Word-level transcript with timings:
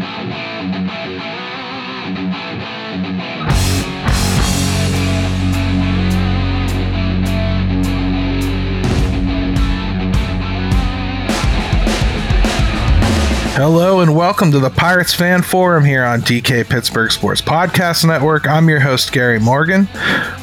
Thank 0.00 0.30
Hello 13.60 14.00
and 14.00 14.16
welcome 14.16 14.50
to 14.52 14.58
the 14.58 14.70
Pirates 14.70 15.12
Fan 15.12 15.42
Forum 15.42 15.84
here 15.84 16.02
on 16.02 16.22
DK 16.22 16.66
Pittsburgh 16.66 17.12
Sports 17.12 17.42
Podcast 17.42 18.06
Network. 18.06 18.48
I'm 18.48 18.70
your 18.70 18.80
host, 18.80 19.12
Gary 19.12 19.38
Morgan. 19.38 19.86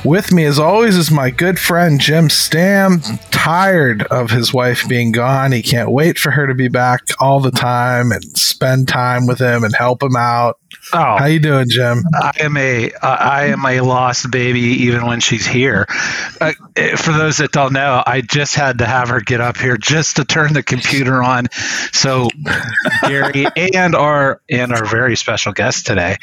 With 0.05 0.31
me, 0.31 0.45
as 0.45 0.59
always, 0.59 0.95
is 0.95 1.09
my 1.09 1.31
good 1.31 1.57
friend, 1.57 1.99
Jim 1.99 2.29
Stam. 2.29 2.99
Tired 3.31 4.03
of 4.03 4.29
his 4.29 4.53
wife 4.53 4.87
being 4.87 5.11
gone. 5.11 5.51
He 5.51 5.63
can't 5.63 5.89
wait 5.89 6.19
for 6.19 6.29
her 6.29 6.45
to 6.45 6.53
be 6.53 6.67
back 6.67 7.07
all 7.19 7.39
the 7.39 7.49
time 7.49 8.11
and 8.11 8.23
spend 8.37 8.87
time 8.87 9.25
with 9.25 9.39
him 9.39 9.63
and 9.63 9.75
help 9.75 10.03
him 10.03 10.15
out. 10.15 10.59
Oh, 10.93 11.17
How 11.17 11.25
you 11.25 11.39
doing, 11.39 11.65
Jim? 11.69 12.03
I 12.13 12.31
am 12.39 12.55
a 12.55 12.91
uh, 12.93 12.97
I 13.01 13.45
am 13.47 13.65
a 13.65 13.81
lost 13.81 14.31
baby 14.31 14.59
even 14.59 15.05
when 15.05 15.19
she's 15.19 15.45
here. 15.45 15.85
Uh, 16.39 16.53
for 16.95 17.11
those 17.11 17.37
that 17.37 17.51
don't 17.51 17.73
know, 17.73 18.01
I 18.05 18.21
just 18.21 18.55
had 18.55 18.77
to 18.77 18.85
have 18.85 19.09
her 19.09 19.19
get 19.19 19.41
up 19.41 19.57
here 19.57 19.75
just 19.75 20.15
to 20.15 20.23
turn 20.23 20.53
the 20.53 20.63
computer 20.63 21.21
on. 21.21 21.47
So 21.91 22.29
Gary 23.07 23.45
and 23.73 23.95
our 23.95 24.41
and 24.49 24.71
our 24.73 24.85
very 24.85 25.15
special 25.15 25.53
guest 25.53 25.85
today 25.85 26.17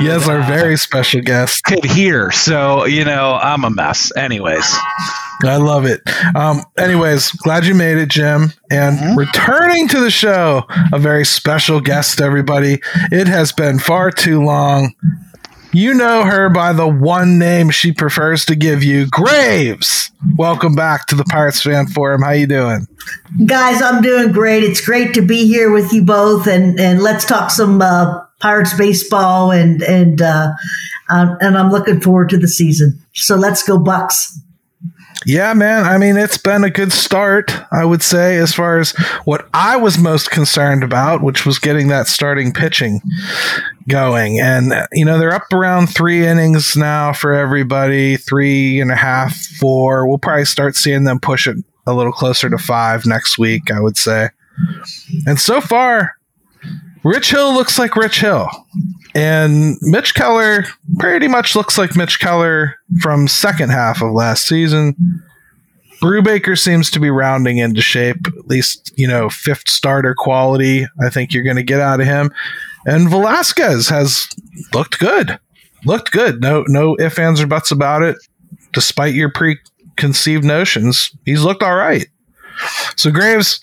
Yes, 0.00 0.28
our 0.28 0.42
very 0.42 0.76
special 0.76 1.20
guest. 1.22 1.64
could 1.64 1.84
hear. 1.84 2.30
So 2.30 2.84
you 2.86 3.04
know 3.04 3.34
I'm 3.40 3.64
a 3.64 3.70
mess. 3.70 4.10
Anyways, 4.16 4.64
I 5.44 5.56
love 5.56 5.84
it. 5.86 6.00
Um, 6.34 6.62
anyways, 6.78 7.30
glad 7.32 7.64
you 7.66 7.74
made 7.74 7.98
it, 7.98 8.08
Jim. 8.08 8.52
And 8.70 8.98
Mhm. 8.98 9.16
returning 9.16 9.88
to 9.88 10.00
the 10.00 10.10
show, 10.10 10.66
a 10.92 10.98
very 10.98 11.24
special 11.24 11.80
guest, 11.80 12.20
everybody. 12.20 12.80
It 13.12 13.28
has 13.28 13.52
been 13.52 13.78
far 13.78 14.10
too 14.10 14.42
long. 14.42 14.94
You 15.74 15.92
know 15.92 16.22
her 16.22 16.50
by 16.50 16.72
the 16.72 16.86
one 16.86 17.36
name 17.36 17.68
she 17.68 17.90
prefers 17.90 18.44
to 18.44 18.54
give 18.54 18.84
you, 18.84 19.08
Graves. 19.08 20.12
Welcome 20.36 20.76
back 20.76 21.06
to 21.06 21.16
the 21.16 21.24
Pirates 21.24 21.62
Fan 21.62 21.88
Forum. 21.88 22.22
How 22.22 22.30
you 22.30 22.46
doing? 22.46 22.86
Guys, 23.44 23.82
I'm 23.82 24.00
doing 24.00 24.30
great. 24.30 24.62
It's 24.62 24.80
great 24.80 25.14
to 25.14 25.20
be 25.20 25.48
here 25.48 25.72
with 25.72 25.92
you 25.92 26.04
both, 26.04 26.46
and 26.46 26.78
and 26.78 27.02
let's 27.02 27.24
talk 27.24 27.50
some 27.50 27.82
uh, 27.82 28.20
Pirates 28.38 28.72
baseball, 28.78 29.50
and 29.50 29.82
and 29.82 30.22
uh, 30.22 30.52
um, 31.08 31.36
and 31.40 31.58
I'm 31.58 31.72
looking 31.72 32.00
forward 32.00 32.28
to 32.28 32.38
the 32.38 32.46
season. 32.46 33.04
So 33.12 33.34
let's 33.34 33.66
go 33.66 33.76
Bucs. 33.76 34.30
Yeah, 35.26 35.54
man. 35.54 35.84
I 35.84 35.98
mean, 35.98 36.16
it's 36.16 36.36
been 36.36 36.64
a 36.64 36.70
good 36.70 36.92
start, 36.92 37.52
I 37.72 37.84
would 37.84 38.02
say, 38.02 38.36
as 38.36 38.54
far 38.54 38.78
as 38.78 38.92
what 39.24 39.48
I 39.54 39.76
was 39.76 39.98
most 39.98 40.30
concerned 40.30 40.84
about, 40.84 41.22
which 41.22 41.46
was 41.46 41.58
getting 41.58 41.88
that 41.88 42.06
starting 42.06 42.52
pitching 42.52 43.00
going. 43.88 44.38
And, 44.38 44.72
uh, 44.72 44.86
you 44.92 45.04
know, 45.04 45.18
they're 45.18 45.32
up 45.34 45.52
around 45.52 45.86
three 45.88 46.26
innings 46.26 46.76
now 46.76 47.12
for 47.12 47.32
everybody, 47.32 48.16
three 48.16 48.80
and 48.80 48.90
a 48.90 48.96
half, 48.96 49.34
four. 49.36 50.06
We'll 50.06 50.18
probably 50.18 50.44
start 50.44 50.76
seeing 50.76 51.04
them 51.04 51.20
push 51.20 51.46
it 51.46 51.56
a 51.86 51.94
little 51.94 52.12
closer 52.12 52.50
to 52.50 52.58
five 52.58 53.06
next 53.06 53.38
week, 53.38 53.70
I 53.70 53.80
would 53.80 53.96
say. 53.96 54.28
And 55.26 55.38
so 55.38 55.60
far, 55.60 56.16
Rich 57.04 57.30
Hill 57.30 57.52
looks 57.52 57.78
like 57.78 57.96
Rich 57.96 58.20
Hill. 58.20 58.48
And 59.14 59.76
Mitch 59.82 60.14
Keller 60.14 60.64
pretty 60.98 61.28
much 61.28 61.54
looks 61.54 61.78
like 61.78 61.96
Mitch 61.96 62.18
Keller 62.18 62.76
from 63.00 63.28
second 63.28 63.70
half 63.70 64.02
of 64.02 64.12
last 64.12 64.46
season. 64.46 64.96
Brubaker 66.02 66.58
seems 66.58 66.90
to 66.90 67.00
be 67.00 67.10
rounding 67.10 67.58
into 67.58 67.80
shape, 67.80 68.26
at 68.26 68.48
least, 68.48 68.92
you 68.96 69.06
know, 69.06 69.30
fifth 69.30 69.68
starter 69.68 70.14
quality. 70.16 70.86
I 71.00 71.10
think 71.10 71.32
you're 71.32 71.44
going 71.44 71.56
to 71.56 71.62
get 71.62 71.80
out 71.80 72.00
of 72.00 72.06
him. 72.06 72.32
And 72.86 73.08
Velasquez 73.08 73.88
has 73.88 74.28
looked 74.74 74.98
good. 74.98 75.38
Looked 75.84 76.10
good. 76.10 76.40
No 76.40 76.64
no 76.66 76.96
ifs, 76.98 77.18
ands, 77.18 77.40
or 77.40 77.46
buts 77.46 77.70
about 77.70 78.02
it. 78.02 78.16
Despite 78.72 79.14
your 79.14 79.30
preconceived 79.30 80.44
notions, 80.44 81.10
he's 81.24 81.44
looked 81.44 81.62
all 81.62 81.76
right. 81.76 82.06
So 82.96 83.10
Graves, 83.10 83.60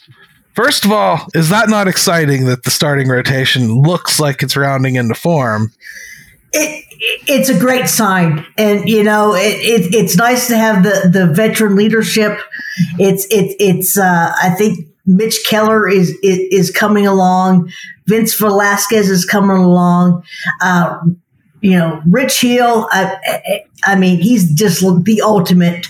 first 0.54 0.86
of 0.86 0.92
all, 0.92 1.28
is 1.34 1.50
that 1.50 1.70
not 1.70 1.88
exciting 1.88 2.46
that 2.46 2.64
the 2.64 2.72
starting 2.72 3.08
rotation 3.08 3.82
looks 3.82 4.20
like 4.20 4.44
it's 4.44 4.56
rounding 4.56 4.96
into 4.96 5.16
form? 5.16 5.72
It, 6.54 6.86
it's 7.28 7.50
a 7.50 7.58
great 7.58 7.88
sign, 7.88 8.46
and 8.58 8.88
you 8.88 9.04
know 9.04 9.34
it, 9.34 9.56
it, 9.60 9.96
it's 9.96 10.16
nice 10.18 10.48
to 10.48 10.58
have 10.58 10.84
the 10.84 11.10
the 11.12 11.28
veteran 11.28 11.76
leadership. 11.76 12.38
It's 13.00 13.26
it, 13.26 13.56
it's 13.60 13.98
uh, 13.98 14.34
I 14.42 14.50
think 14.52 14.88
Mitch 15.06 15.44
Keller 15.48 15.88
is, 15.88 16.18
is 16.22 16.72
coming 16.72 17.08
along. 17.08 17.72
Vince 18.06 18.34
Velasquez 18.36 19.10
is 19.10 19.26
coming 19.26 19.58
along. 19.58 20.24
Uh, 20.62 21.00
you 21.62 21.72
know, 21.72 22.02
Rich 22.10 22.42
Hill. 22.42 22.88
I, 22.92 23.64
I 23.86 23.96
mean, 23.96 24.20
he's 24.20 24.52
just 24.54 24.82
the 24.82 25.22
ultimate 25.22 25.88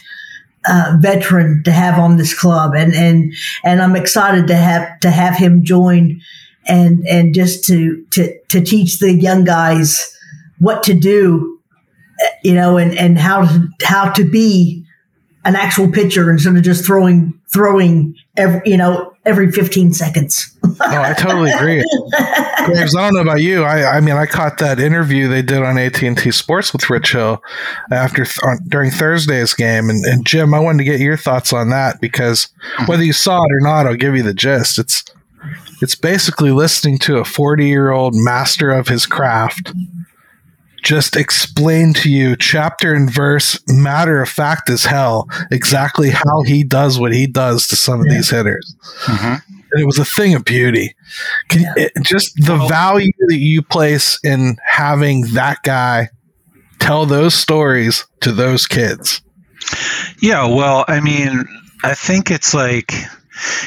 uh, 0.67 0.97
veteran 0.99 1.63
to 1.63 1.71
have 1.71 1.99
on 1.99 2.17
this 2.17 2.37
club, 2.37 2.73
and 2.75 2.93
and 2.93 3.33
and 3.63 3.81
I'm 3.81 3.95
excited 3.95 4.47
to 4.47 4.55
have 4.55 4.99
to 5.01 5.11
have 5.11 5.35
him 5.35 5.63
join, 5.63 6.21
and 6.67 7.05
and 7.07 7.33
just 7.33 7.65
to 7.65 8.05
to 8.11 8.37
to 8.49 8.61
teach 8.61 8.99
the 8.99 9.13
young 9.13 9.43
guys 9.43 10.15
what 10.59 10.83
to 10.83 10.93
do, 10.93 11.59
you 12.43 12.53
know, 12.53 12.77
and 12.77 12.97
and 12.97 13.17
how 13.17 13.45
to 13.45 13.67
how 13.83 14.11
to 14.11 14.23
be 14.23 14.85
an 15.43 15.55
actual 15.55 15.89
pitcher 15.89 16.29
instead 16.29 16.55
of 16.55 16.63
just 16.63 16.85
throwing 16.85 17.33
throwing 17.51 18.15
every 18.37 18.61
you 18.65 18.77
know 18.77 19.10
every 19.25 19.51
15 19.51 19.93
seconds. 19.93 20.57
Oh, 20.63 20.75
I 21.01 21.13
totally 21.13 21.51
agree. 21.51 21.83
Graves, 22.65 22.95
I 22.95 23.01
don't 23.01 23.15
know 23.15 23.21
about 23.21 23.41
you. 23.41 23.63
I, 23.63 23.97
I 23.97 24.01
mean, 24.01 24.15
I 24.15 24.25
caught 24.25 24.57
that 24.59 24.79
interview 24.79 25.27
they 25.27 25.41
did 25.41 25.61
on 25.61 25.77
AT 25.77 26.01
and 26.01 26.17
T 26.17 26.31
Sports 26.31 26.73
with 26.73 26.89
Rich 26.89 27.11
Hill 27.11 27.41
after 27.91 28.25
on, 28.43 28.59
during 28.67 28.91
Thursday's 28.91 29.53
game, 29.53 29.89
and, 29.89 30.03
and 30.05 30.25
Jim, 30.25 30.53
I 30.53 30.59
wanted 30.59 30.79
to 30.79 30.83
get 30.83 30.99
your 30.99 31.17
thoughts 31.17 31.53
on 31.53 31.69
that 31.69 32.01
because 32.01 32.47
mm-hmm. 32.47 32.85
whether 32.85 33.03
you 33.03 33.13
saw 33.13 33.43
it 33.43 33.51
or 33.51 33.61
not, 33.61 33.85
I'll 33.85 33.95
give 33.95 34.15
you 34.15 34.23
the 34.23 34.33
gist. 34.33 34.79
It's 34.79 35.03
it's 35.81 35.95
basically 35.95 36.51
listening 36.51 36.97
to 36.99 37.17
a 37.17 37.25
forty 37.25 37.67
year 37.67 37.91
old 37.91 38.13
master 38.15 38.71
of 38.71 38.87
his 38.87 39.05
craft 39.05 39.73
just 40.83 41.15
explain 41.15 41.93
to 41.93 42.09
you 42.09 42.35
chapter 42.35 42.93
and 42.93 43.09
verse, 43.11 43.59
matter 43.67 44.21
of 44.21 44.29
fact 44.29 44.69
as 44.69 44.85
hell, 44.85 45.27
exactly 45.51 46.09
how 46.09 46.41
he 46.45 46.63
does 46.63 46.99
what 46.99 47.13
he 47.13 47.27
does 47.27 47.67
to 47.67 47.75
some 47.75 47.99
of 48.01 48.07
Yeah. 48.07 48.13
these 48.15 48.29
hitters 48.29 48.75
Mhm. 49.05 49.41
and 49.71 49.81
it 49.81 49.85
was 49.85 49.99
a 49.99 50.05
thing 50.05 50.33
of 50.33 50.43
beauty. 50.43 50.95
Can, 51.49 51.61
Yeah. 51.61 51.73
it, 51.77 51.91
just 52.03 52.33
the 52.35 52.57
value 52.67 53.11
that 53.27 53.37
you 53.37 53.61
place 53.61 54.19
in 54.23 54.57
having 54.65 55.33
that 55.33 55.59
guy 55.63 56.09
tell 56.79 57.05
those 57.05 57.35
stories 57.35 58.05
to 58.21 58.31
those 58.31 58.65
kids. 58.67 59.21
yeah. 60.19 60.45
Well, 60.45 60.83
I 60.87 60.99
mean, 60.99 61.45
I 61.83 61.93
think 61.93 62.31
it's 62.31 62.53
like. 62.53 62.93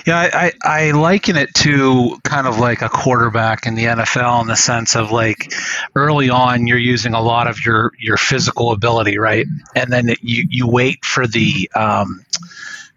Yeah, 0.06 0.18
I, 0.18 0.52
I, 0.64 0.86
I 0.86 0.90
liken 0.92 1.36
it 1.36 1.54
to 1.54 2.18
kind 2.22 2.46
of 2.46 2.58
like 2.58 2.82
a 2.82 2.88
quarterback 2.88 3.66
in 3.66 3.74
the 3.74 3.84
NFL 3.84 4.42
in 4.42 4.46
the 4.48 4.56
sense 4.56 4.96
of 4.96 5.10
like 5.10 5.52
early 5.94 6.30
on 6.30 6.66
you're 6.66 6.78
using 6.78 7.14
a 7.14 7.20
lot 7.20 7.46
of 7.46 7.64
your 7.64 7.92
your 7.98 8.16
physical 8.16 8.72
ability, 8.72 9.18
right? 9.18 9.46
And 9.74 9.92
then 9.92 10.08
it, 10.10 10.18
you 10.22 10.44
you 10.48 10.66
wait 10.66 11.04
for 11.04 11.26
the 11.26 11.70
um, 11.74 12.24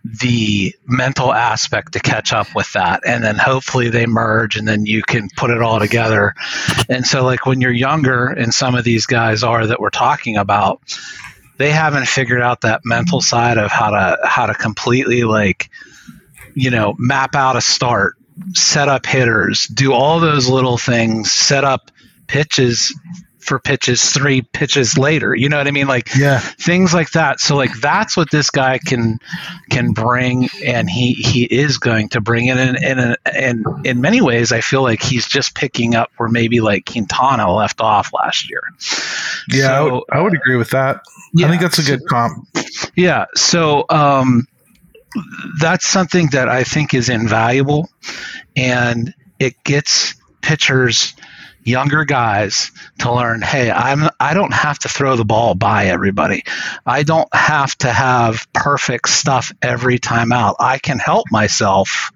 the 0.03 0.75
mental 0.85 1.33
aspect 1.33 1.93
to 1.93 1.99
catch 1.99 2.31
up 2.33 2.47
with 2.55 2.71
that, 2.73 3.01
and 3.05 3.23
then 3.23 3.35
hopefully 3.35 3.89
they 3.89 4.05
merge, 4.05 4.55
and 4.55 4.67
then 4.67 4.85
you 4.85 5.01
can 5.01 5.29
put 5.35 5.49
it 5.49 5.61
all 5.61 5.79
together. 5.79 6.33
And 6.89 7.05
so, 7.05 7.23
like 7.23 7.45
when 7.45 7.61
you're 7.61 7.71
younger, 7.71 8.27
and 8.27 8.53
some 8.53 8.75
of 8.75 8.83
these 8.83 9.05
guys 9.05 9.43
are 9.43 9.67
that 9.67 9.79
we're 9.79 9.89
talking 9.89 10.37
about, 10.37 10.81
they 11.57 11.71
haven't 11.71 12.07
figured 12.07 12.41
out 12.41 12.61
that 12.61 12.81
mental 12.85 13.21
side 13.21 13.57
of 13.57 13.71
how 13.71 13.89
to 13.91 14.17
how 14.23 14.45
to 14.45 14.53
completely 14.53 15.23
like 15.23 15.69
you 16.57 16.69
know 16.72 16.95
map 16.97 17.35
out 17.35 17.56
a 17.56 17.62
start 17.62 18.16
set 18.53 18.88
up 18.88 19.06
hitters 19.06 19.68
do 19.68 19.94
all 19.94 20.19
those 20.19 20.47
little 20.50 20.78
things 20.78 21.31
set 21.31 21.63
up 21.63 21.91
pitches 22.28 22.93
for 23.40 23.59
pitches 23.59 24.03
three 24.11 24.41
pitches 24.41 24.97
later 24.97 25.34
you 25.34 25.47
know 25.47 25.58
what 25.58 25.67
i 25.67 25.72
mean 25.72 25.87
like 25.87 26.14
Yeah. 26.16 26.40
things 26.40 26.93
like 26.93 27.11
that 27.11 27.40
so 27.40 27.55
like 27.55 27.72
that's 27.79 28.17
what 28.17 28.29
this 28.29 28.49
guy 28.49 28.78
can 28.78 29.20
can 29.70 29.93
bring 29.93 30.49
and 30.66 30.90
he 30.90 31.14
he 31.14 31.46
is 31.46 31.78
going 31.78 32.09
to 32.09 32.20
bring 32.22 32.47
it 32.47 32.58
in 32.58 32.76
and 32.84 33.17
and 33.26 33.66
in 33.85 34.02
many 34.02 34.20
ways 34.22 34.52
i 34.52 34.59
feel 34.59 34.81
like 34.84 35.02
he's 35.02 35.26
just 35.28 35.55
picking 35.55 35.96
up 35.96 36.11
where 36.17 36.28
maybe 36.28 36.59
like 36.59 36.85
quintana 36.85 37.49
left 37.53 37.79
off 37.79 38.11
last 38.14 38.49
year 38.49 38.61
Yeah, 39.49 39.79
I, 39.79 39.81
would, 39.81 40.03
I 40.11 40.22
would 40.22 40.34
agree 40.35 40.58
with 40.58 40.72
that. 40.72 41.02
I 41.41 41.47
think 41.49 41.61
that's 41.61 41.79
a 41.79 41.84
good 41.84 42.02
comp. 42.09 42.46
yeah. 42.96 43.26
So 43.35 43.85
um, 43.90 44.46
that's 45.59 45.87
something 45.87 46.29
that 46.31 46.49
I 46.49 46.64
think 46.64 46.93
is 46.93 47.09
invaluable, 47.09 47.90
and 48.55 49.14
it 49.40 49.64
gets 49.64 50.16
pitchers 50.41 51.14
younger 51.67 52.05
guys 52.05 52.72
to 52.99 53.11
learn 53.11 53.41
hey 53.41 53.69
i'm 53.69 54.09
i 54.22 54.34
don't 54.34 54.53
have 54.53 54.79
to 54.79 54.87
throw 54.87 55.17
the 55.17 55.25
ball 55.25 55.53
by 55.53 55.87
everybody. 55.87 56.43
I 56.85 57.03
don't 57.03 57.28
have 57.34 57.78
to 57.79 57.91
have 57.91 58.47
perfect 58.53 59.09
stuff 59.09 59.52
every 59.61 59.99
time 59.99 60.31
out. 60.31 60.55
I 60.59 60.79
can 60.79 60.97
help 60.97 61.25
myself 61.29 62.11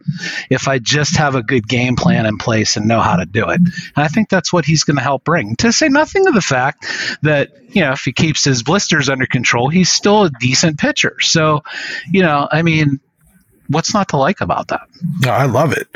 if 0.49 0.69
i 0.69 0.79
just 0.79 1.17
have 1.17 1.35
a 1.35 1.43
good 1.43 1.67
game 1.67 1.97
plan 1.97 2.25
in 2.25 2.37
place 2.37 2.77
and 2.77 2.87
know 2.87 3.01
how 3.01 3.17
to 3.17 3.25
do 3.25 3.49
it. 3.49 3.57
And 3.57 3.73
i 3.97 4.07
think 4.07 4.29
that's 4.29 4.53
what 4.53 4.63
he's 4.63 4.85
going 4.85 4.97
to 4.97 5.03
help 5.03 5.25
bring. 5.25 5.57
To 5.57 5.73
say 5.73 5.89
nothing 5.89 6.27
of 6.27 6.33
the 6.33 6.41
fact 6.41 6.85
that 7.21 7.49
you 7.69 7.81
know 7.81 7.91
if 7.91 8.05
he 8.05 8.13
keeps 8.13 8.45
his 8.45 8.63
blisters 8.63 9.09
under 9.09 9.25
control 9.25 9.67
he's 9.67 9.91
still 9.91 10.23
a 10.23 10.31
decent 10.39 10.79
pitcher. 10.79 11.17
So 11.19 11.63
you 12.09 12.21
know 12.21 12.47
i 12.49 12.61
mean 12.61 13.01
what's 13.67 13.93
not 13.93 14.09
to 14.09 14.17
like 14.17 14.39
about 14.39 14.69
that? 14.69 14.87
No 15.19 15.31
i 15.31 15.45
love 15.45 15.73
it. 15.73 15.89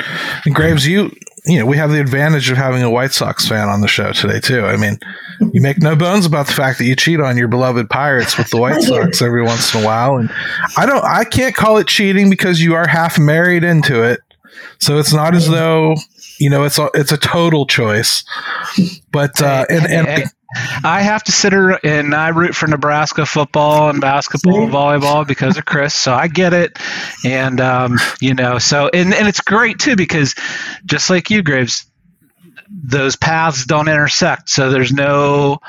And 0.44 0.54
graves 0.54 0.86
you 0.86 1.10
you 1.46 1.58
know, 1.60 1.66
we 1.66 1.76
have 1.76 1.90
the 1.90 2.00
advantage 2.00 2.50
of 2.50 2.56
having 2.56 2.82
a 2.82 2.90
White 2.90 3.12
Sox 3.12 3.46
fan 3.46 3.68
on 3.68 3.80
the 3.80 3.88
show 3.88 4.12
today 4.12 4.40
too. 4.40 4.64
I 4.64 4.76
mean, 4.76 4.98
you 5.52 5.60
make 5.60 5.78
no 5.78 5.94
bones 5.94 6.26
about 6.26 6.46
the 6.46 6.52
fact 6.52 6.78
that 6.78 6.84
you 6.84 6.96
cheat 6.96 7.20
on 7.20 7.36
your 7.36 7.48
beloved 7.48 7.88
Pirates 7.88 8.36
with 8.36 8.50
the 8.50 8.56
White 8.56 8.82
Sox 8.82 9.22
every 9.22 9.42
once 9.42 9.74
in 9.74 9.82
a 9.82 9.84
while, 9.84 10.16
and 10.16 10.30
I 10.76 10.86
don't, 10.86 11.04
I 11.04 11.24
can't 11.24 11.54
call 11.54 11.78
it 11.78 11.86
cheating 11.86 12.30
because 12.30 12.60
you 12.60 12.74
are 12.74 12.86
half 12.86 13.18
married 13.18 13.62
into 13.62 14.02
it, 14.02 14.20
so 14.78 14.98
it's 14.98 15.12
not 15.12 15.34
as 15.34 15.48
though 15.48 15.94
you 16.38 16.50
know 16.50 16.64
it's 16.64 16.78
a 16.78 16.90
it's 16.94 17.12
a 17.12 17.18
total 17.18 17.66
choice. 17.66 18.24
But 19.12 19.40
uh, 19.40 19.66
and 19.70 19.86
and 19.86 20.30
I 20.84 21.02
have 21.02 21.24
to 21.24 21.32
sit 21.32 21.52
her 21.52 21.78
and 21.84 22.14
I 22.14 22.28
root 22.28 22.54
for 22.54 22.66
Nebraska 22.66 23.26
football 23.26 23.90
and 23.90 24.00
basketball 24.00 24.62
and 24.62 24.72
volleyball 24.72 25.26
because 25.26 25.56
of 25.58 25.64
Chris. 25.64 25.94
So 25.94 26.12
I 26.12 26.28
get 26.28 26.52
it. 26.52 26.78
And, 27.24 27.60
um, 27.60 27.98
you 28.20 28.34
know, 28.34 28.58
so, 28.58 28.88
and, 28.92 29.14
and 29.14 29.28
it's 29.28 29.40
great 29.40 29.78
too 29.78 29.96
because 29.96 30.34
just 30.84 31.10
like 31.10 31.30
you, 31.30 31.42
Graves, 31.42 31.86
those 32.68 33.16
paths 33.16 33.64
don't 33.64 33.88
intersect. 33.88 34.48
So 34.48 34.70
there's 34.70 34.92
no, 34.92 35.60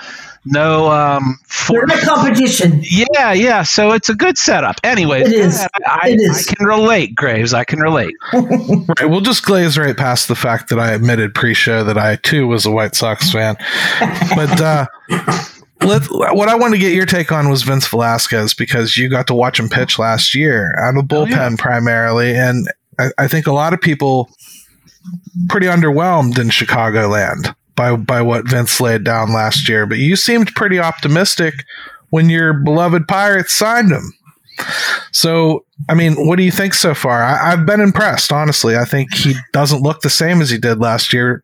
no 0.46 0.90
um 0.92 1.40
for 1.46 1.86
no 1.86 1.98
competition. 2.00 2.82
Yeah, 2.84 3.34
yeah. 3.34 3.64
So 3.64 3.92
it's 3.92 4.10
a 4.10 4.16
good 4.16 4.38
setup. 4.38 4.76
Anyways, 4.84 5.28
it 5.28 5.34
is. 5.34 5.68
I, 5.86 6.10
it 6.10 6.20
is. 6.20 6.48
I 6.48 6.54
can 6.54 6.66
relate, 6.66 7.16
Graves. 7.16 7.54
I 7.54 7.64
can 7.64 7.80
relate. 7.80 8.14
right. 8.34 9.10
We'll 9.10 9.22
just 9.22 9.44
glaze 9.44 9.78
right 9.78 9.96
past 9.96 10.28
the 10.28 10.36
fact 10.36 10.70
that 10.70 10.80
I 10.80 10.92
admitted 10.92 11.34
pre-show 11.34 11.84
that 11.84 11.98
I 11.98 12.18
too 12.18 12.48
was 12.48 12.66
a 12.66 12.72
White 12.72 12.96
Sox 12.96 13.32
fan. 13.32 13.56
but 14.36 14.62
uh 14.62 14.86
let 15.82 16.04
what 16.10 16.50
I 16.50 16.56
want 16.56 16.74
to 16.74 16.80
get 16.80 16.94
your 16.94 17.06
take 17.06 17.32
on 17.32 17.50
was 17.50 17.64
Vince 17.64 17.88
Velasquez 17.88 18.54
because 18.54 18.98
you 18.98 19.10
got 19.10 19.28
to 19.28 19.34
watch 19.34 19.60
him 19.60 19.70
pitch 19.70 20.00
last 20.00 20.34
year 20.34 20.76
out 20.80 20.98
of 20.98 21.06
bullpen 21.06 21.38
oh, 21.38 21.50
yeah. 21.50 21.56
primarily, 21.58 22.36
and 22.36 22.68
I, 23.00 23.10
I 23.18 23.28
think 23.28 23.48
a 23.48 23.54
lot 23.54 23.74
of 23.74 23.82
people 23.82 24.30
pretty 25.50 25.68
underwhelmed 25.68 26.40
in 26.40 26.50
Chicagoland 26.50 27.56
by 27.78 27.96
by 27.96 28.22
what 28.22 28.50
Vince 28.50 28.82
laid 28.82 29.06
down 29.06 29.32
last 29.32 29.70
year. 29.70 29.86
But 29.86 30.00
you 30.00 30.18
seemed 30.18 30.54
pretty 30.54 30.80
optimistic 30.80 31.54
when 32.10 32.30
your 32.30 32.54
beloved 32.54 33.08
Pirates 33.08 33.54
signed 33.54 33.92
him. 33.92 34.12
So, 35.12 35.66
I 35.88 35.94
mean, 35.94 36.16
what 36.28 36.38
do 36.38 36.44
you 36.44 36.52
think 36.52 36.74
so 36.74 36.94
far? 36.94 37.24
I, 37.24 37.52
have 37.52 37.66
been 37.66 37.80
impressed, 37.80 38.34
honestly. 38.34 38.76
I 38.76 38.86
think 38.86 39.14
he 39.14 39.36
doesn't 39.54 39.82
look 39.82 40.02
the 40.02 40.10
same 40.10 40.42
as 40.42 40.50
he 40.50 40.58
did 40.58 40.80
last 40.80 41.14
year. 41.14 41.44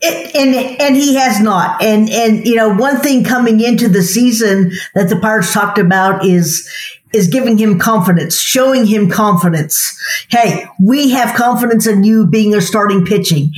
It, 0.00 0.34
and 0.34 0.54
and 0.80 0.96
he 0.96 1.14
has 1.16 1.40
not. 1.40 1.82
And 1.82 2.08
and 2.10 2.46
you 2.46 2.56
know, 2.56 2.74
one 2.74 2.98
thing 2.98 3.24
coming 3.24 3.60
into 3.60 3.88
the 3.88 4.02
season 4.02 4.72
that 4.94 5.08
the 5.08 5.16
Pirates 5.16 5.52
talked 5.52 5.78
about 5.78 6.24
is 6.24 6.68
is 7.12 7.28
giving 7.28 7.58
him 7.58 7.78
confidence, 7.78 8.40
showing 8.40 8.86
him 8.86 9.10
confidence. 9.10 9.98
Hey, 10.28 10.66
we 10.80 11.10
have 11.10 11.36
confidence 11.36 11.86
in 11.86 12.04
you 12.04 12.26
being 12.26 12.54
a 12.54 12.60
starting 12.60 13.04
pitching 13.04 13.52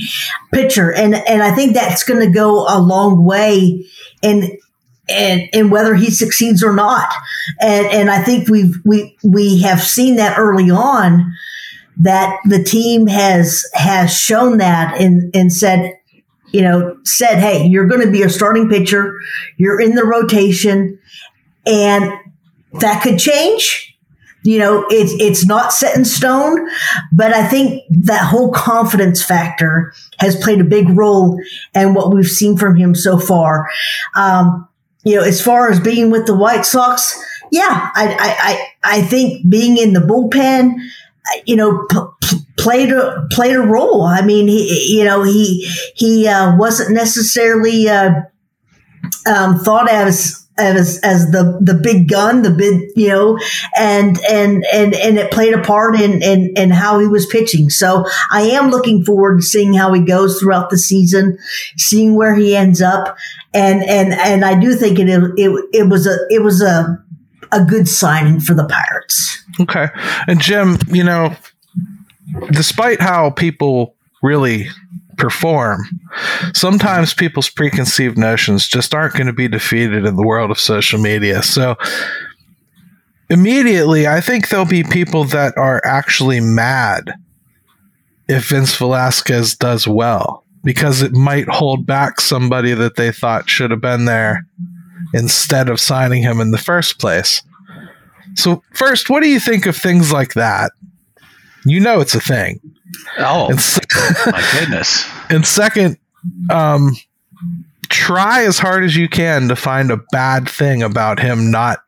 pitcher. 0.53 0.91
And, 0.93 1.15
and 1.15 1.41
I 1.41 1.55
think 1.55 1.73
that's 1.73 2.03
going 2.03 2.25
to 2.25 2.31
go 2.31 2.65
a 2.67 2.79
long 2.79 3.23
way 3.23 3.85
in, 4.21 4.57
and, 5.07 5.49
and 5.53 5.71
whether 5.71 5.95
he 5.95 6.11
succeeds 6.11 6.63
or 6.63 6.73
not. 6.73 7.11
And, 7.61 7.85
and 7.87 8.09
I 8.09 8.21
think 8.21 8.49
we've, 8.49 8.75
we, 8.83 9.17
we 9.23 9.61
have 9.61 9.81
seen 9.81 10.17
that 10.17 10.37
early 10.37 10.69
on 10.69 11.33
that 11.97 12.39
the 12.45 12.63
team 12.63 13.07
has, 13.07 13.65
has 13.73 14.13
shown 14.13 14.57
that 14.57 14.99
and, 14.99 15.33
and 15.33 15.53
said, 15.53 15.93
you 16.51 16.61
know, 16.61 16.97
said, 17.03 17.39
Hey, 17.39 17.65
you're 17.65 17.87
going 17.87 18.01
to 18.01 18.11
be 18.11 18.21
a 18.21 18.29
starting 18.29 18.69
pitcher. 18.69 19.17
You're 19.57 19.79
in 19.79 19.95
the 19.95 20.05
rotation 20.05 20.99
and 21.65 22.11
that 22.79 23.01
could 23.03 23.19
change. 23.19 23.95
You 24.45 24.59
know, 24.59 24.85
it's 24.89 25.11
it's 25.13 25.45
not 25.45 25.73
set 25.73 25.97
in 25.97 26.05
stone, 26.05 26.69
but 27.11 27.33
I 27.33 27.47
think 27.47 27.81
that 27.89 28.21
whole 28.21 28.51
confidence 28.51 29.23
factor 29.23 29.91
has 30.19 30.35
played 30.35 30.61
a 30.61 30.63
big 30.63 30.87
role 30.89 31.41
in 31.73 31.95
what 31.95 32.13
we've 32.13 32.27
seen 32.27 32.55
from 32.55 32.75
him 32.75 32.93
so 32.93 33.17
far. 33.17 33.67
Um, 34.15 34.67
you 35.03 35.15
know, 35.15 35.23
as 35.23 35.41
far 35.41 35.71
as 35.71 35.79
being 35.79 36.11
with 36.11 36.27
the 36.27 36.35
White 36.35 36.63
Sox, 36.63 37.19
yeah, 37.51 37.89
I 37.95 38.67
I 38.83 38.97
I, 38.97 39.01
think 39.01 39.49
being 39.49 39.77
in 39.77 39.93
the 39.93 39.99
bullpen, 39.99 40.75
you 41.45 41.55
know, 41.55 41.87
p- 41.89 42.37
played 42.57 42.91
a 42.91 43.27
played 43.31 43.55
a 43.55 43.61
role. 43.61 44.03
I 44.03 44.21
mean, 44.21 44.47
he 44.47 44.95
you 44.95 45.05
know 45.05 45.23
he 45.23 45.67
he 45.95 46.27
uh, 46.27 46.55
wasn't 46.55 46.93
necessarily 46.93 47.89
uh, 47.89 48.11
um, 49.25 49.57
thought 49.59 49.89
as 49.89 50.44
as 50.57 50.99
as 50.99 51.31
the 51.31 51.57
the 51.61 51.73
big 51.73 52.07
gun, 52.07 52.41
the 52.41 52.51
big 52.51 52.91
you 52.95 53.09
know, 53.09 53.39
and 53.77 54.19
and 54.29 54.65
and 54.73 54.93
and 54.93 55.17
it 55.17 55.31
played 55.31 55.53
a 55.53 55.61
part 55.61 55.99
in 55.99 56.21
in 56.21 56.53
in 56.55 56.71
how 56.71 56.99
he 56.99 57.07
was 57.07 57.25
pitching. 57.25 57.69
So 57.69 58.05
I 58.31 58.41
am 58.41 58.69
looking 58.69 59.03
forward 59.03 59.37
to 59.37 59.41
seeing 59.41 59.73
how 59.73 59.91
he 59.93 60.01
goes 60.01 60.39
throughout 60.39 60.69
the 60.69 60.77
season, 60.77 61.37
seeing 61.77 62.15
where 62.15 62.35
he 62.35 62.55
ends 62.55 62.81
up, 62.81 63.17
and 63.53 63.83
and 63.83 64.13
and 64.13 64.45
I 64.45 64.59
do 64.59 64.75
think 64.75 64.99
it 64.99 65.09
it 65.09 65.65
it 65.73 65.89
was 65.89 66.07
a 66.07 66.17
it 66.29 66.41
was 66.41 66.61
a 66.61 67.03
a 67.51 67.63
good 67.63 67.87
signing 67.87 68.39
for 68.39 68.53
the 68.53 68.65
Pirates. 68.65 69.43
Okay, 69.59 69.87
and 70.27 70.39
Jim, 70.39 70.77
you 70.87 71.03
know, 71.03 71.35
despite 72.51 73.01
how 73.01 73.29
people 73.29 73.95
really 74.21 74.67
perform. 75.17 75.85
Sometimes 76.53 77.13
people's 77.13 77.49
preconceived 77.49 78.17
notions 78.17 78.67
just 78.67 78.93
aren't 78.93 79.13
going 79.13 79.27
to 79.27 79.33
be 79.33 79.47
defeated 79.47 80.05
in 80.05 80.15
the 80.15 80.25
world 80.25 80.51
of 80.51 80.59
social 80.59 80.99
media. 80.99 81.41
So 81.41 81.75
immediately, 83.29 84.07
I 84.07 84.21
think 84.21 84.49
there'll 84.49 84.65
be 84.65 84.83
people 84.83 85.25
that 85.25 85.57
are 85.57 85.81
actually 85.85 86.39
mad 86.39 87.13
if 88.27 88.49
Vince 88.49 88.75
Velasquez 88.75 89.55
does 89.55 89.87
well 89.87 90.43
because 90.63 91.01
it 91.01 91.13
might 91.13 91.47
hold 91.47 91.85
back 91.85 92.19
somebody 92.19 92.73
that 92.73 92.95
they 92.95 93.11
thought 93.11 93.49
should 93.49 93.71
have 93.71 93.81
been 93.81 94.05
there 94.05 94.47
instead 95.13 95.69
of 95.69 95.79
signing 95.79 96.23
him 96.23 96.41
in 96.41 96.51
the 96.51 96.57
first 96.57 96.99
place. 96.99 97.43
So, 98.33 98.63
first, 98.73 99.09
what 99.09 99.21
do 99.21 99.29
you 99.29 99.39
think 99.39 99.67
of 99.67 99.77
things 99.77 100.11
like 100.11 100.33
that? 100.33 100.71
You 101.65 101.79
know 101.79 101.99
it's 101.99 102.15
a 102.15 102.19
thing. 102.19 102.59
Oh, 103.17 103.49
my 104.25 104.49
goodness. 104.53 105.05
And 105.29 105.45
second, 105.45 105.97
um, 106.49 106.95
try 107.89 108.45
as 108.45 108.59
hard 108.59 108.83
as 108.83 108.95
you 108.95 109.09
can 109.09 109.47
to 109.49 109.55
find 109.55 109.91
a 109.91 109.97
bad 110.11 110.47
thing 110.49 110.83
about 110.83 111.19
him 111.19 111.51
not 111.51 111.79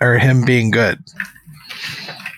or 0.00 0.18
him 0.18 0.44
being 0.44 0.70
good. 0.70 1.02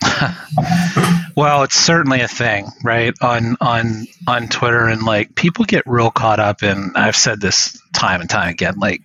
well, 1.36 1.62
it's 1.62 1.74
certainly 1.74 2.20
a 2.20 2.28
thing, 2.28 2.66
right? 2.82 3.14
On 3.20 3.56
on 3.60 4.06
on 4.26 4.48
Twitter 4.48 4.86
and 4.86 5.02
like 5.02 5.34
people 5.34 5.64
get 5.64 5.84
real 5.86 6.10
caught 6.10 6.40
up 6.40 6.62
in 6.62 6.92
I've 6.94 7.16
said 7.16 7.40
this 7.40 7.80
time 7.92 8.20
and 8.20 8.30
time 8.30 8.48
again, 8.48 8.78
like 8.78 9.02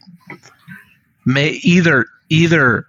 may 1.25 1.49
either 1.49 2.07
either 2.29 2.85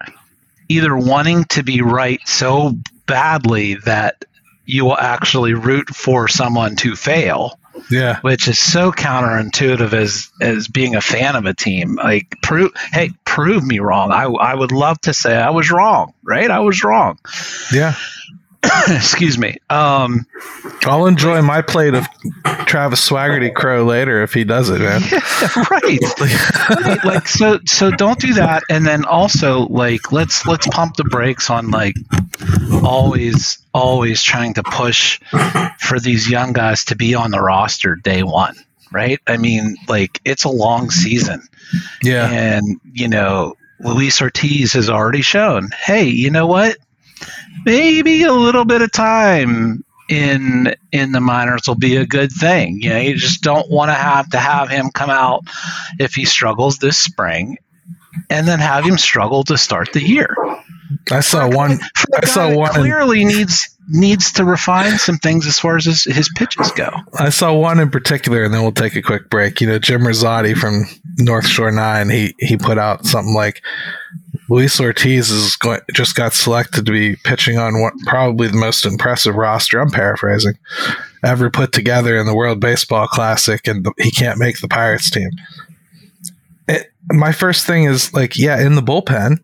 either 0.68 0.96
wanting 0.96 1.44
to 1.44 1.62
be 1.62 1.82
right 1.82 2.20
so 2.26 2.74
badly 3.06 3.74
that 3.84 4.24
you 4.64 4.84
will 4.84 4.96
actually 4.96 5.54
root 5.54 5.88
for 5.94 6.28
someone 6.28 6.76
to 6.76 6.96
fail. 6.96 7.58
Yeah. 7.90 8.20
Which 8.20 8.48
is 8.48 8.58
so 8.58 8.92
counterintuitive 8.92 9.92
as 9.92 10.30
as 10.40 10.68
being 10.68 10.94
a 10.94 11.00
fan 11.00 11.36
of 11.36 11.44
a 11.44 11.54
team. 11.54 11.96
Like 11.96 12.40
prove 12.40 12.72
hey, 12.92 13.10
prove 13.24 13.64
me 13.64 13.80
wrong. 13.80 14.12
I 14.12 14.24
I 14.24 14.54
would 14.54 14.72
love 14.72 15.00
to 15.02 15.12
say 15.12 15.36
I 15.36 15.50
was 15.50 15.70
wrong, 15.70 16.14
right? 16.22 16.50
I 16.50 16.60
was 16.60 16.82
wrong. 16.84 17.18
Yeah. 17.72 17.94
excuse 18.88 19.38
me. 19.38 19.56
Um, 19.70 20.26
I'll 20.84 21.06
enjoy 21.06 21.42
my 21.42 21.62
plate 21.62 21.94
of 21.94 22.06
Travis 22.66 23.08
Swaggerty 23.08 23.54
Crow 23.54 23.84
later 23.84 24.22
if 24.22 24.32
he 24.32 24.44
does 24.44 24.70
it, 24.70 24.80
man. 24.80 25.00
Yeah, 25.10 25.64
right. 25.70 25.98
right. 26.86 27.04
Like 27.04 27.28
so 27.28 27.60
so 27.66 27.90
don't 27.90 28.18
do 28.18 28.34
that 28.34 28.62
and 28.68 28.86
then 28.86 29.04
also 29.04 29.66
like 29.68 30.12
let's 30.12 30.46
let's 30.46 30.66
pump 30.68 30.96
the 30.96 31.04
brakes 31.04 31.50
on 31.50 31.70
like 31.70 31.94
always 32.82 33.58
always 33.72 34.22
trying 34.22 34.54
to 34.54 34.62
push 34.62 35.20
for 35.80 35.98
these 35.98 36.30
young 36.30 36.52
guys 36.52 36.84
to 36.86 36.96
be 36.96 37.14
on 37.14 37.30
the 37.30 37.40
roster 37.40 37.96
day 37.96 38.22
1, 38.22 38.54
right? 38.92 39.20
I 39.26 39.36
mean, 39.36 39.76
like 39.88 40.20
it's 40.24 40.44
a 40.44 40.50
long 40.50 40.90
season. 40.90 41.42
Yeah. 42.02 42.28
And 42.30 42.80
you 42.92 43.08
know, 43.08 43.56
Luis 43.80 44.20
Ortiz 44.22 44.72
has 44.74 44.88
already 44.88 45.22
shown, 45.22 45.70
hey, 45.78 46.04
you 46.04 46.30
know 46.30 46.46
what? 46.46 46.76
Maybe 47.64 48.24
a 48.24 48.32
little 48.32 48.64
bit 48.64 48.82
of 48.82 48.92
time 48.92 49.84
in 50.08 50.74
in 50.92 51.12
the 51.12 51.20
minors 51.20 51.62
will 51.66 51.74
be 51.74 51.96
a 51.96 52.06
good 52.06 52.30
thing. 52.30 52.80
You 52.82 52.90
know, 52.90 52.98
you 52.98 53.16
just 53.16 53.42
don't 53.42 53.70
want 53.70 53.90
to 53.90 53.94
have 53.94 54.28
to 54.30 54.38
have 54.38 54.68
him 54.68 54.90
come 54.90 55.10
out 55.10 55.44
if 55.98 56.14
he 56.14 56.24
struggles 56.24 56.78
this 56.78 56.98
spring, 56.98 57.58
and 58.30 58.46
then 58.46 58.58
have 58.58 58.84
him 58.84 58.98
struggle 58.98 59.44
to 59.44 59.56
start 59.56 59.92
the 59.92 60.02
year. 60.02 60.36
I 61.10 61.20
saw 61.20 61.48
one. 61.48 61.78
I 62.14 62.26
saw 62.26 62.54
one. 62.54 62.72
Clearly 62.72 63.22
in, 63.22 63.28
needs 63.28 63.76
needs 63.88 64.32
to 64.32 64.44
refine 64.44 64.98
some 64.98 65.18
things 65.18 65.46
as 65.46 65.58
far 65.58 65.76
as 65.76 65.84
his, 65.84 66.04
his 66.04 66.30
pitches 66.34 66.70
go. 66.72 66.88
I 67.18 67.28
saw 67.30 67.52
one 67.52 67.80
in 67.80 67.90
particular, 67.90 68.44
and 68.44 68.52
then 68.52 68.62
we'll 68.62 68.72
take 68.72 68.96
a 68.96 69.02
quick 69.02 69.28
break. 69.30 69.60
You 69.60 69.66
know, 69.68 69.78
Jim 69.78 70.02
Rosati 70.02 70.56
from 70.56 70.84
North 71.18 71.46
Shore 71.46 71.70
Nine. 71.70 72.10
He 72.10 72.34
he 72.38 72.56
put 72.56 72.78
out 72.78 73.06
something 73.06 73.34
like 73.34 73.62
Luis 74.48 74.78
Ortiz 74.78 75.30
is 75.30 75.56
going, 75.56 75.80
just 75.94 76.14
got 76.16 76.34
selected 76.34 76.86
to 76.86 76.92
be 76.92 77.16
pitching 77.16 77.58
on 77.58 77.80
what 77.80 77.94
probably 78.06 78.48
the 78.48 78.56
most 78.56 78.84
impressive 78.84 79.34
roster. 79.34 79.80
I'm 79.80 79.90
paraphrasing 79.90 80.54
ever 81.24 81.50
put 81.50 81.72
together 81.72 82.18
in 82.18 82.26
the 82.26 82.34
World 82.34 82.60
Baseball 82.60 83.06
Classic, 83.06 83.66
and 83.66 83.84
the, 83.84 83.92
he 83.98 84.10
can't 84.10 84.38
make 84.38 84.60
the 84.60 84.68
Pirates 84.68 85.10
team. 85.10 85.30
It, 86.68 86.92
my 87.10 87.32
first 87.32 87.66
thing 87.66 87.84
is 87.84 88.12
like, 88.12 88.36
yeah, 88.36 88.60
in 88.60 88.74
the 88.74 88.82
bullpen, 88.82 89.38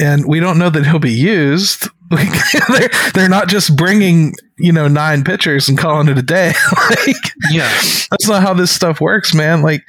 and 0.00 0.26
we 0.26 0.40
don't 0.40 0.58
know 0.58 0.70
that 0.70 0.86
he'll 0.86 0.98
be 0.98 1.12
used. 1.12 1.88
they're, 2.10 2.88
they're 3.12 3.28
not 3.28 3.48
just 3.48 3.76
bringing 3.76 4.32
you 4.56 4.72
know 4.72 4.88
nine 4.88 5.22
pitchers 5.24 5.68
and 5.68 5.76
calling 5.76 6.08
it 6.08 6.16
a 6.16 6.22
day. 6.22 6.52
like, 6.90 7.16
yeah, 7.50 7.68
that's 8.10 8.26
not 8.26 8.42
how 8.42 8.54
this 8.54 8.70
stuff 8.70 9.00
works, 9.00 9.34
man. 9.34 9.60
Like, 9.60 9.86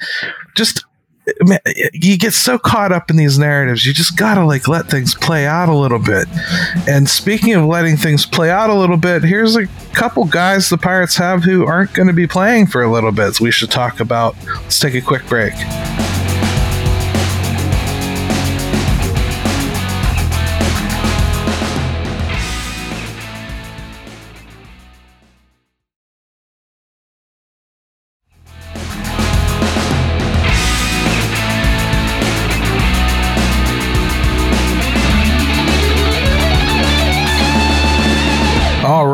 just 0.54 0.84
man, 1.40 1.60
you 1.92 2.18
get 2.18 2.32
so 2.32 2.58
caught 2.58 2.92
up 2.92 3.10
in 3.10 3.16
these 3.16 3.38
narratives. 3.38 3.84
You 3.84 3.92
just 3.92 4.16
gotta 4.16 4.44
like 4.44 4.68
let 4.68 4.86
things 4.86 5.14
play 5.14 5.46
out 5.46 5.68
a 5.68 5.74
little 5.74 5.98
bit. 5.98 6.26
And 6.88 7.08
speaking 7.08 7.54
of 7.54 7.64
letting 7.64 7.96
things 7.96 8.26
play 8.26 8.50
out 8.50 8.70
a 8.70 8.74
little 8.74 8.96
bit, 8.96 9.22
here's 9.22 9.56
a 9.56 9.66
couple 9.92 10.24
guys 10.24 10.68
the 10.68 10.78
Pirates 10.78 11.16
have 11.16 11.44
who 11.44 11.66
aren't 11.66 11.92
going 11.94 12.08
to 12.08 12.14
be 12.14 12.26
playing 12.26 12.66
for 12.66 12.82
a 12.82 12.90
little 12.90 13.12
bit. 13.12 13.34
So 13.34 13.44
we 13.44 13.50
should 13.50 13.70
talk 13.70 14.00
about. 14.00 14.36
Let's 14.46 14.78
take 14.78 14.94
a 14.94 15.00
quick 15.00 15.26
break. 15.26 15.54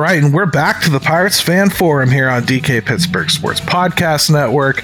Right, 0.07 0.23
and 0.23 0.33
we're 0.33 0.47
back 0.47 0.81
to 0.81 0.89
the 0.89 1.01
Pirates 1.01 1.41
Fan 1.41 1.69
Forum 1.69 2.09
here 2.09 2.29
on 2.29 2.45
DK 2.45 2.85
Pittsburgh 2.85 3.29
Sports 3.29 3.61
Podcast 3.61 4.31
Network. 4.31 4.83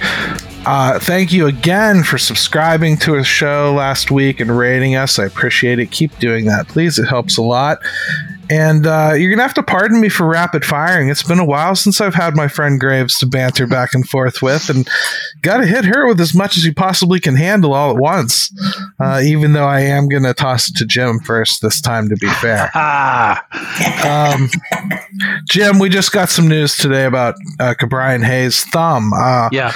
Uh, 0.67 0.99
thank 0.99 1.33
you 1.33 1.47
again 1.47 2.02
for 2.02 2.19
subscribing 2.19 2.97
to 2.97 3.14
a 3.14 3.23
show 3.23 3.73
last 3.73 4.11
week 4.11 4.41
and 4.41 4.59
rating 4.59 4.97
us. 4.97 5.21
I 5.21 5.26
appreciate 5.26 5.79
it. 5.79 5.93
Keep 5.93 6.19
doing 6.19 6.47
that, 6.47 6.67
please. 6.67 6.99
It 6.99 7.05
helps 7.05 7.37
a 7.37 7.43
lot. 7.43 7.79
And 8.52 8.87
uh, 8.87 9.14
you're 9.16 9.30
going 9.30 9.38
to 9.38 9.44
have 9.44 9.54
to 9.54 9.62
pardon 9.62 9.99
me 9.99 10.11
for 10.11 10.26
rapid 10.26 10.62
firing. 10.62 11.09
It's 11.09 11.23
been 11.23 11.38
a 11.38 11.44
while 11.44 11.75
since 11.75 12.02
I've 12.02 12.14
had 12.14 12.37
my 12.37 12.49
friend 12.49 12.78
Graves 12.78 13.16
to 13.21 13.26
banter 13.26 13.66
back 13.66 13.94
and 13.94 14.06
forth 14.06 14.42
with, 14.42 14.68
and 14.68 14.87
got 15.40 15.56
to 15.56 15.66
hit 15.66 15.87
her 15.87 16.06
with 16.06 16.21
as 16.21 16.35
much 16.35 16.59
as 16.59 16.66
you 16.66 16.75
possibly 16.75 17.18
can 17.18 17.35
handle 17.35 17.73
all 17.73 17.90
at 17.90 17.97
once. 17.97 18.52
Uh, 19.00 19.23
even 19.25 19.54
though 19.54 19.64
I 19.64 19.80
am 19.80 20.06
going 20.06 20.25
to 20.25 20.35
toss 20.35 20.68
it 20.68 20.76
to 20.76 20.85
Jim 20.85 21.18
first 21.21 21.62
this 21.62 21.80
time, 21.80 22.11
to 22.11 22.16
be 22.16 22.28
fair. 22.28 22.71
um, 24.06 24.50
Jim, 25.49 25.78
we 25.78 25.88
just 25.88 26.12
got 26.12 26.28
some 26.28 26.47
news 26.47 26.76
today 26.76 27.06
about 27.06 27.37
uh, 27.59 27.75
Hayes' 27.80 28.64
thumb. 28.64 29.14
Uh, 29.14 29.49
yeah. 29.50 29.73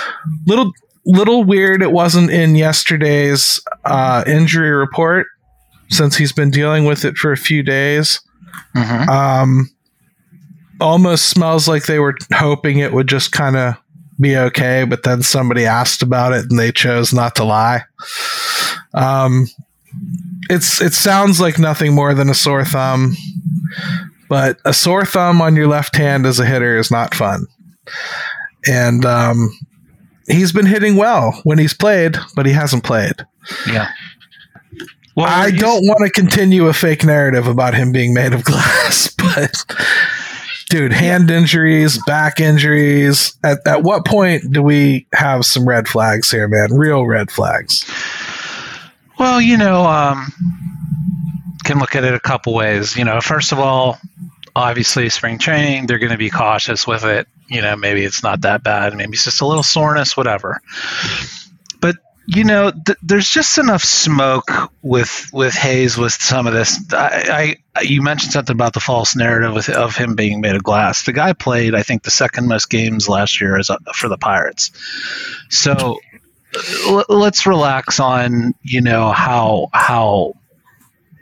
Little 0.47 0.71
little 1.06 1.45
weird. 1.45 1.80
It 1.80 1.92
wasn't 1.92 2.30
in 2.30 2.54
yesterday's 2.54 3.59
uh, 3.87 4.23
injury 4.26 4.71
report 4.71 5.28
since 5.88 6.18
he's 6.18 6.33
been 6.33 6.50
dealing 6.50 6.85
with 6.85 7.06
it 7.06 7.16
for 7.16 7.33
a 7.33 7.38
few 7.38 7.62
days. 7.62 8.21
Mm-hmm. 8.75 9.09
Um, 9.09 9.71
almost 10.81 11.31
smells 11.31 11.69
like 11.69 11.87
they 11.87 11.99
were 11.99 12.17
hoping 12.33 12.79
it 12.79 12.93
would 12.93 13.09
just 13.09 13.33
kind 13.33 13.57
of 13.57 13.77
be 14.21 14.37
okay, 14.37 14.85
but 14.85 15.03
then 15.03 15.23
somebody 15.23 15.67
asked 15.67 16.03
about 16.03 16.33
it 16.33 16.47
and 16.51 16.59
they 16.59 16.73
chose 16.73 17.13
not 17.13 17.37
to 17.37 17.45
lie. 17.45 17.83
Um, 18.95 19.47
it's 20.49 20.81
it 20.81 20.93
sounds 20.93 21.41
like 21.41 21.59
nothing 21.59 21.95
more 21.95 22.15
than 22.15 22.31
a 22.31 22.35
sore 22.35 22.65
thumb, 22.65 23.17
but 24.29 24.59
a 24.65 24.73
sore 24.73 25.05
thumb 25.05 25.41
on 25.41 25.57
your 25.57 25.67
left 25.67 25.97
hand 25.97 26.27
as 26.27 26.39
a 26.39 26.47
hitter 26.47 26.79
is 26.79 26.91
not 26.91 27.15
fun. 27.15 27.47
And 28.67 29.05
um, 29.05 29.57
he's 30.29 30.53
been 30.53 30.67
hitting 30.67 30.97
well 30.97 31.41
when 31.45 31.59
he's 31.59 31.75
played, 31.75 32.17
but 32.35 32.47
he 32.47 32.53
hasn't 32.53 32.85
played. 32.85 33.15
Yeah. 33.67 33.91
Well, 35.17 35.27
I 35.27 35.51
don't 35.51 35.83
want 35.87 36.01
to 36.05 36.11
continue 36.11 36.67
a 36.67 36.75
fake 36.75 37.03
narrative 37.03 37.47
about 37.47 37.75
him 37.75 37.91
being 37.91 38.13
made 38.13 38.35
of 38.35 38.45
glass, 38.45 39.09
but 39.17 39.65
dude, 40.69 40.93
hand 40.93 41.31
injuries, 41.31 41.99
back 42.07 42.39
injuries. 42.39 43.35
At, 43.43 43.67
at 43.67 43.83
what 43.83 44.05
point 44.05 44.53
do 44.53 44.63
we 44.63 45.07
have 45.15 45.47
some 45.47 45.67
red 45.67 45.89
flags 45.89 46.31
here, 46.31 46.47
man? 46.47 46.75
Real 46.75 47.07
red 47.07 47.31
flags. 47.31 47.91
Well, 49.19 49.41
you 49.41 49.57
know, 49.57 49.87
um, 49.87 50.31
can 51.65 51.79
look 51.79 51.97
at 51.97 52.05
it 52.05 52.13
a 52.13 52.21
couple 52.21 52.53
ways. 52.53 52.95
You 52.95 53.07
know, 53.07 53.19
first 53.23 53.53
of 53.53 53.59
all, 53.59 53.99
obviously 54.55 55.09
spring 55.09 55.39
training, 55.39 55.87
they're 55.87 55.99
going 55.99 56.13
to 56.13 56.19
be 56.19 56.29
cautious 56.29 56.87
with 56.87 57.05
it. 57.05 57.27
You 57.49 57.63
know, 57.63 57.75
maybe 57.75 58.05
it's 58.05 58.23
not 58.23 58.43
that 58.43 58.63
bad. 58.63 58.95
Maybe 58.95 59.13
it's 59.13 59.25
just 59.25 59.41
a 59.41 59.47
little 59.47 59.63
soreness, 59.63 60.15
whatever 60.15 60.61
you 62.26 62.45
know, 62.45 62.73
th- 62.73 62.99
there's 63.02 63.30
just 63.30 63.59
enough 63.59 63.85
smoke 63.85 64.50
with 64.83 65.30
with 65.33 65.54
Hayes 65.54 65.97
with 65.97 66.12
some 66.12 66.47
of 66.47 66.52
this. 66.52 66.92
I, 66.92 67.56
I, 67.75 67.83
you 67.83 68.02
mentioned 68.02 68.33
something 68.33 68.54
about 68.54 68.73
the 68.73 68.80
false 68.80 69.14
narrative 69.14 69.54
with, 69.54 69.68
of 69.68 69.97
him 69.97 70.16
being 70.16 70.40
made 70.40 70.56
of 70.56 70.62
glass. 70.62 71.04
The 71.04 71.12
guy 71.12 71.33
played, 71.35 71.75
I 71.75 71.83
think, 71.83 72.02
the 72.02 72.11
second 72.11 72.49
most 72.49 72.68
games 72.68 73.09
last 73.09 73.40
year 73.40 73.56
as 73.59 73.71
for 73.95 74.09
the 74.09 74.18
Pirates. 74.18 74.73
So 75.50 75.99
l- 76.87 77.04
let's 77.09 77.47
relax 77.47 78.00
on 78.00 78.54
you 78.62 78.80
know 78.80 79.12
how 79.12 79.68
how 79.73 80.35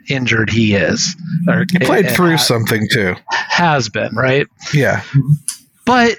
injured 0.09 0.49
he 0.49 0.73
is. 0.73 1.15
Or, 1.47 1.65
he 1.71 1.79
played 1.79 2.07
eh, 2.07 2.13
through 2.13 2.31
has, 2.31 2.47
something 2.47 2.87
too. 2.91 3.15
Has 3.29 3.89
been 3.89 4.15
right. 4.15 4.47
Yeah, 4.73 5.03
but 5.85 6.17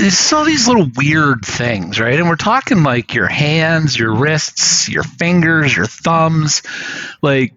it's 0.00 0.32
all 0.32 0.44
these 0.44 0.66
little 0.66 0.90
weird 0.96 1.44
things, 1.44 2.00
right? 2.00 2.18
And 2.18 2.28
we're 2.28 2.36
talking 2.36 2.82
like 2.82 3.14
your 3.14 3.28
hands, 3.28 3.98
your 3.98 4.14
wrists, 4.14 4.88
your 4.88 5.02
fingers, 5.02 5.76
your 5.76 5.86
thumbs, 5.86 6.62
like 7.22 7.54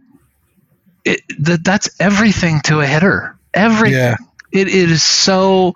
it, 1.05 1.21
that. 1.39 1.63
That's 1.63 1.89
everything 2.00 2.62
to 2.65 2.81
a 2.81 2.85
hitter. 2.85 3.38
Everything. 3.53 4.00
Yeah. 4.00 4.17
It, 4.53 4.67
it 4.67 4.91
is 4.91 5.03
so. 5.03 5.74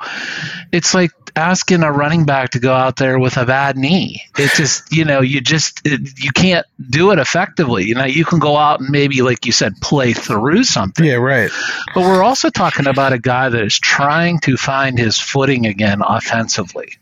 It's 0.71 0.93
like 0.93 1.11
asking 1.35 1.83
a 1.83 1.91
running 1.91 2.25
back 2.25 2.49
to 2.51 2.59
go 2.59 2.73
out 2.73 2.95
there 2.95 3.19
with 3.19 3.37
a 3.37 3.45
bad 3.45 3.77
knee. 3.77 4.23
It's 4.37 4.57
just, 4.57 4.91
you 4.91 5.05
know, 5.05 5.21
you 5.21 5.39
just, 5.39 5.85
it, 5.85 6.19
you 6.19 6.31
can't 6.31 6.65
do 6.89 7.11
it 7.11 7.19
effectively. 7.19 7.85
You 7.85 7.95
know, 7.95 8.05
you 8.05 8.25
can 8.25 8.39
go 8.39 8.57
out 8.57 8.79
and 8.79 8.89
maybe, 8.89 9.21
like 9.21 9.45
you 9.45 9.51
said, 9.51 9.73
play 9.79 10.13
through 10.13 10.63
something. 10.63 11.05
Yeah, 11.05 11.15
right. 11.15 11.51
But 11.93 12.01
we're 12.01 12.23
also 12.23 12.49
talking 12.49 12.87
about 12.87 13.13
a 13.13 13.19
guy 13.19 13.49
that 13.49 13.61
is 13.61 13.77
trying 13.77 14.39
to 14.41 14.57
find 14.57 14.97
his 14.97 15.19
footing 15.19 15.67
again 15.67 16.01
offensively. 16.03 16.97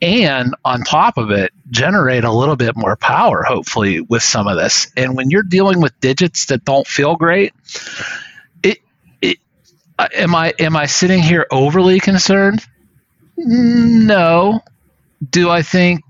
And 0.00 0.54
on 0.64 0.80
top 0.80 1.18
of 1.18 1.30
it, 1.30 1.52
generate 1.70 2.24
a 2.24 2.32
little 2.32 2.56
bit 2.56 2.74
more 2.74 2.96
power, 2.96 3.42
hopefully, 3.42 4.00
with 4.00 4.22
some 4.22 4.48
of 4.48 4.56
this. 4.56 4.90
And 4.96 5.14
when 5.14 5.28
you're 5.28 5.42
dealing 5.42 5.82
with 5.82 6.00
digits 6.00 6.46
that 6.46 6.64
don't 6.64 6.86
feel 6.86 7.16
great, 7.16 7.52
Uh, 10.00 10.08
am 10.14 10.34
I 10.34 10.54
am 10.58 10.76
I 10.76 10.86
sitting 10.86 11.20
here 11.20 11.46
overly 11.50 12.00
concerned? 12.00 12.66
No. 13.36 14.62
Do 15.28 15.50
I 15.50 15.60
think 15.60 16.00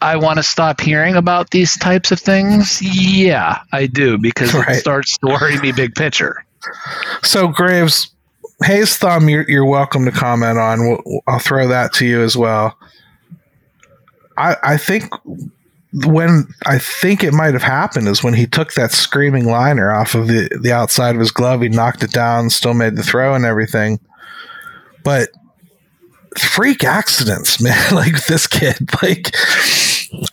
I 0.00 0.16
want 0.16 0.38
to 0.38 0.42
stop 0.42 0.80
hearing 0.80 1.14
about 1.14 1.50
these 1.50 1.76
types 1.76 2.12
of 2.12 2.18
things? 2.18 2.80
Yeah, 2.80 3.60
I 3.72 3.84
do 3.88 4.16
because 4.16 4.54
right. 4.54 4.70
it 4.70 4.80
starts 4.80 5.18
to 5.18 5.26
worry 5.26 5.58
me 5.58 5.72
big 5.72 5.94
picture. 5.94 6.46
So 7.22 7.48
Graves, 7.48 8.10
Hayes 8.64 8.96
thumb, 8.96 9.28
you're, 9.28 9.44
you're 9.50 9.66
welcome 9.66 10.06
to 10.06 10.10
comment 10.10 10.58
on. 10.58 10.80
We'll, 10.80 11.22
I'll 11.26 11.40
throw 11.40 11.68
that 11.68 11.92
to 11.94 12.06
you 12.06 12.22
as 12.22 12.38
well. 12.38 12.78
I 14.38 14.56
I 14.62 14.76
think 14.78 15.12
when 15.92 16.46
I 16.64 16.78
think 16.78 17.22
it 17.22 17.34
might 17.34 17.52
have 17.52 17.62
happened 17.62 18.08
is 18.08 18.24
when 18.24 18.34
he 18.34 18.46
took 18.46 18.72
that 18.74 18.92
screaming 18.92 19.46
liner 19.46 19.92
off 19.92 20.14
of 20.14 20.26
the 20.26 20.48
the 20.60 20.72
outside 20.72 21.14
of 21.14 21.20
his 21.20 21.30
glove. 21.30 21.60
He 21.60 21.68
knocked 21.68 22.02
it 22.02 22.12
down, 22.12 22.50
still 22.50 22.74
made 22.74 22.96
the 22.96 23.02
throw 23.02 23.34
and 23.34 23.44
everything, 23.44 24.00
but 25.04 25.28
freak 26.38 26.82
accidents, 26.82 27.60
man. 27.62 27.94
like 27.94 28.24
this 28.26 28.46
kid, 28.46 28.88
like 29.02 29.34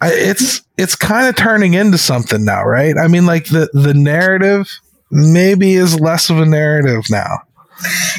it's 0.02 0.62
it's 0.78 0.96
kind 0.96 1.28
of 1.28 1.36
turning 1.36 1.74
into 1.74 1.98
something 1.98 2.46
now, 2.46 2.64
right? 2.64 2.96
I 2.98 3.08
mean, 3.08 3.26
like 3.26 3.48
the 3.48 3.70
the 3.74 3.94
narrative 3.94 4.70
maybe 5.12 5.74
is 5.74 6.00
less 6.00 6.30
of 6.30 6.40
a 6.40 6.46
narrative 6.46 7.10
now. 7.10 7.40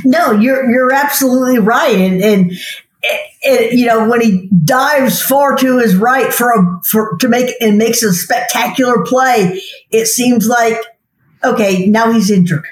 No, 0.05 0.33
you're 0.33 0.71
you're 0.71 0.93
absolutely 0.93 1.59
right, 1.59 1.97
and 1.97 2.23
and. 2.23 2.53
It, 3.03 3.73
you 3.73 3.87
know 3.87 4.09
when 4.09 4.21
he 4.21 4.51
dives 4.65 5.23
far 5.23 5.57
to 5.57 5.79
his 5.79 5.97
right 5.97 6.33
for 6.33 6.51
a 6.51 6.83
for 6.85 7.17
to 7.21 7.29
make 7.29 7.55
and 7.61 7.79
makes 7.79 8.03
a 8.03 8.13
spectacular 8.13 9.05
play, 9.05 9.63
it 9.91 10.07
seems 10.07 10.47
like 10.47 10.77
okay 11.43 11.87
now 11.87 12.13
he's 12.13 12.31
injured 12.31 12.67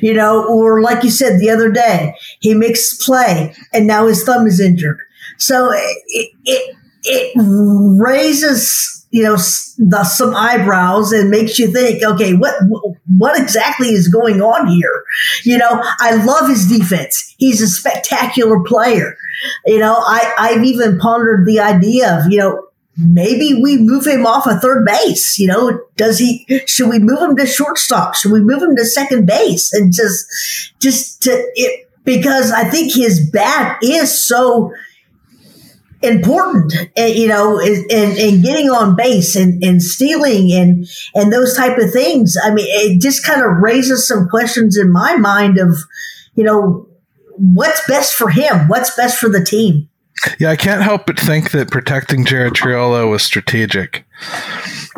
you 0.00 0.14
know, 0.14 0.46
or 0.46 0.82
like 0.82 1.02
you 1.02 1.10
said 1.10 1.40
the 1.40 1.50
other 1.50 1.70
day, 1.70 2.14
he 2.40 2.54
makes 2.54 3.02
play 3.04 3.54
and 3.72 3.86
now 3.86 4.06
his 4.06 4.24
thumb 4.24 4.46
is 4.46 4.60
injured. 4.60 5.00
So 5.38 5.70
it, 5.72 6.30
it, 6.44 6.76
it 7.04 7.32
raises, 7.36 9.06
you 9.10 9.22
know, 9.22 9.36
the, 9.36 10.04
some 10.04 10.34
eyebrows 10.34 11.12
and 11.12 11.30
makes 11.30 11.58
you 11.58 11.70
think, 11.72 12.02
okay, 12.02 12.34
what, 12.34 12.54
what 13.18 13.40
exactly 13.40 13.88
is 13.88 14.08
going 14.08 14.40
on 14.40 14.66
here? 14.68 15.04
You 15.44 15.58
know, 15.58 15.82
I 16.00 16.24
love 16.24 16.48
his 16.48 16.66
defense. 16.66 17.34
He's 17.38 17.60
a 17.60 17.68
spectacular 17.68 18.62
player. 18.64 19.16
You 19.66 19.78
know, 19.78 19.94
I, 19.94 20.34
I've 20.38 20.64
even 20.64 20.98
pondered 20.98 21.46
the 21.46 21.60
idea 21.60 22.18
of, 22.18 22.30
you 22.30 22.38
know, 22.38 22.66
maybe 22.96 23.58
we 23.62 23.78
move 23.78 24.06
him 24.06 24.26
off 24.26 24.46
a 24.46 24.58
third 24.58 24.86
base. 24.86 25.38
You 25.38 25.48
know, 25.48 25.80
does 25.96 26.18
he? 26.18 26.46
Should 26.66 26.88
we 26.88 26.98
move 26.98 27.20
him 27.20 27.36
to 27.36 27.46
shortstop? 27.46 28.14
Should 28.14 28.32
we 28.32 28.40
move 28.40 28.62
him 28.62 28.76
to 28.76 28.84
second 28.84 29.26
base? 29.26 29.72
And 29.72 29.92
just, 29.92 30.26
just 30.78 31.22
to 31.22 31.30
it 31.54 31.88
because 32.04 32.50
I 32.50 32.64
think 32.64 32.92
his 32.92 33.30
bat 33.30 33.78
is 33.82 34.26
so 34.26 34.72
important 36.02 36.72
you 36.96 37.28
know 37.28 37.58
and, 37.60 38.18
and 38.18 38.42
getting 38.42 38.70
on 38.70 38.96
base 38.96 39.36
and, 39.36 39.62
and 39.62 39.82
stealing 39.82 40.52
and 40.52 40.86
and 41.14 41.32
those 41.32 41.56
type 41.56 41.78
of 41.78 41.92
things. 41.92 42.36
I 42.42 42.52
mean 42.52 42.66
it 42.68 43.00
just 43.00 43.24
kind 43.24 43.42
of 43.42 43.58
raises 43.58 44.06
some 44.06 44.28
questions 44.28 44.76
in 44.76 44.92
my 44.92 45.16
mind 45.16 45.58
of 45.58 45.76
you 46.34 46.44
know 46.44 46.88
what's 47.36 47.86
best 47.86 48.14
for 48.14 48.30
him? 48.30 48.68
What's 48.68 48.94
best 48.96 49.18
for 49.18 49.28
the 49.28 49.44
team? 49.44 49.88
Yeah, 50.38 50.50
I 50.50 50.56
can't 50.56 50.82
help 50.82 51.06
but 51.06 51.18
think 51.18 51.50
that 51.50 51.70
protecting 51.70 52.24
Jared 52.24 52.54
Triolo 52.54 53.10
was 53.10 53.22
strategic. 53.22 54.04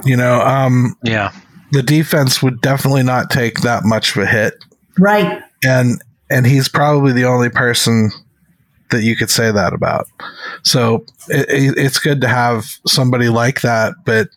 You 0.04 0.16
know, 0.16 0.40
um, 0.40 0.96
yeah, 1.02 1.32
the 1.73 1.82
defense 1.82 2.42
would 2.42 2.61
definitely 2.61 3.04
not 3.04 3.30
take 3.30 3.61
that 3.61 3.84
much 3.84 4.16
of 4.16 4.23
a 4.23 4.26
hit, 4.26 4.54
right? 4.99 5.42
And 5.64 6.02
and 6.30 6.46
he's 6.46 6.68
probably 6.68 7.12
the 7.12 7.25
only 7.25 7.49
person 7.49 8.11
that 8.94 9.04
you 9.04 9.16
could 9.16 9.30
say 9.30 9.50
that 9.50 9.72
about. 9.72 10.06
So 10.62 11.04
it, 11.28 11.74
it's 11.76 11.98
good 11.98 12.20
to 12.22 12.28
have 12.28 12.64
somebody 12.86 13.28
like 13.28 13.60
that, 13.62 13.94
but 14.04 14.28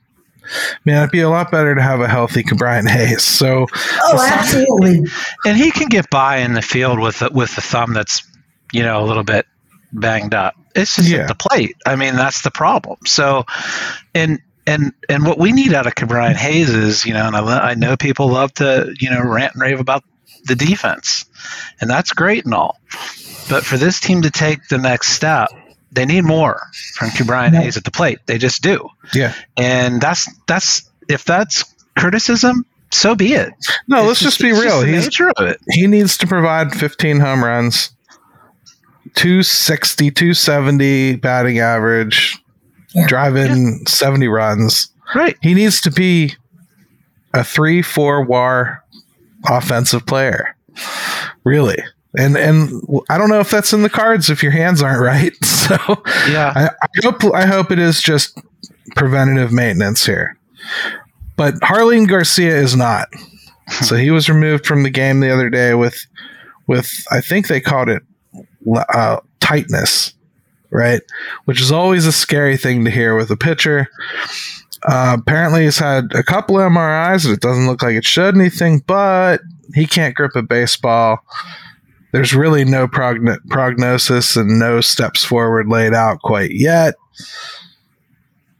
man, 0.85 1.03
it'd 1.03 1.11
be 1.11 1.21
a 1.21 1.29
lot 1.29 1.51
better 1.51 1.75
to 1.75 1.81
have 1.81 1.99
a 1.99 2.07
healthy 2.07 2.43
Brian 2.57 2.87
Hayes. 2.87 3.23
So, 3.23 3.67
oh, 3.73 4.27
absolutely. 4.31 5.09
And 5.45 5.57
he 5.57 5.71
can 5.71 5.87
get 5.87 6.09
by 6.09 6.37
in 6.37 6.53
the 6.53 6.61
field 6.61 6.99
with 6.99 7.21
with 7.31 7.55
the 7.55 7.61
thumb 7.61 7.93
that's 7.93 8.25
you 8.71 8.83
know 8.83 9.03
a 9.03 9.05
little 9.05 9.23
bit 9.23 9.45
banged 9.91 10.33
up. 10.33 10.55
It's 10.75 10.95
just 10.95 11.09
yeah. 11.09 11.25
the 11.25 11.35
plate. 11.35 11.75
I 11.85 11.95
mean, 11.95 12.15
that's 12.15 12.41
the 12.41 12.51
problem. 12.51 12.99
So, 13.05 13.45
and 14.13 14.39
and 14.65 14.93
and 15.09 15.25
what 15.25 15.39
we 15.39 15.51
need 15.51 15.73
out 15.73 15.87
of 15.87 15.95
Ke'Bryan 15.95 16.35
Hayes 16.35 16.69
is, 16.69 17.05
you 17.05 17.13
know, 17.13 17.25
and 17.25 17.35
I, 17.35 17.69
I 17.69 17.73
know 17.75 17.97
people 17.97 18.29
love 18.29 18.53
to, 18.55 18.93
you 18.99 19.09
know, 19.09 19.21
rant 19.21 19.53
and 19.53 19.61
rave 19.61 19.79
about 19.79 20.03
the 20.45 20.55
defense, 20.55 21.25
and 21.81 21.89
that's 21.89 22.11
great 22.11 22.45
and 22.45 22.53
all. 22.53 22.77
But 23.49 23.65
for 23.65 23.77
this 23.77 23.99
team 23.99 24.21
to 24.23 24.31
take 24.31 24.67
the 24.67 24.77
next 24.77 25.09
step, 25.09 25.49
they 25.91 26.05
need 26.05 26.23
more 26.23 26.61
from 26.95 27.09
Ke'Bryan 27.09 27.53
yeah. 27.53 27.61
Hayes 27.61 27.77
at 27.77 27.83
the 27.83 27.91
plate. 27.91 28.19
They 28.25 28.37
just 28.37 28.61
do. 28.61 28.89
Yeah. 29.13 29.33
And 29.55 30.01
that's 30.01 30.29
that's 30.47 30.89
if 31.07 31.23
that's 31.23 31.63
criticism, 31.97 32.65
so 32.91 33.15
be 33.15 33.33
it. 33.33 33.53
No, 33.87 33.99
it's 33.99 34.07
let's 34.07 34.19
just, 34.19 34.39
just 34.39 34.41
be 34.41 34.51
real. 34.51 34.85
Just 34.85 35.17
He's, 35.17 35.55
He 35.69 35.87
needs 35.87 36.17
to 36.17 36.27
provide 36.27 36.73
15 36.73 37.19
home 37.19 37.43
runs 37.43 37.91
260, 39.15 40.11
270 40.11 41.15
batting 41.15 41.59
average, 41.59 42.37
yeah. 42.93 43.07
driving 43.07 43.79
yeah. 43.79 43.89
70 43.89 44.27
runs. 44.27 44.89
Right. 45.15 45.37
He 45.41 45.53
needs 45.53 45.81
to 45.81 45.91
be 45.91 46.33
a 47.33 47.43
3 47.43 47.81
4 47.81 48.25
war 48.25 48.83
offensive 49.49 50.05
player. 50.05 50.55
Really. 51.43 51.81
And 52.17 52.35
and 52.35 52.81
I 53.09 53.17
don't 53.17 53.29
know 53.29 53.39
if 53.39 53.51
that's 53.51 53.73
in 53.73 53.83
the 53.83 53.89
cards 53.89 54.29
if 54.29 54.41
your 54.41 54.51
hands 54.51 54.81
aren't 54.81 55.01
right. 55.01 55.33
So 55.67 55.75
yeah, 56.29 56.53
I, 56.55 56.69
I 56.69 56.87
hope 57.03 57.23
I 57.33 57.45
hope 57.45 57.71
it 57.71 57.79
is 57.79 58.01
just 58.01 58.39
preventative 58.95 59.51
maintenance 59.51 60.05
here. 60.05 60.37
But 61.35 61.55
Jarlin 61.55 62.07
Garcia 62.07 62.55
is 62.55 62.73
not. 62.73 63.09
so 63.81 63.97
he 63.97 64.09
was 64.09 64.29
removed 64.29 64.65
from 64.65 64.83
the 64.83 64.89
game 64.89 65.19
the 65.19 65.29
other 65.29 65.49
day 65.49 65.73
with 65.73 66.05
with 66.67 66.89
I 67.11 67.19
think 67.19 67.47
they 67.47 67.59
called 67.59 67.89
it 67.89 68.01
uh, 68.75 69.19
tightness, 69.41 70.13
right? 70.71 71.01
Which 71.45 71.61
is 71.61 71.71
always 71.71 72.05
a 72.05 72.13
scary 72.13 72.55
thing 72.55 72.85
to 72.85 72.91
hear 72.91 73.15
with 73.15 73.29
a 73.29 73.37
pitcher. 73.37 73.89
Uh, 74.83 75.17
apparently, 75.19 75.63
he's 75.63 75.79
had 75.79 76.13
a 76.13 76.23
couple 76.23 76.55
MRIs 76.55 77.25
and 77.25 77.33
it 77.33 77.41
doesn't 77.41 77.67
look 77.67 77.81
like 77.81 77.95
it 77.95 78.05
showed 78.05 78.35
anything, 78.35 78.79
but 78.87 79.41
he 79.73 79.85
can't 79.85 80.15
grip 80.15 80.35
a 80.35 80.41
baseball. 80.41 81.19
There's 82.11 82.33
really 82.33 82.63
no 82.63 82.87
progn- 82.87 83.39
prognosis 83.49 84.35
and 84.35 84.59
no 84.59 84.81
steps 84.81 85.23
forward 85.23 85.67
laid 85.67 85.93
out 85.93 86.19
quite 86.21 86.51
yet. 86.51 86.95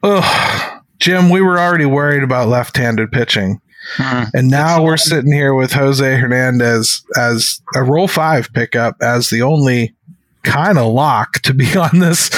Ugh. 0.04 0.84
Jim, 1.00 1.30
we 1.30 1.42
were 1.42 1.60
already 1.60 1.86
worried 1.86 2.24
about 2.24 2.48
left 2.48 2.76
handed 2.78 3.12
pitching. 3.12 3.62
Mm-hmm. 3.98 4.36
And 4.36 4.50
now 4.50 4.84
we're 4.84 4.98
sitting 4.98 5.32
here 5.32 5.54
with 5.54 5.72
Jose 5.72 6.18
Hernandez 6.18 7.04
as 7.16 7.62
a 7.76 7.84
rule 7.84 8.08
five 8.08 8.52
pickup 8.54 8.98
as 9.02 9.30
the 9.30 9.42
only 9.42 9.96
kind 10.44 10.78
of 10.78 10.92
lock 10.92 11.40
to 11.44 11.54
be 11.54 11.76
on 11.78 12.00
this 12.00 12.30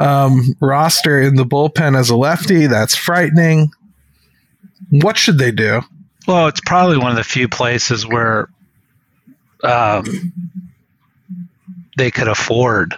um, 0.00 0.56
roster 0.60 1.20
in 1.20 1.36
the 1.36 1.44
bullpen 1.44 1.96
as 1.98 2.10
a 2.10 2.16
lefty. 2.16 2.66
That's 2.66 2.96
frightening. 2.96 3.70
What 4.90 5.16
should 5.16 5.38
they 5.38 5.52
do? 5.52 5.82
Well, 6.26 6.48
it's 6.48 6.60
probably 6.60 6.98
one 6.98 7.10
of 7.10 7.16
the 7.16 7.24
few 7.24 7.48
places 7.48 8.06
where 8.06 8.48
um, 9.62 10.32
they 11.96 12.10
could 12.10 12.28
afford 12.28 12.94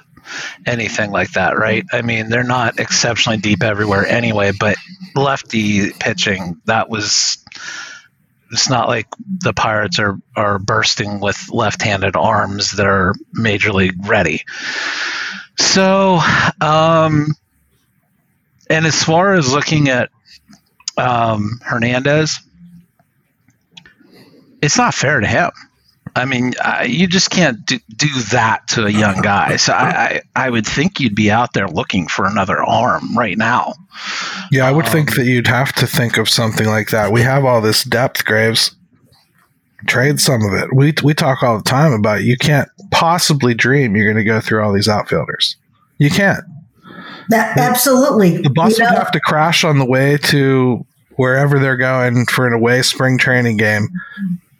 anything 0.67 1.11
like 1.11 1.33
that, 1.33 1.59
right? 1.59 1.85
I 1.93 2.03
mean, 2.03 2.29
they're 2.29 2.45
not 2.45 2.79
exceptionally 2.79 3.39
deep 3.39 3.63
everywhere 3.63 4.07
anyway, 4.07 4.53
but 4.59 4.77
lefty 5.15 5.91
pitching, 5.93 6.61
that 6.67 6.89
was 6.89 7.39
it's 8.53 8.69
not 8.69 8.89
like 8.89 9.07
the 9.39 9.53
Pirates 9.53 9.99
are 9.99 10.19
are 10.37 10.59
bursting 10.59 11.21
with 11.21 11.51
left-handed 11.51 12.17
arms 12.17 12.73
that 12.73 12.87
are 12.87 13.15
major 13.33 13.73
league 13.73 14.07
ready. 14.07 14.45
So, 15.57 16.21
um, 16.61 17.29
and 18.69 18.87
as 18.87 19.03
far 19.03 19.35
as 19.35 19.53
looking 19.53 19.89
at 19.89 20.11
um, 20.97 21.61
Hernandez, 21.63 22.41
it's 24.63 24.77
not 24.77 24.95
fair 24.95 25.21
to 25.21 25.27
him. 25.27 25.51
I 26.17 26.25
mean, 26.25 26.55
I, 26.63 26.85
you 26.85 27.07
just 27.07 27.31
can't 27.31 27.65
do, 27.65 27.79
do, 27.97 28.09
that 28.31 28.67
to 28.69 28.87
a 28.87 28.91
young 28.91 29.21
guy. 29.21 29.57
So 29.57 29.73
I, 29.73 29.89
I, 30.37 30.47
I, 30.47 30.51
would 30.51 30.67
think 30.67 30.99
you'd 30.99 31.15
be 31.15 31.31
out 31.31 31.53
there 31.53 31.69
looking 31.69 32.09
for 32.09 32.27
another 32.27 32.63
arm 32.63 33.17
right 33.17 33.39
now. 33.39 33.75
Yeah, 34.51 34.67
I 34.67 34.73
would 34.73 34.87
um, 34.87 34.93
think 34.93 35.15
that 35.17 35.27
you'd 35.27 35.47
have 35.47 35.73
to 35.75 35.87
think 35.87 36.17
of 36.17 36.29
something 36.29 36.67
like 36.67 36.91
that. 36.91 37.13
We 37.13 37.23
have 37.23 37.45
all 37.45 37.61
this 37.61 37.85
depth, 37.85 38.25
Graves. 38.25 38.75
Trade 39.87 40.21
some 40.21 40.43
of 40.43 40.53
it. 40.53 40.75
We 40.75 40.93
we 41.03 41.15
talk 41.15 41.43
all 41.43 41.57
the 41.57 41.65
time 41.65 41.93
about 41.93 42.23
you 42.23 42.37
can't 42.37 42.69
possibly 42.91 43.55
dream 43.55 43.97
you're 43.97 44.05
going 44.05 44.23
to 44.23 44.25
go 44.25 44.41
through 44.41 44.63
all 44.63 44.73
these 44.75 44.89
outfielders. 44.89 45.57
You 45.97 46.11
can't. 46.11 46.45
That, 47.31 47.57
absolutely. 47.57 48.39
The 48.39 48.51
bus 48.51 48.79
you 48.79 48.85
would 48.85 48.91
know? 48.91 48.99
have 48.99 49.13
to 49.13 49.21
crash 49.21 49.65
on 49.65 49.79
the 49.79 49.87
way 49.87 50.19
to 50.25 50.85
wherever 51.17 51.59
they're 51.59 51.77
going 51.77 52.27
for 52.27 52.47
an 52.47 52.53
away 52.53 52.83
spring 52.83 53.17
training 53.17 53.57
game 53.57 53.89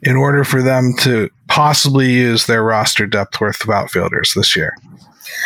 in 0.03 0.15
order 0.15 0.43
for 0.43 0.61
them 0.61 0.93
to 0.99 1.29
possibly 1.47 2.11
use 2.11 2.45
their 2.45 2.63
roster 2.63 3.05
depth 3.05 3.39
worth 3.39 3.63
of 3.63 3.69
outfielders 3.69 4.33
this 4.33 4.55
year. 4.55 4.75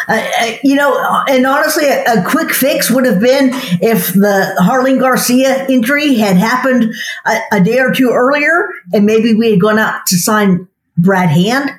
Uh, 0.07 0.57
you 0.63 0.75
know, 0.75 1.23
and 1.27 1.45
honestly, 1.45 1.85
a, 1.85 2.03
a, 2.05 2.23
quick 2.23 2.51
fix 2.51 2.89
would 2.91 3.05
have 3.05 3.19
been 3.19 3.49
if 3.81 4.13
the 4.13 4.55
Jarlin 4.59 4.99
Garcia 4.99 5.65
injury 5.67 6.15
had 6.15 6.37
happened 6.37 6.93
a, 7.25 7.39
a, 7.53 7.63
day 7.63 7.79
or 7.79 7.91
two 7.91 8.11
earlier, 8.11 8.69
and 8.93 9.05
maybe 9.05 9.33
we 9.33 9.51
had 9.51 9.59
gone 9.59 9.79
out 9.79 10.05
to 10.07 10.17
sign 10.17 10.67
Brad 10.97 11.29
Hand. 11.29 11.71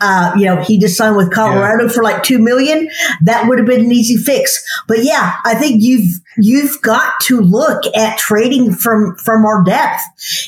Uh, 0.00 0.32
you 0.36 0.44
know, 0.44 0.62
he 0.62 0.78
just 0.78 0.96
signed 0.96 1.16
with 1.16 1.32
Colorado 1.32 1.84
yeah. 1.84 1.90
for 1.90 2.02
like 2.02 2.22
two 2.22 2.38
million. 2.38 2.88
That 3.22 3.48
would 3.48 3.58
have 3.58 3.66
been 3.66 3.84
an 3.84 3.92
easy 3.92 4.16
fix. 4.16 4.62
But 4.86 5.04
yeah, 5.04 5.36
I 5.44 5.54
think 5.54 5.82
you've 5.82 6.20
you've 6.36 6.80
got 6.82 7.20
to 7.22 7.40
look 7.40 7.82
at 7.96 8.18
trading 8.18 8.72
from 8.72 9.16
from 9.16 9.44
our 9.44 9.64
depth 9.64 10.02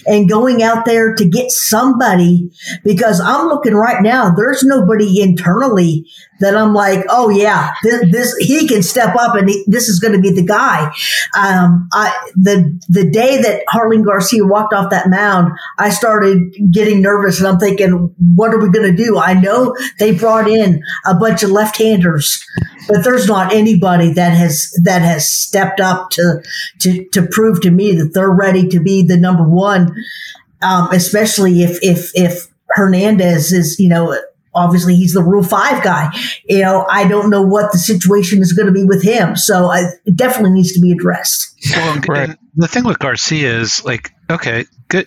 and 0.06 0.28
going 0.28 0.62
out 0.62 0.84
there 0.84 1.14
to 1.14 1.24
get 1.28 1.50
somebody 1.50 2.50
because 2.84 3.20
I'm 3.20 3.48
looking 3.48 3.74
right 3.74 4.02
now. 4.02 4.30
There's 4.30 4.62
nobody 4.62 5.20
internally 5.20 6.06
that 6.40 6.56
I'm 6.56 6.74
like, 6.74 7.04
oh 7.08 7.28
yeah, 7.28 7.74
this, 7.82 8.10
this 8.10 8.36
he 8.38 8.66
can 8.66 8.82
step 8.82 9.14
up 9.16 9.36
and 9.36 9.48
he, 9.48 9.64
this 9.66 9.88
is 9.88 10.00
going 10.00 10.14
to 10.14 10.20
be 10.20 10.32
the 10.32 10.44
guy. 10.44 10.92
Um, 11.36 11.88
I 11.92 12.16
the 12.34 12.80
the 12.88 13.08
day 13.08 13.40
that 13.42 13.62
Jarlin 13.72 14.04
Garcia 14.04 14.44
walked 14.44 14.72
off 14.72 14.90
that 14.90 15.08
mound, 15.08 15.52
I 15.78 15.90
started 15.90 16.54
getting 16.70 17.02
nervous 17.02 17.38
and 17.38 17.48
I'm 17.48 17.58
thinking, 17.58 18.09
what 18.18 18.52
are 18.52 18.58
we 18.58 18.70
going 18.70 18.90
to 18.90 19.04
do? 19.04 19.18
I 19.18 19.34
know 19.34 19.76
they 19.98 20.12
brought 20.12 20.48
in 20.48 20.82
a 21.06 21.14
bunch 21.14 21.42
of 21.42 21.50
left-handers, 21.50 22.44
but 22.88 23.04
there's 23.04 23.26
not 23.26 23.52
anybody 23.52 24.12
that 24.12 24.30
has 24.30 24.72
that 24.82 25.02
has 25.02 25.32
stepped 25.32 25.80
up 25.80 26.10
to 26.10 26.42
to 26.80 27.08
to 27.10 27.26
prove 27.26 27.60
to 27.62 27.70
me 27.70 27.94
that 27.96 28.12
they're 28.14 28.30
ready 28.30 28.68
to 28.68 28.80
be 28.80 29.02
the 29.02 29.16
number 29.16 29.48
one. 29.48 29.94
Um, 30.62 30.90
especially 30.92 31.62
if 31.62 31.78
if 31.82 32.10
if 32.14 32.48
Hernandez 32.70 33.52
is 33.52 33.78
you 33.78 33.88
know 33.88 34.16
obviously 34.54 34.96
he's 34.96 35.14
the 35.14 35.22
rule 35.22 35.42
five 35.42 35.82
guy. 35.82 36.10
You 36.48 36.62
know, 36.62 36.86
I 36.90 37.06
don't 37.08 37.30
know 37.30 37.42
what 37.42 37.72
the 37.72 37.78
situation 37.78 38.40
is 38.40 38.52
going 38.52 38.66
to 38.66 38.72
be 38.72 38.84
with 38.84 39.02
him. 39.02 39.36
So 39.36 39.66
I, 39.66 39.84
it 40.04 40.16
definitely 40.16 40.52
needs 40.52 40.72
to 40.72 40.80
be 40.80 40.92
addressed. 40.92 41.54
Well, 41.70 42.00
right. 42.08 42.36
the 42.56 42.68
thing 42.68 42.84
with 42.84 42.98
Garcia 42.98 43.60
is 43.60 43.84
like, 43.84 44.12
okay, 44.30 44.64
good. 44.88 45.06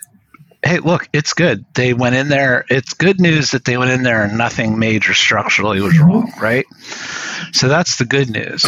Hey, 0.63 0.80
look, 0.80 1.10
it's 1.12 1.34
good. 1.34 1.65
They 1.73 1.93
went 1.93 2.15
in 2.15 2.30
there. 2.30 2.65
It's 2.69 2.93
good 2.93 3.19
news 3.19 3.52
that 3.52 3.65
they 3.65 3.78
went 3.78 3.91
in 3.91 4.04
there 4.04 4.23
and 4.23 4.38
nothing 4.38 4.80
major 4.80 5.13
structurally 5.13 5.82
was 5.82 5.93
mm-hmm. 5.93 6.06
wrong, 6.06 6.34
right? 6.39 6.65
So 7.52 7.67
that's 7.67 7.97
the 7.97 8.06
good 8.06 8.30
news. 8.30 8.65